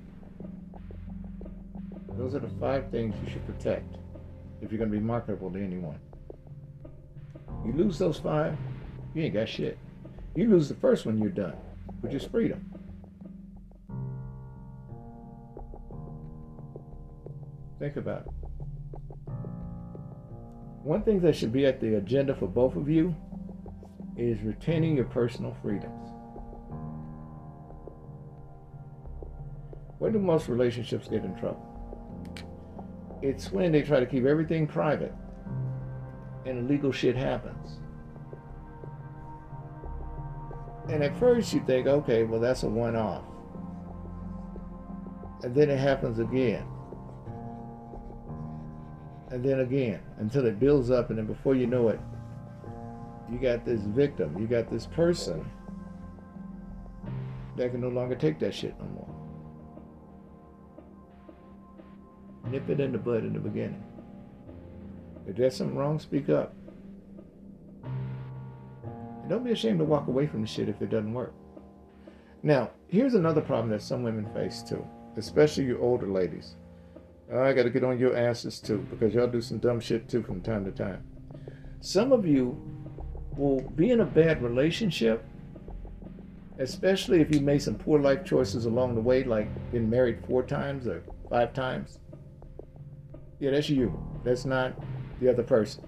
Those 2.19 2.35
are 2.35 2.41
the 2.41 2.51
five 2.61 2.91
things 2.91 3.15
you 3.25 3.31
should 3.31 3.47
protect 3.47 3.97
if 4.61 4.71
you're 4.71 4.79
going 4.79 4.91
to 4.91 4.99
be 4.99 5.03
marketable 5.03 5.51
to 5.51 5.59
anyone. 5.63 5.99
You 7.65 7.73
lose 7.73 7.99
those 7.99 8.19
five, 8.19 8.59
you 9.15 9.23
ain't 9.23 9.35
got 9.35 9.49
shit. 9.49 9.79
You 10.35 10.51
lose 10.51 10.69
the 10.69 10.75
first 10.75 11.07
one, 11.07 11.19
you're 11.19 11.31
done, 11.31 11.55
which 12.01 12.15
is 12.15 12.25
freedom. 12.25 12.69
Think 17.79 17.97
about 17.97 18.23
it. 18.23 18.29
One 20.83 21.03
thing 21.03 21.21
that 21.21 21.37
should 21.37 21.53
be 21.53 21.65
at 21.65 21.81
the 21.81 21.95
agenda 21.95 22.35
for 22.35 22.49
both 22.49 22.75
of 22.75 22.89
you 22.89 23.15
is 24.17 24.41
retaining 24.43 24.97
your 24.97 25.07
personal 25.07 25.57
freedoms. 25.63 26.11
Where 29.99 30.11
do 30.11 30.19
most 30.19 30.49
relationships 30.49 31.09
get 31.09 31.25
in 31.25 31.35
trouble? 31.37 31.69
It's 33.23 33.53
when 33.53 33.73
they 33.73 33.83
try 33.83 34.01
to 34.01 34.07
keep 34.07 34.25
everything 34.25 34.67
private 34.67 35.15
and 36.45 36.59
illegal 36.59 36.93
shit 36.93 37.17
happens. 37.17 37.79
And 40.89 41.03
at 41.05 41.17
first 41.19 41.55
you 41.55 41.63
think, 41.65 41.87
okay, 41.87 42.25
well, 42.25 42.41
that's 42.41 42.65
a 42.65 42.69
one 42.69 42.97
off. 42.97 43.25
And 45.45 45.55
then 45.55 45.71
it 45.71 45.79
happens 45.79 46.19
again. 46.19 46.67
And 49.31 49.45
then 49.45 49.61
again, 49.61 50.01
until 50.19 50.45
it 50.47 50.59
builds 50.59 50.91
up, 50.91 51.11
and 51.11 51.19
then 51.19 51.27
before 51.27 51.55
you 51.55 51.67
know 51.67 51.89
it, 51.89 52.01
you 53.33 53.39
got 53.39 53.65
this 53.65 53.81
victim, 53.81 54.37
you 54.39 54.47
got 54.47 54.71
this 54.71 54.87
person 54.87 55.45
that 57.57 57.71
can 57.71 57.81
no 57.81 57.89
longer 57.89 58.15
take 58.15 58.39
that 58.41 58.55
shit 58.55 58.75
no 58.79 58.85
more. 58.85 59.09
Nip 62.51 62.69
it 62.69 62.81
in 62.81 62.93
the 62.93 62.99
bud 62.99 63.25
in 63.25 63.33
the 63.33 63.39
beginning. 63.39 63.83
If 65.27 65.37
there's 65.37 65.57
something 65.57 65.77
wrong, 65.77 65.99
speak 65.99 66.29
up. 66.29 66.55
And 67.85 69.31
don't 69.31 69.45
be 69.45 69.53
ashamed 69.53 69.79
to 69.79 69.85
walk 69.85 70.09
away 70.09 70.27
from 70.27 70.43
the 70.43 70.47
shit 70.47 70.69
if 70.69 70.83
it 70.83 70.91
doesn't 70.91 71.15
work. 71.15 71.33
Now, 72.43 72.71
here's 72.89 73.15
another 73.15 73.41
problem 73.41 73.71
that 73.71 73.81
some 73.81 74.03
women 74.03 74.29
face 74.35 74.63
too, 74.63 74.85
especially 75.17 75.65
you 75.65 75.79
older 75.81 76.09
ladies. 76.09 76.57
I 77.33 77.55
got 77.55 77.63
to 77.63 77.71
get 77.71 77.85
on 77.85 77.99
your 77.99 78.15
asses 78.15 78.61
too, 78.61 78.87
because 78.91 79.15
y'all 79.15 79.27
do 79.27 79.41
some 79.41 79.59
dumb 79.59 79.81
shit 79.81 80.07
too 80.09 80.23
from 80.23 80.43
time 80.43 80.67
to 80.67 80.71
time. 80.71 81.03
Some 81.81 82.13
of 82.13 82.27
you 82.27 82.61
will 83.37 83.61
be 83.61 83.91
in 83.91 84.01
a 84.01 84.05
bad 84.05 84.43
relationship, 84.43 85.25
especially 86.59 87.21
if 87.21 87.35
you 87.35 87.41
made 87.41 87.63
some 87.63 87.75
poor 87.75 88.01
life 88.01 88.25
choices 88.25 88.67
along 88.67 88.95
the 88.95 89.01
way, 89.01 89.25
like 89.25 89.49
been 89.73 89.89
married 89.89 90.25
four 90.27 90.43
times 90.43 90.87
or 90.87 91.03
five 91.31 91.53
times. 91.53 91.99
Yeah, 93.41 93.51
that's 93.51 93.69
you. 93.69 93.99
That's 94.25 94.45
not 94.45 94.75
the 95.21 95.31
other 95.31 95.43
person. 95.43 95.85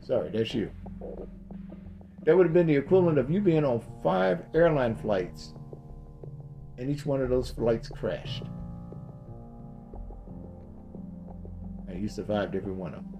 Sorry, 0.00 0.30
that's 0.30 0.54
you. 0.54 0.70
That 2.24 2.36
would 2.36 2.46
have 2.46 2.54
been 2.54 2.66
the 2.66 2.76
equivalent 2.76 3.18
of 3.18 3.30
you 3.30 3.40
being 3.40 3.64
on 3.64 3.82
five 4.02 4.44
airline 4.54 4.96
flights 4.96 5.54
and 6.78 6.90
each 6.90 7.04
one 7.06 7.20
of 7.20 7.28
those 7.28 7.50
flights 7.50 7.88
crashed. 7.88 8.42
And 11.88 12.00
you 12.00 12.08
survived 12.08 12.56
every 12.56 12.72
one 12.72 12.94
of 12.94 13.02
them. 13.02 13.19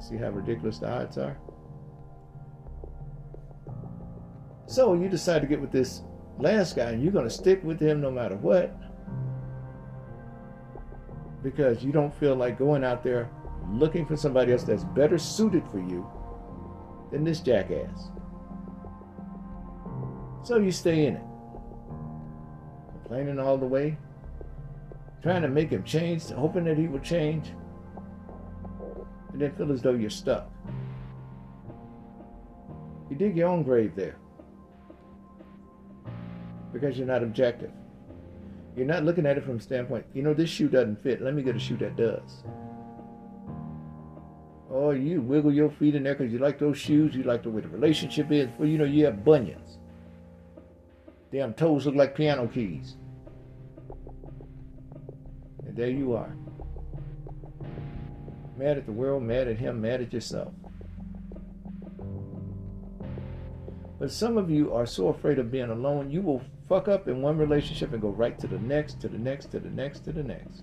See 0.00 0.16
how 0.16 0.30
ridiculous 0.30 0.78
the 0.78 0.90
odds 0.90 1.18
are? 1.18 1.36
So 4.66 4.94
you 4.94 5.08
decide 5.08 5.42
to 5.42 5.48
get 5.48 5.60
with 5.60 5.72
this 5.72 6.02
last 6.38 6.76
guy 6.76 6.90
and 6.90 7.02
you're 7.02 7.12
going 7.12 7.28
to 7.28 7.30
stick 7.30 7.62
with 7.62 7.80
him 7.80 8.00
no 8.00 8.10
matter 8.10 8.36
what 8.36 8.76
because 11.44 11.84
you 11.84 11.92
don't 11.92 12.12
feel 12.14 12.34
like 12.34 12.58
going 12.58 12.82
out 12.82 13.04
there 13.04 13.30
looking 13.70 14.06
for 14.06 14.16
somebody 14.16 14.52
else 14.52 14.64
that's 14.64 14.82
better 14.82 15.18
suited 15.18 15.62
for 15.70 15.78
you 15.78 16.06
than 17.12 17.22
this 17.22 17.40
jackass. 17.40 18.08
So 20.42 20.58
you 20.58 20.72
stay 20.72 21.06
in 21.06 21.16
it, 21.16 21.22
complaining 22.90 23.38
all 23.38 23.56
the 23.56 23.66
way, 23.66 23.96
trying 25.22 25.42
to 25.42 25.48
make 25.48 25.70
him 25.70 25.84
change, 25.84 26.28
hoping 26.30 26.64
that 26.64 26.76
he 26.76 26.88
will 26.88 26.98
change, 26.98 27.52
and 29.34 29.42
then 29.42 29.52
feel 29.56 29.72
as 29.72 29.82
though 29.82 29.94
you're 29.94 30.08
stuck. 30.08 30.48
You 33.10 33.16
dig 33.16 33.36
your 33.36 33.48
own 33.48 33.64
grave 33.64 33.96
there 33.96 34.16
because 36.72 36.96
you're 36.96 37.06
not 37.08 37.24
objective. 37.24 37.72
You're 38.76 38.86
not 38.86 39.04
looking 39.04 39.26
at 39.26 39.36
it 39.36 39.44
from 39.44 39.56
a 39.56 39.60
standpoint, 39.60 40.06
you 40.14 40.22
know, 40.22 40.34
this 40.34 40.48
shoe 40.48 40.68
doesn't 40.68 41.02
fit. 41.02 41.20
Let 41.20 41.34
me 41.34 41.42
get 41.42 41.56
a 41.56 41.58
shoe 41.58 41.76
that 41.78 41.96
does. 41.96 42.44
Oh, 44.70 44.92
you 44.92 45.20
wiggle 45.20 45.52
your 45.52 45.70
feet 45.70 45.96
in 45.96 46.04
there 46.04 46.14
because 46.14 46.32
you 46.32 46.38
like 46.38 46.60
those 46.60 46.78
shoes. 46.78 47.14
You 47.14 47.24
like 47.24 47.42
the 47.42 47.50
way 47.50 47.60
the 47.60 47.68
relationship 47.68 48.30
is. 48.30 48.48
Well, 48.56 48.68
you 48.68 48.78
know, 48.78 48.84
you 48.84 49.04
have 49.04 49.24
bunions. 49.24 49.78
Damn 51.32 51.54
toes 51.54 51.86
look 51.86 51.96
like 51.96 52.14
piano 52.14 52.46
keys. 52.46 52.96
And 55.66 55.76
there 55.76 55.90
you 55.90 56.14
are. 56.14 56.36
Mad 58.56 58.78
at 58.78 58.86
the 58.86 58.92
world, 58.92 59.22
mad 59.22 59.48
at 59.48 59.58
him, 59.58 59.80
mad 59.80 60.00
at 60.00 60.12
yourself. 60.12 60.52
But 63.98 64.12
some 64.12 64.36
of 64.36 64.50
you 64.50 64.72
are 64.72 64.86
so 64.86 65.08
afraid 65.08 65.38
of 65.38 65.50
being 65.50 65.70
alone, 65.70 66.10
you 66.10 66.20
will 66.20 66.42
fuck 66.68 66.88
up 66.88 67.08
in 67.08 67.22
one 67.22 67.36
relationship 67.36 67.92
and 67.92 68.02
go 68.02 68.10
right 68.10 68.38
to 68.38 68.46
the 68.46 68.58
next, 68.58 69.00
to 69.00 69.08
the 69.08 69.18
next, 69.18 69.50
to 69.52 69.60
the 69.60 69.70
next, 69.70 70.00
to 70.00 70.12
the 70.12 70.22
next. 70.22 70.62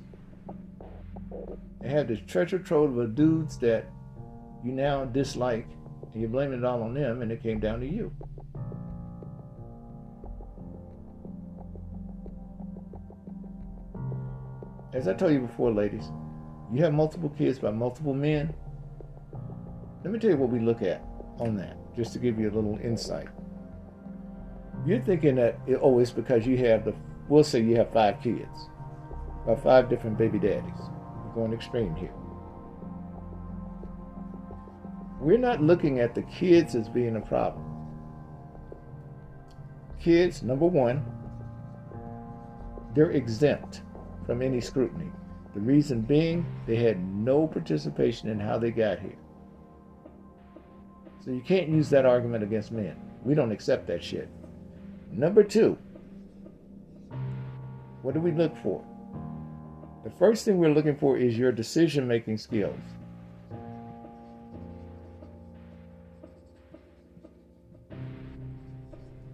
And 1.82 1.92
have 1.92 2.08
this 2.08 2.20
treasure 2.28 2.60
trove 2.60 2.98
of 2.98 3.16
dudes 3.16 3.58
that 3.60 3.86
you 4.64 4.72
now 4.72 5.06
dislike, 5.06 5.68
and 6.14 6.22
you're 6.22 6.30
blaming 6.30 6.60
it 6.60 6.66
all 6.66 6.84
on 6.84 6.94
them, 6.94 7.22
and 7.22 7.32
it 7.32 7.42
came 7.42 7.60
down 7.60 7.80
to 7.80 7.88
you. 7.88 8.14
As 14.94 15.08
I 15.08 15.14
told 15.14 15.32
you 15.32 15.40
before, 15.40 15.72
ladies, 15.72 16.12
you 16.74 16.84
have 16.84 16.94
multiple 16.94 17.30
kids 17.30 17.60
by 17.60 17.72
multiple 17.72 18.14
men. 18.14 18.54
Let 20.04 20.14
me 20.14 20.20
tell 20.20 20.30
you 20.30 20.38
what 20.38 20.50
we 20.50 20.60
look 20.60 20.82
at 20.82 21.04
on 21.40 21.56
that, 21.58 21.78
just 21.96 22.14
to 22.14 22.20
give 22.20 22.40
you 22.40 22.50
a 22.50 22.54
little 22.54 22.80
insight. 22.82 23.28
You're 24.86 25.02
thinking 25.02 25.36
that, 25.36 25.60
oh, 25.82 26.00
it's 26.00 26.12
because 26.12 26.48
you 26.48 26.58
have 26.58 26.86
the, 26.86 26.96
we'll 27.28 27.44
say 27.44 27.62
you 27.62 27.76
have 27.76 27.92
five 27.92 28.22
kids, 28.22 28.70
by 29.46 29.56
five 29.56 29.90
different 29.90 30.18
baby 30.18 30.40
daddies. 30.40 30.80
We're 31.26 31.34
going 31.36 31.54
extreme 31.54 31.96
here. 31.96 32.14
We're 35.20 35.38
not 35.38 35.62
looking 35.62 36.00
at 36.00 36.16
the 36.16 36.24
kids 36.24 36.74
as 36.74 36.90
being 36.90 37.16
a 37.16 37.22
problem. 37.22 37.68
Kids, 40.00 40.42
number 40.42 40.66
one, 40.66 41.06
they're 42.96 43.12
exempt 43.12 43.84
from 44.26 44.42
any 44.42 44.60
scrutiny. 44.60 45.12
The 45.54 45.60
reason 45.60 46.02
being, 46.02 46.46
they 46.66 46.78
had 46.78 47.04
no 47.04 47.46
participation 47.46 48.30
in 48.30 48.40
how 48.40 48.58
they 48.58 48.72
got 48.72 49.00
here. 49.00 49.18
So 51.24 51.32
you 51.32 51.42
can't 51.42 51.70
use 51.70 51.90
that 51.90 52.06
argument 52.06 52.44
against 52.44 52.72
men. 52.72 52.96
We 53.24 53.36
don't 53.36 53.52
accept 53.52 53.86
that 53.88 54.04
shit. 54.04 54.30
Number 55.12 55.44
two, 55.44 55.78
what 58.02 58.14
do 58.14 58.20
we 58.20 58.32
look 58.32 58.56
for? 58.64 58.84
The 60.04 60.10
first 60.10 60.46
thing 60.46 60.58
we're 60.58 60.74
looking 60.74 60.96
for 60.96 61.18
is 61.18 61.38
your 61.38 61.52
decision 61.52 62.08
making 62.08 62.38
skills. 62.38 62.80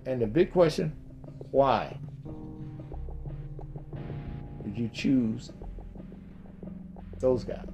And 0.06 0.22
the 0.22 0.28
big 0.28 0.52
question 0.52 0.94
why 1.52 1.98
did 4.64 4.78
you 4.78 4.90
choose 4.90 5.52
those 7.20 7.44
guys? 7.44 7.68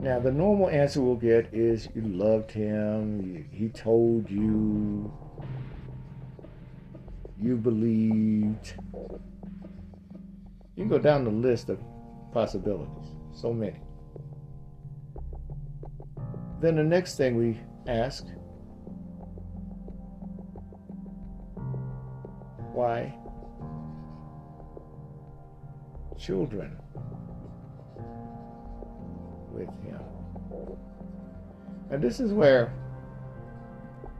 Now, 0.00 0.20
the 0.20 0.30
normal 0.30 0.68
answer 0.68 1.00
we'll 1.00 1.16
get 1.16 1.48
is 1.54 1.88
you 1.94 2.02
loved 2.02 2.50
him, 2.50 3.48
he 3.50 3.68
told 3.70 4.28
you, 4.30 5.10
you 7.40 7.56
believed. 7.56 8.74
You 10.76 10.84
can 10.84 10.88
go 10.88 10.98
down 10.98 11.24
the 11.24 11.30
list 11.30 11.70
of 11.70 11.78
possibilities, 12.32 13.14
so 13.32 13.52
many. 13.52 13.80
Then 16.60 16.76
the 16.76 16.84
next 16.84 17.16
thing 17.16 17.36
we 17.36 17.58
ask 17.86 18.26
why 22.72 23.14
children 26.18 26.76
with 29.54 29.68
him. 29.84 30.00
And 31.90 32.02
this 32.02 32.20
is 32.20 32.32
where 32.32 32.72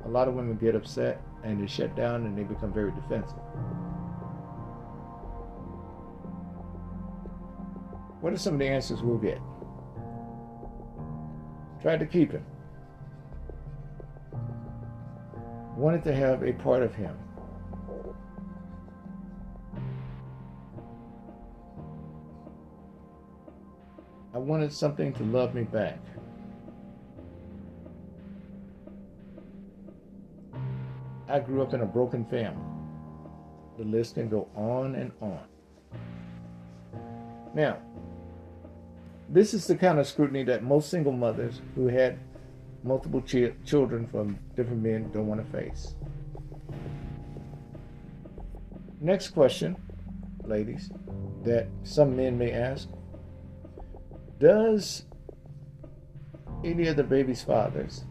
a 0.05 0.09
lot 0.09 0.29
of 0.29 0.35
women 0.35 0.57
get 0.57 0.75
upset 0.75 1.21
and 1.43 1.61
they 1.61 1.67
shut 1.67 1.95
down 1.97 2.27
and 2.27 2.37
they 2.37 2.43
become 2.43 2.73
very 2.73 2.93
defensive. 2.93 3.39
What 8.21 8.33
are 8.33 8.39
some 8.39 8.55
of 8.55 8.61
the 8.61 8.67
answers 8.67 9.03
we'll 9.03 9.19
get? 9.19 9.41
Tried 11.83 12.01
to 12.01 12.07
keep 12.07 12.33
him. 12.33 12.45
Wanted 15.77 16.05
to 16.05 16.15
have 16.15 16.43
a 16.43 16.53
part 16.53 16.83
of 16.83 16.95
him. 16.95 17.19
Wanted 24.45 24.73
something 24.73 25.13
to 25.15 25.23
love 25.25 25.55
me 25.55 25.63
back. 25.63 25.99
I 31.29 31.41
grew 31.41 31.63
up 31.63 31.73
in 31.75 31.81
a 31.81 31.87
broken 31.87 32.25
family. 32.27 32.63
The 33.79 33.85
list 33.85 34.15
can 34.15 34.29
go 34.29 34.49
on 34.55 34.95
and 34.95 35.11
on. 35.21 35.41
Now, 37.55 37.79
this 39.29 39.55
is 39.55 39.67
the 39.67 39.75
kind 39.75 39.99
of 39.99 40.07
scrutiny 40.07 40.45
that 40.45 40.63
most 40.63 40.91
single 40.91 41.13
mothers 41.13 41.61
who 41.75 41.89
had 41.89 42.19
multiple 42.83 43.23
ch- 43.23 43.55
children 43.65 44.07
from 44.07 44.39
different 44.55 44.83
men 44.83 45.11
don't 45.13 45.27
want 45.27 45.45
to 45.45 45.59
face. 45.59 45.95
Next 49.01 49.29
question, 49.29 49.77
ladies, 50.45 50.91
that 51.43 51.67
some 51.83 52.15
men 52.15 52.39
may 52.39 52.53
ask 52.53 52.89
Does 54.39 55.05
any 56.65 56.89
of 56.89 56.97
the 56.97 57.05
baby's 57.05 57.43
fathers 57.43 58.05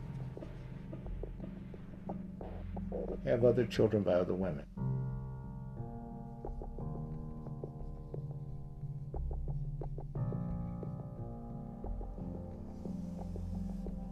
have 3.26 3.46
other 3.46 3.66
children 3.66 4.04
by 4.04 4.14
other 4.14 4.34
women. 4.34 4.66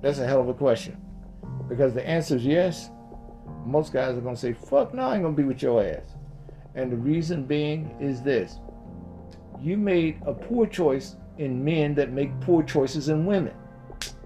That's 0.01 0.17
a 0.17 0.25
hell 0.25 0.41
of 0.41 0.49
a 0.49 0.53
question. 0.53 0.99
Because 1.69 1.93
the 1.93 2.07
answer 2.07 2.35
is 2.35 2.45
yes. 2.45 2.89
Most 3.65 3.93
guys 3.93 4.17
are 4.17 4.21
going 4.21 4.35
to 4.35 4.41
say, 4.41 4.53
fuck 4.53 4.93
no, 4.93 5.03
I 5.03 5.15
ain't 5.15 5.23
going 5.23 5.35
to 5.35 5.41
be 5.41 5.47
with 5.47 5.61
your 5.61 5.83
ass. 5.83 6.15
And 6.73 6.91
the 6.91 6.97
reason 6.97 7.45
being 7.45 7.95
is 7.99 8.21
this 8.21 8.59
you 9.59 9.77
made 9.77 10.19
a 10.25 10.33
poor 10.33 10.65
choice 10.65 11.17
in 11.37 11.63
men 11.63 11.95
that 11.95 12.11
make 12.11 12.39
poor 12.41 12.63
choices 12.63 13.09
in 13.09 13.25
women. 13.25 13.53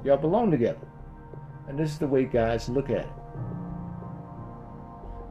Y'all 0.03 0.18
belong 0.18 0.51
together. 0.51 0.88
And 1.68 1.80
this 1.80 1.91
is 1.91 1.97
the 1.97 2.08
way 2.08 2.26
guys 2.26 2.70
look 2.70 2.89
at 2.89 2.97
it. 2.97 3.14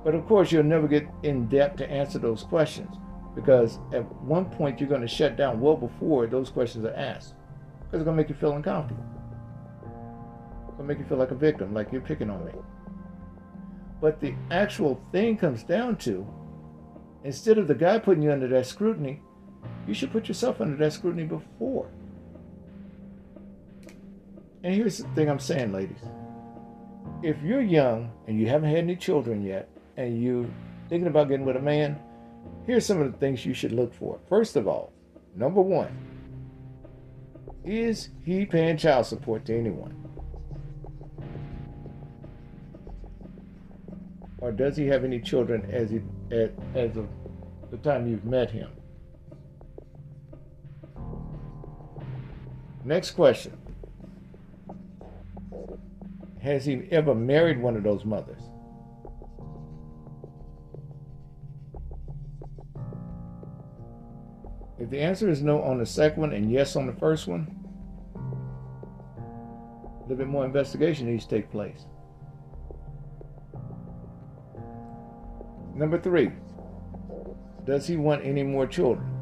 But 0.04 0.14
of 0.14 0.26
course, 0.26 0.52
you'll 0.52 0.64
never 0.64 0.86
get 0.86 1.06
in 1.22 1.48
depth 1.48 1.78
to 1.78 1.90
answer 1.90 2.18
those 2.18 2.42
questions 2.42 2.96
because 3.34 3.78
at 3.92 4.04
one 4.22 4.44
point 4.44 4.78
you're 4.78 4.88
going 4.88 5.00
to 5.00 5.08
shut 5.08 5.36
down 5.36 5.60
well 5.60 5.76
before 5.76 6.26
those 6.26 6.50
questions 6.50 6.84
are 6.84 6.94
asked 6.94 7.34
because 7.78 8.00
it's 8.00 8.04
going 8.04 8.16
to 8.16 8.22
make 8.22 8.28
you 8.28 8.34
feel 8.34 8.52
uncomfortable. 8.52 9.04
It's 10.68 10.76
going 10.76 10.88
to 10.88 10.94
make 10.94 10.98
you 10.98 11.04
feel 11.04 11.18
like 11.18 11.30
a 11.30 11.36
victim, 11.36 11.72
like 11.72 11.90
you're 11.90 12.00
picking 12.00 12.30
on 12.30 12.44
me. 12.44 12.52
But 14.00 14.20
the 14.20 14.34
actual 14.50 15.00
thing 15.12 15.36
comes 15.36 15.62
down 15.62 15.96
to 15.98 16.26
instead 17.24 17.56
of 17.58 17.66
the 17.66 17.74
guy 17.74 17.98
putting 17.98 18.22
you 18.22 18.30
under 18.30 18.48
that 18.48 18.66
scrutiny, 18.66 19.22
you 19.86 19.94
should 19.94 20.12
put 20.12 20.28
yourself 20.28 20.60
under 20.60 20.76
that 20.76 20.92
scrutiny 20.92 21.24
before. 21.24 21.88
And 24.62 24.74
here's 24.74 24.98
the 24.98 25.08
thing 25.08 25.28
I'm 25.28 25.38
saying, 25.38 25.72
ladies. 25.72 26.00
If 27.22 27.42
you're 27.42 27.62
young 27.62 28.10
and 28.26 28.40
you 28.40 28.48
haven't 28.48 28.70
had 28.70 28.78
any 28.78 28.96
children 28.96 29.44
yet, 29.44 29.68
and 29.96 30.22
you're 30.22 30.46
thinking 30.88 31.06
about 31.06 31.28
getting 31.28 31.46
with 31.46 31.56
a 31.56 31.60
man, 31.60 31.98
here's 32.66 32.86
some 32.86 33.00
of 33.00 33.12
the 33.12 33.18
things 33.18 33.44
you 33.44 33.54
should 33.54 33.72
look 33.72 33.94
for. 33.94 34.18
First 34.28 34.56
of 34.56 34.66
all, 34.66 34.92
number 35.36 35.60
one, 35.60 35.96
is 37.64 38.10
he 38.24 38.44
paying 38.44 38.76
child 38.76 39.06
support 39.06 39.44
to 39.46 39.56
anyone? 39.56 39.94
Or 44.38 44.52
does 44.52 44.76
he 44.76 44.86
have 44.86 45.04
any 45.04 45.20
children 45.20 45.66
as 45.70 45.90
he 45.90 46.02
at, 46.30 46.52
as 46.74 46.96
of 46.96 47.08
the 47.70 47.78
time 47.78 48.06
you've 48.06 48.26
met 48.26 48.50
him? 48.50 48.70
Next 52.84 53.12
question. 53.12 53.56
Has 56.42 56.66
he 56.66 56.82
ever 56.90 57.14
married 57.14 57.60
one 57.60 57.76
of 57.76 57.82
those 57.82 58.04
mothers? 58.04 58.42
If 64.78 64.90
the 64.90 65.00
answer 65.00 65.30
is 65.30 65.40
no 65.40 65.62
on 65.62 65.78
the 65.78 65.86
second 65.86 66.20
one 66.20 66.32
and 66.34 66.52
yes 66.52 66.76
on 66.76 66.86
the 66.86 66.92
first 66.92 67.26
one, 67.26 67.48
a 68.16 70.02
little 70.02 70.16
bit 70.18 70.26
more 70.26 70.44
investigation 70.44 71.06
needs 71.06 71.24
to 71.24 71.36
take 71.36 71.50
place. 71.50 71.86
Number 75.74 75.98
three, 75.98 76.32
does 77.64 77.86
he 77.86 77.96
want 77.96 78.26
any 78.26 78.42
more 78.42 78.66
children? 78.66 79.13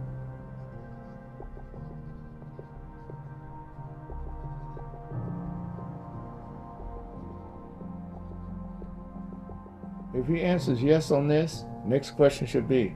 If 10.22 10.28
he 10.28 10.40
answers 10.40 10.80
yes 10.80 11.10
on 11.10 11.26
this, 11.26 11.64
next 11.84 12.12
question 12.12 12.46
should 12.46 12.68
be 12.68 12.94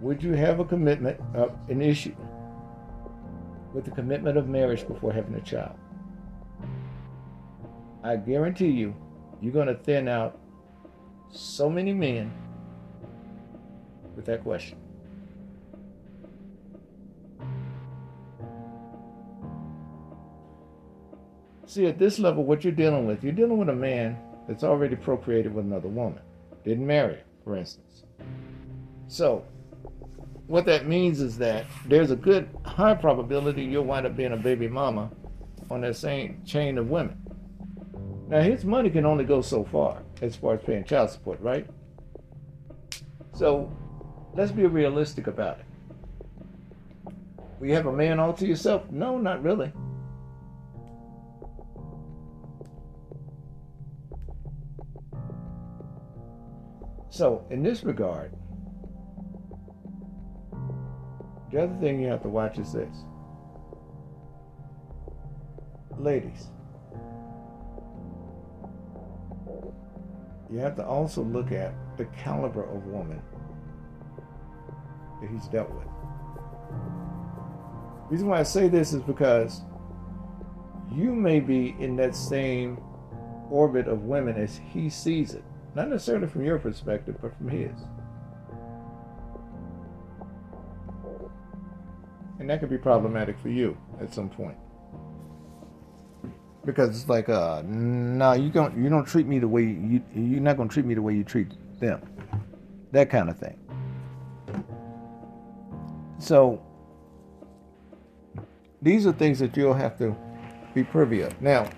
Would 0.00 0.22
you 0.22 0.32
have 0.32 0.60
a 0.60 0.64
commitment, 0.64 1.20
uh, 1.36 1.48
an 1.68 1.82
issue 1.82 2.16
with 3.74 3.84
the 3.84 3.90
commitment 3.90 4.38
of 4.38 4.48
marriage 4.48 4.88
before 4.88 5.12
having 5.12 5.34
a 5.34 5.42
child? 5.42 5.76
I 8.02 8.16
guarantee 8.16 8.70
you, 8.70 8.96
you're 9.42 9.52
going 9.52 9.66
to 9.66 9.74
thin 9.74 10.08
out 10.08 10.38
so 11.30 11.68
many 11.68 11.92
men 11.92 12.32
with 14.16 14.24
that 14.24 14.42
question. 14.42 14.78
See, 21.66 21.84
at 21.86 21.98
this 21.98 22.18
level, 22.18 22.42
what 22.42 22.64
you're 22.64 22.72
dealing 22.72 23.06
with, 23.06 23.22
you're 23.22 23.34
dealing 23.34 23.58
with 23.58 23.68
a 23.68 23.74
man 23.74 24.18
that's 24.46 24.64
already 24.64 24.96
procreated 24.96 25.54
with 25.54 25.64
another 25.64 25.88
woman, 25.88 26.20
didn't 26.64 26.86
marry, 26.86 27.18
for 27.44 27.56
instance. 27.56 28.04
So, 29.08 29.44
what 30.46 30.66
that 30.66 30.86
means 30.86 31.20
is 31.20 31.38
that 31.38 31.66
there's 31.86 32.10
a 32.10 32.16
good 32.16 32.48
high 32.64 32.94
probability 32.94 33.64
you'll 33.64 33.84
wind 33.84 34.06
up 34.06 34.16
being 34.16 34.32
a 34.32 34.36
baby 34.36 34.68
mama 34.68 35.10
on 35.70 35.80
that 35.82 35.96
same 35.96 36.42
chain 36.44 36.78
of 36.78 36.90
women. 36.90 37.18
Now, 38.28 38.40
his 38.40 38.64
money 38.64 38.90
can 38.90 39.04
only 39.04 39.24
go 39.24 39.42
so 39.42 39.64
far 39.64 40.02
as 40.20 40.36
far 40.36 40.54
as 40.54 40.62
paying 40.62 40.84
child 40.84 41.10
support, 41.10 41.40
right? 41.40 41.66
So 43.34 43.70
let's 44.34 44.52
be 44.52 44.66
realistic 44.66 45.26
about 45.26 45.58
it. 45.58 45.66
You 47.62 47.74
have 47.74 47.86
a 47.86 47.92
man 47.92 48.18
all 48.18 48.32
to 48.34 48.46
yourself? 48.46 48.90
No, 48.90 49.18
not 49.18 49.42
really. 49.42 49.72
So, 57.12 57.44
in 57.50 57.62
this 57.62 57.84
regard, 57.84 58.32
the 61.52 61.62
other 61.62 61.76
thing 61.78 62.00
you 62.00 62.08
have 62.08 62.22
to 62.22 62.28
watch 62.30 62.58
is 62.58 62.72
this. 62.72 62.96
Ladies, 65.98 66.48
you 70.50 70.56
have 70.56 70.74
to 70.76 70.86
also 70.86 71.22
look 71.22 71.52
at 71.52 71.74
the 71.98 72.06
caliber 72.06 72.64
of 72.64 72.86
woman 72.86 73.20
that 75.20 75.30
he's 75.30 75.48
dealt 75.48 75.70
with. 75.70 75.84
The 78.08 78.08
reason 78.08 78.28
why 78.28 78.40
I 78.40 78.42
say 78.42 78.68
this 78.68 78.94
is 78.94 79.02
because 79.02 79.60
you 80.90 81.14
may 81.14 81.40
be 81.40 81.76
in 81.78 81.94
that 81.96 82.16
same 82.16 82.82
orbit 83.50 83.86
of 83.86 84.04
women 84.04 84.38
as 84.38 84.58
he 84.72 84.88
sees 84.88 85.34
it. 85.34 85.44
Not 85.74 85.88
necessarily 85.88 86.26
from 86.26 86.44
your 86.44 86.58
perspective, 86.58 87.16
but 87.20 87.36
from 87.36 87.48
his. 87.48 87.72
And 92.38 92.50
that 92.50 92.60
could 92.60 92.70
be 92.70 92.78
problematic 92.78 93.38
for 93.38 93.48
you 93.48 93.76
at 94.00 94.12
some 94.12 94.28
point 94.28 94.56
because 96.64 96.90
it's 96.90 97.08
like, 97.08 97.28
uh, 97.28 97.62
no, 97.64 98.32
you 98.32 98.50
don't, 98.50 98.76
you 98.76 98.88
don't 98.88 99.04
treat 99.04 99.26
me 99.26 99.38
the 99.38 99.48
way 99.48 99.62
you, 99.62 100.02
you're 100.14 100.40
not 100.40 100.56
gonna 100.56 100.68
treat 100.68 100.86
me 100.86 100.94
the 100.94 101.02
way 101.02 101.14
you 101.14 101.24
treat 101.24 101.48
them, 101.80 102.00
that 102.92 103.10
kind 103.10 103.28
of 103.28 103.38
thing. 103.38 103.58
So 106.18 106.62
these 108.80 109.06
are 109.06 109.12
things 109.12 109.38
that 109.40 109.56
you'll 109.56 109.74
have 109.74 109.98
to 109.98 110.16
be 110.74 110.84
privy 110.84 111.22
of. 111.22 111.40
Now, 111.42 111.68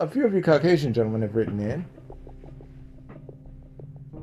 a 0.00 0.06
few 0.06 0.24
of 0.24 0.32
you 0.32 0.40
Caucasian 0.40 0.92
gentlemen 0.92 1.22
have 1.22 1.34
written 1.34 1.58
in 1.58 1.84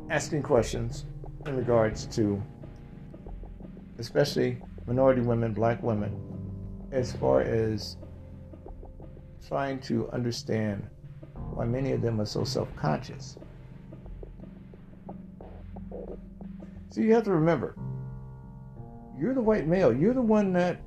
asking 0.10 0.42
questions 0.42 1.06
in 1.46 1.58
regards 1.58 2.06
to, 2.06 2.42
especially 3.98 4.58
minority 4.88 5.20
women, 5.22 5.52
black 5.54 5.82
women, 5.84 6.16
as 6.92 7.12
far 7.14 7.42
as 7.42 7.98
trying 9.48 9.80
to 9.82 10.10
understand 10.12 10.88
why 11.54 11.66
many 11.66 11.92
of 11.92 12.02
them 12.02 12.22
are 12.22 12.26
so 12.26 12.46
self 12.46 12.74
conscious. 12.78 13.38
So 16.90 17.02
you 17.02 17.14
have 17.14 17.24
to 17.24 17.32
remember, 17.32 17.76
you're 19.20 19.34
the 19.34 19.42
white 19.42 19.68
male, 19.68 19.94
you're 19.94 20.14
the 20.14 20.22
one 20.22 20.54
that 20.54 20.80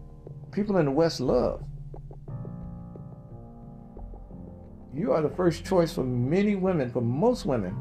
people 0.51 0.78
in 0.78 0.86
the 0.86 0.91
West 0.91 1.20
love. 1.20 1.62
You 4.99 5.12
are 5.12 5.22
the 5.22 5.30
first 5.30 5.64
choice 5.64 5.92
for 5.92 6.03
many 6.03 6.57
women, 6.57 6.90
for 6.90 7.01
most 7.01 7.46
women 7.46 7.76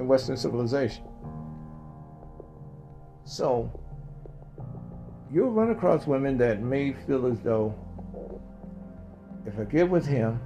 in 0.00 0.08
Western 0.08 0.36
civilization. 0.36 1.04
So, 3.22 3.70
you'll 5.32 5.52
run 5.52 5.70
across 5.70 6.08
women 6.08 6.36
that 6.38 6.60
may 6.60 6.92
feel 7.06 7.26
as 7.26 7.38
though 7.38 7.72
if 9.46 9.60
I 9.60 9.64
get 9.64 9.88
with 9.88 10.04
him, 10.04 10.40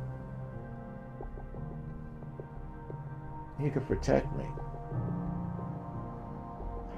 he 3.59 3.71
could 3.71 3.87
protect 3.87 4.27
me. 4.37 4.45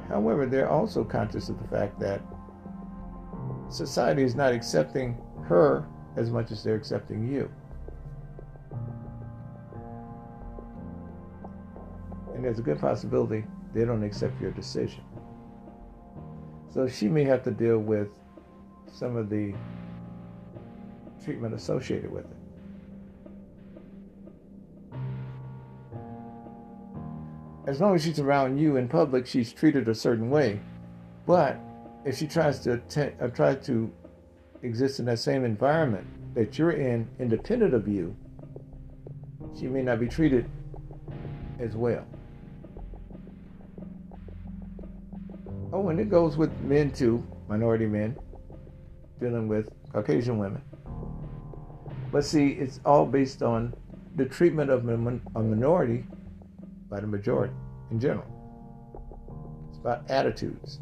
However, 0.08 0.46
they're 0.46 0.68
also 0.68 1.04
conscious 1.04 1.48
of 1.48 1.62
the 1.62 1.68
fact 1.68 2.00
that 2.00 2.20
society 3.68 4.24
is 4.24 4.34
not 4.34 4.52
accepting 4.52 5.16
her 5.44 5.86
as 6.16 6.30
much 6.30 6.50
as 6.50 6.64
they're 6.64 6.74
accepting 6.74 7.32
you. 7.32 7.48
There's 12.46 12.60
a 12.60 12.62
good 12.62 12.80
possibility 12.80 13.44
they 13.74 13.84
don't 13.84 14.04
accept 14.04 14.40
your 14.40 14.52
decision. 14.52 15.02
So 16.72 16.86
she 16.86 17.08
may 17.08 17.24
have 17.24 17.42
to 17.42 17.50
deal 17.50 17.78
with 17.78 18.06
some 18.92 19.16
of 19.16 19.28
the 19.28 19.52
treatment 21.24 21.54
associated 21.54 22.08
with 22.08 22.24
it. 22.24 22.36
As 27.66 27.80
long 27.80 27.96
as 27.96 28.04
she's 28.04 28.20
around 28.20 28.58
you 28.58 28.76
in 28.76 28.86
public, 28.86 29.26
she's 29.26 29.52
treated 29.52 29.88
a 29.88 29.94
certain 29.94 30.30
way. 30.30 30.60
But 31.26 31.58
if 32.04 32.16
she 32.16 32.28
tries 32.28 32.60
to 32.60 32.74
att- 32.74 33.20
uh, 33.20 33.26
try 33.26 33.56
to 33.56 33.90
exist 34.62 35.00
in 35.00 35.06
that 35.06 35.18
same 35.18 35.44
environment 35.44 36.06
that 36.34 36.56
you're 36.56 36.70
in, 36.70 37.08
independent 37.18 37.74
of 37.74 37.88
you, 37.88 38.14
she 39.58 39.66
may 39.66 39.82
not 39.82 39.98
be 39.98 40.06
treated 40.06 40.48
as 41.58 41.74
well. 41.74 42.06
Oh, 45.72 45.88
and 45.88 45.98
it 45.98 46.08
goes 46.08 46.36
with 46.36 46.52
men 46.60 46.90
too, 46.90 47.26
minority 47.48 47.86
men, 47.86 48.16
dealing 49.20 49.48
with 49.48 49.68
Caucasian 49.92 50.38
women. 50.38 50.62
But 52.12 52.24
see, 52.24 52.50
it's 52.52 52.80
all 52.84 53.04
based 53.04 53.42
on 53.42 53.74
the 54.14 54.24
treatment 54.24 54.70
of 54.70 54.88
a 54.88 54.96
minority 55.42 56.04
by 56.88 57.00
the 57.00 57.06
majority 57.06 57.54
in 57.90 58.00
general. 58.00 58.26
It's 59.68 59.78
about 59.78 60.08
attitudes. 60.10 60.80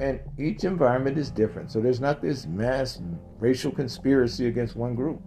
And 0.00 0.20
each 0.38 0.64
environment 0.64 1.16
is 1.16 1.30
different. 1.30 1.70
So 1.70 1.80
there's 1.80 2.00
not 2.00 2.20
this 2.20 2.46
mass 2.46 3.00
racial 3.38 3.70
conspiracy 3.70 4.48
against 4.48 4.74
one 4.74 4.94
group. 4.94 5.22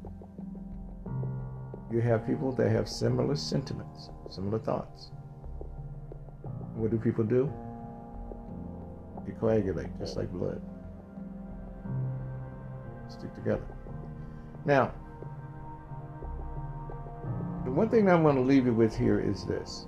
You 1.89 2.01
have 2.01 2.27
people 2.27 2.51
that 2.51 2.69
have 2.69 2.89
similar 2.89 3.35
sentiments, 3.35 4.09
similar 4.29 4.59
thoughts. 4.59 5.11
What 6.75 6.91
do 6.91 6.97
people 6.97 7.23
do? 7.23 7.51
They 9.27 9.33
coagulate 9.33 9.97
just 9.99 10.15
like 10.15 10.31
blood. 10.31 10.61
Stick 13.09 13.33
together. 13.35 13.67
Now, 14.65 14.93
the 17.65 17.71
one 17.71 17.89
thing 17.89 18.09
I 18.09 18.15
want 18.15 18.37
to 18.37 18.41
leave 18.41 18.65
you 18.65 18.73
with 18.73 18.95
here 18.95 19.19
is 19.19 19.45
this. 19.45 19.87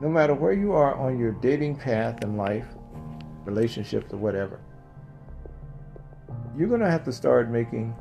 No 0.00 0.08
matter 0.08 0.34
where 0.34 0.52
you 0.52 0.72
are 0.72 0.96
on 0.96 1.18
your 1.18 1.32
dating 1.32 1.76
path 1.76 2.22
in 2.24 2.36
life, 2.36 2.66
relationships, 3.44 4.12
or 4.12 4.16
whatever, 4.16 4.60
you're 6.56 6.68
going 6.68 6.80
to 6.80 6.90
have 6.90 7.04
to 7.04 7.12
start 7.12 7.50
making 7.50 7.94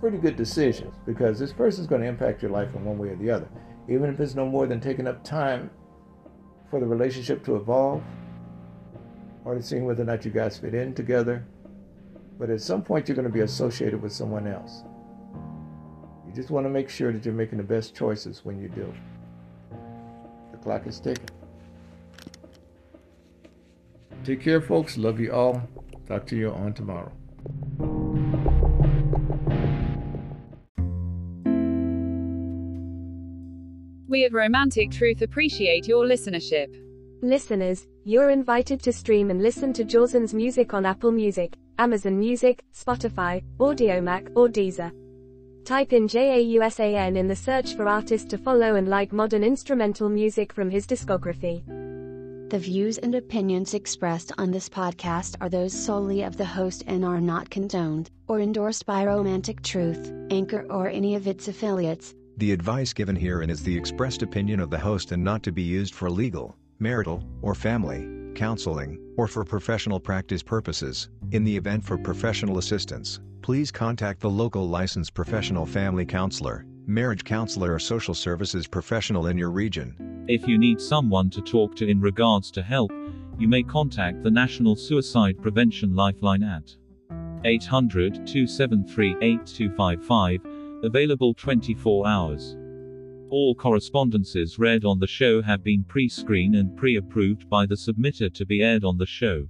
pretty 0.00 0.18
good 0.18 0.36
decisions 0.36 0.94
because 1.06 1.38
this 1.38 1.52
person 1.52 1.80
is 1.80 1.86
going 1.86 2.02
to 2.02 2.06
impact 2.06 2.42
your 2.42 2.50
life 2.50 2.74
in 2.74 2.84
one 2.84 2.98
way 2.98 3.08
or 3.08 3.16
the 3.16 3.30
other. 3.30 3.48
Even 3.88 4.10
if 4.10 4.20
it's 4.20 4.34
no 4.34 4.44
more 4.44 4.66
than 4.66 4.80
taking 4.80 5.06
up 5.06 5.24
time 5.24 5.70
for 6.70 6.80
the 6.80 6.86
relationship 6.86 7.44
to 7.44 7.56
evolve 7.56 8.02
or 9.46 9.54
to 9.54 9.62
seeing 9.62 9.84
whether 9.84 10.02
or 10.02 10.06
not 10.06 10.24
you 10.24 10.30
guys 10.32 10.58
fit 10.58 10.74
in 10.74 10.92
together. 10.92 11.46
But 12.36 12.50
at 12.50 12.60
some 12.60 12.82
point, 12.82 13.08
you're 13.08 13.14
going 13.14 13.28
to 13.28 13.32
be 13.32 13.40
associated 13.40 14.02
with 14.02 14.12
someone 14.12 14.48
else. 14.48 14.82
You 16.26 16.32
just 16.34 16.50
want 16.50 16.66
to 16.66 16.68
make 16.68 16.90
sure 16.90 17.12
that 17.12 17.24
you're 17.24 17.32
making 17.32 17.58
the 17.58 17.64
best 17.64 17.94
choices 17.94 18.44
when 18.44 18.60
you 18.60 18.68
do. 18.68 18.92
The 20.50 20.58
clock 20.58 20.88
is 20.88 20.98
ticking. 20.98 21.30
Take 24.24 24.42
care, 24.42 24.60
folks. 24.60 24.98
Love 24.98 25.20
you 25.20 25.32
all. 25.32 25.62
Talk 26.08 26.26
to 26.26 26.36
you 26.36 26.50
on 26.50 26.74
tomorrow. 26.74 27.12
We 34.08 34.24
at 34.24 34.32
Romantic 34.32 34.90
Truth 34.90 35.22
appreciate 35.22 35.86
your 35.86 36.04
listenership. 36.04 36.74
Listeners, 37.22 37.86
you're 38.06 38.30
invited 38.30 38.80
to 38.80 38.92
stream 38.92 39.32
and 39.32 39.42
listen 39.42 39.72
to 39.72 39.82
Jawson's 39.82 40.32
music 40.32 40.74
on 40.74 40.86
Apple 40.86 41.10
Music, 41.10 41.56
Amazon 41.80 42.16
Music, 42.16 42.62
Spotify, 42.72 43.42
Audiomack, 43.58 44.30
or 44.36 44.46
Deezer. 44.46 44.92
Type 45.64 45.92
in 45.92 46.06
JAUSAN 46.06 47.16
in 47.16 47.26
the 47.26 47.34
search 47.34 47.74
for 47.74 47.88
artist 47.88 48.30
to 48.30 48.38
follow 48.38 48.76
and 48.76 48.86
like 48.86 49.12
modern 49.12 49.42
instrumental 49.42 50.08
music 50.08 50.52
from 50.52 50.70
his 50.70 50.86
discography. 50.86 51.64
The 52.48 52.60
views 52.60 52.98
and 52.98 53.16
opinions 53.16 53.74
expressed 53.74 54.30
on 54.38 54.52
this 54.52 54.68
podcast 54.68 55.34
are 55.40 55.48
those 55.48 55.72
solely 55.72 56.22
of 56.22 56.36
the 56.36 56.44
host 56.44 56.84
and 56.86 57.04
are 57.04 57.20
not 57.20 57.50
condoned 57.50 58.12
or 58.28 58.38
endorsed 58.38 58.86
by 58.86 59.04
Romantic 59.04 59.62
Truth, 59.62 60.12
Anchor, 60.30 60.64
or 60.70 60.88
any 60.88 61.16
of 61.16 61.26
its 61.26 61.48
affiliates. 61.48 62.14
The 62.36 62.52
advice 62.52 62.92
given 62.92 63.16
herein 63.16 63.50
is 63.50 63.64
the 63.64 63.76
expressed 63.76 64.22
opinion 64.22 64.60
of 64.60 64.70
the 64.70 64.78
host 64.78 65.10
and 65.10 65.24
not 65.24 65.42
to 65.42 65.50
be 65.50 65.62
used 65.62 65.92
for 65.92 66.08
legal, 66.08 66.54
marital, 66.78 67.24
or 67.42 67.54
family 67.54 68.08
counseling, 68.36 69.00
or 69.16 69.26
for 69.26 69.44
professional 69.44 69.98
practice 69.98 70.42
purposes. 70.42 71.08
In 71.32 71.42
the 71.42 71.56
event 71.56 71.84
for 71.84 71.96
professional 71.96 72.58
assistance, 72.58 73.20
please 73.42 73.72
contact 73.72 74.20
the 74.20 74.30
local 74.30 74.68
licensed 74.68 75.14
professional 75.14 75.66
family 75.66 76.04
counselor, 76.04 76.66
marriage 76.86 77.24
counselor, 77.24 77.74
or 77.74 77.78
social 77.78 78.14
services 78.14 78.66
professional 78.66 79.28
in 79.28 79.38
your 79.38 79.50
region. 79.50 80.24
If 80.28 80.46
you 80.46 80.58
need 80.58 80.80
someone 80.80 81.30
to 81.30 81.40
talk 81.40 81.74
to 81.76 81.88
in 81.88 82.00
regards 82.00 82.50
to 82.52 82.62
help, 82.62 82.92
you 83.38 83.48
may 83.48 83.62
contact 83.62 84.22
the 84.22 84.30
National 84.30 84.76
Suicide 84.76 85.40
Prevention 85.40 85.94
Lifeline 85.94 86.42
at 86.42 86.76
800 87.44 88.26
273 88.26 89.16
8255 89.20 90.40
Available 90.82 91.32
24 91.34 92.06
hours. 92.06 92.56
All 93.28 93.56
correspondences 93.56 94.56
read 94.58 94.84
on 94.84 95.00
the 95.00 95.06
show 95.06 95.42
have 95.42 95.64
been 95.64 95.84
pre-screened 95.84 96.54
and 96.54 96.76
pre-approved 96.76 97.48
by 97.50 97.66
the 97.66 97.74
submitter 97.74 98.32
to 98.32 98.46
be 98.46 98.62
aired 98.62 98.84
on 98.84 98.98
the 98.98 99.06
show. 99.06 99.46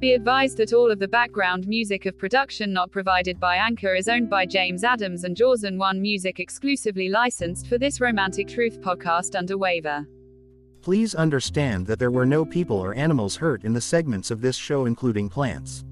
Be 0.00 0.12
advised 0.12 0.56
that 0.56 0.72
all 0.72 0.90
of 0.90 0.98
the 0.98 1.08
background 1.08 1.68
music 1.68 2.06
of 2.06 2.16
production 2.16 2.72
not 2.72 2.90
provided 2.90 3.38
by 3.38 3.56
Anchor 3.56 3.94
is 3.94 4.08
owned 4.08 4.30
by 4.30 4.46
James 4.46 4.84
Adams 4.84 5.24
and 5.24 5.36
Jawson 5.36 5.78
One 5.78 6.00
Music 6.00 6.40
exclusively 6.40 7.10
licensed 7.10 7.66
for 7.66 7.76
this 7.76 8.00
Romantic 8.00 8.48
Truth 8.48 8.80
podcast 8.80 9.36
under 9.36 9.58
waiver. 9.58 10.06
Please 10.80 11.14
understand 11.14 11.86
that 11.86 11.98
there 11.98 12.10
were 12.10 12.26
no 12.26 12.44
people 12.44 12.76
or 12.76 12.94
animals 12.94 13.36
hurt 13.36 13.64
in 13.64 13.74
the 13.74 13.80
segments 13.80 14.30
of 14.30 14.40
this 14.40 14.56
show 14.56 14.86
including 14.86 15.28
plants. 15.28 15.84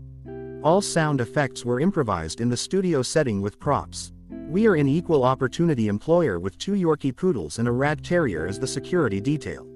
All 0.62 0.80
sound 0.80 1.20
effects 1.20 1.64
were 1.64 1.80
improvised 1.80 2.40
in 2.40 2.48
the 2.48 2.56
studio 2.56 3.02
setting 3.02 3.40
with 3.42 3.58
props. 3.58 4.12
We 4.48 4.66
are 4.66 4.74
an 4.74 4.88
equal 4.88 5.24
opportunity 5.24 5.88
employer 5.88 6.38
with 6.38 6.58
two 6.58 6.72
Yorkie 6.72 7.16
poodles 7.16 7.58
and 7.58 7.66
a 7.66 7.72
rat 7.72 8.02
terrier 8.02 8.46
as 8.46 8.58
the 8.58 8.66
security 8.66 9.20
detail. 9.20 9.66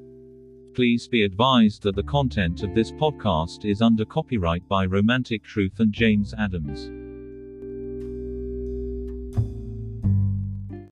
Please 0.74 1.08
be 1.08 1.24
advised 1.24 1.82
that 1.84 1.96
the 1.96 2.02
content 2.02 2.62
of 2.62 2.74
this 2.74 2.92
podcast 2.92 3.64
is 3.64 3.80
under 3.80 4.04
copyright 4.04 4.68
by 4.68 4.84
Romantic 4.84 5.42
Truth 5.42 5.80
and 5.80 5.92
James 5.92 6.34
Adams. 6.36 7.05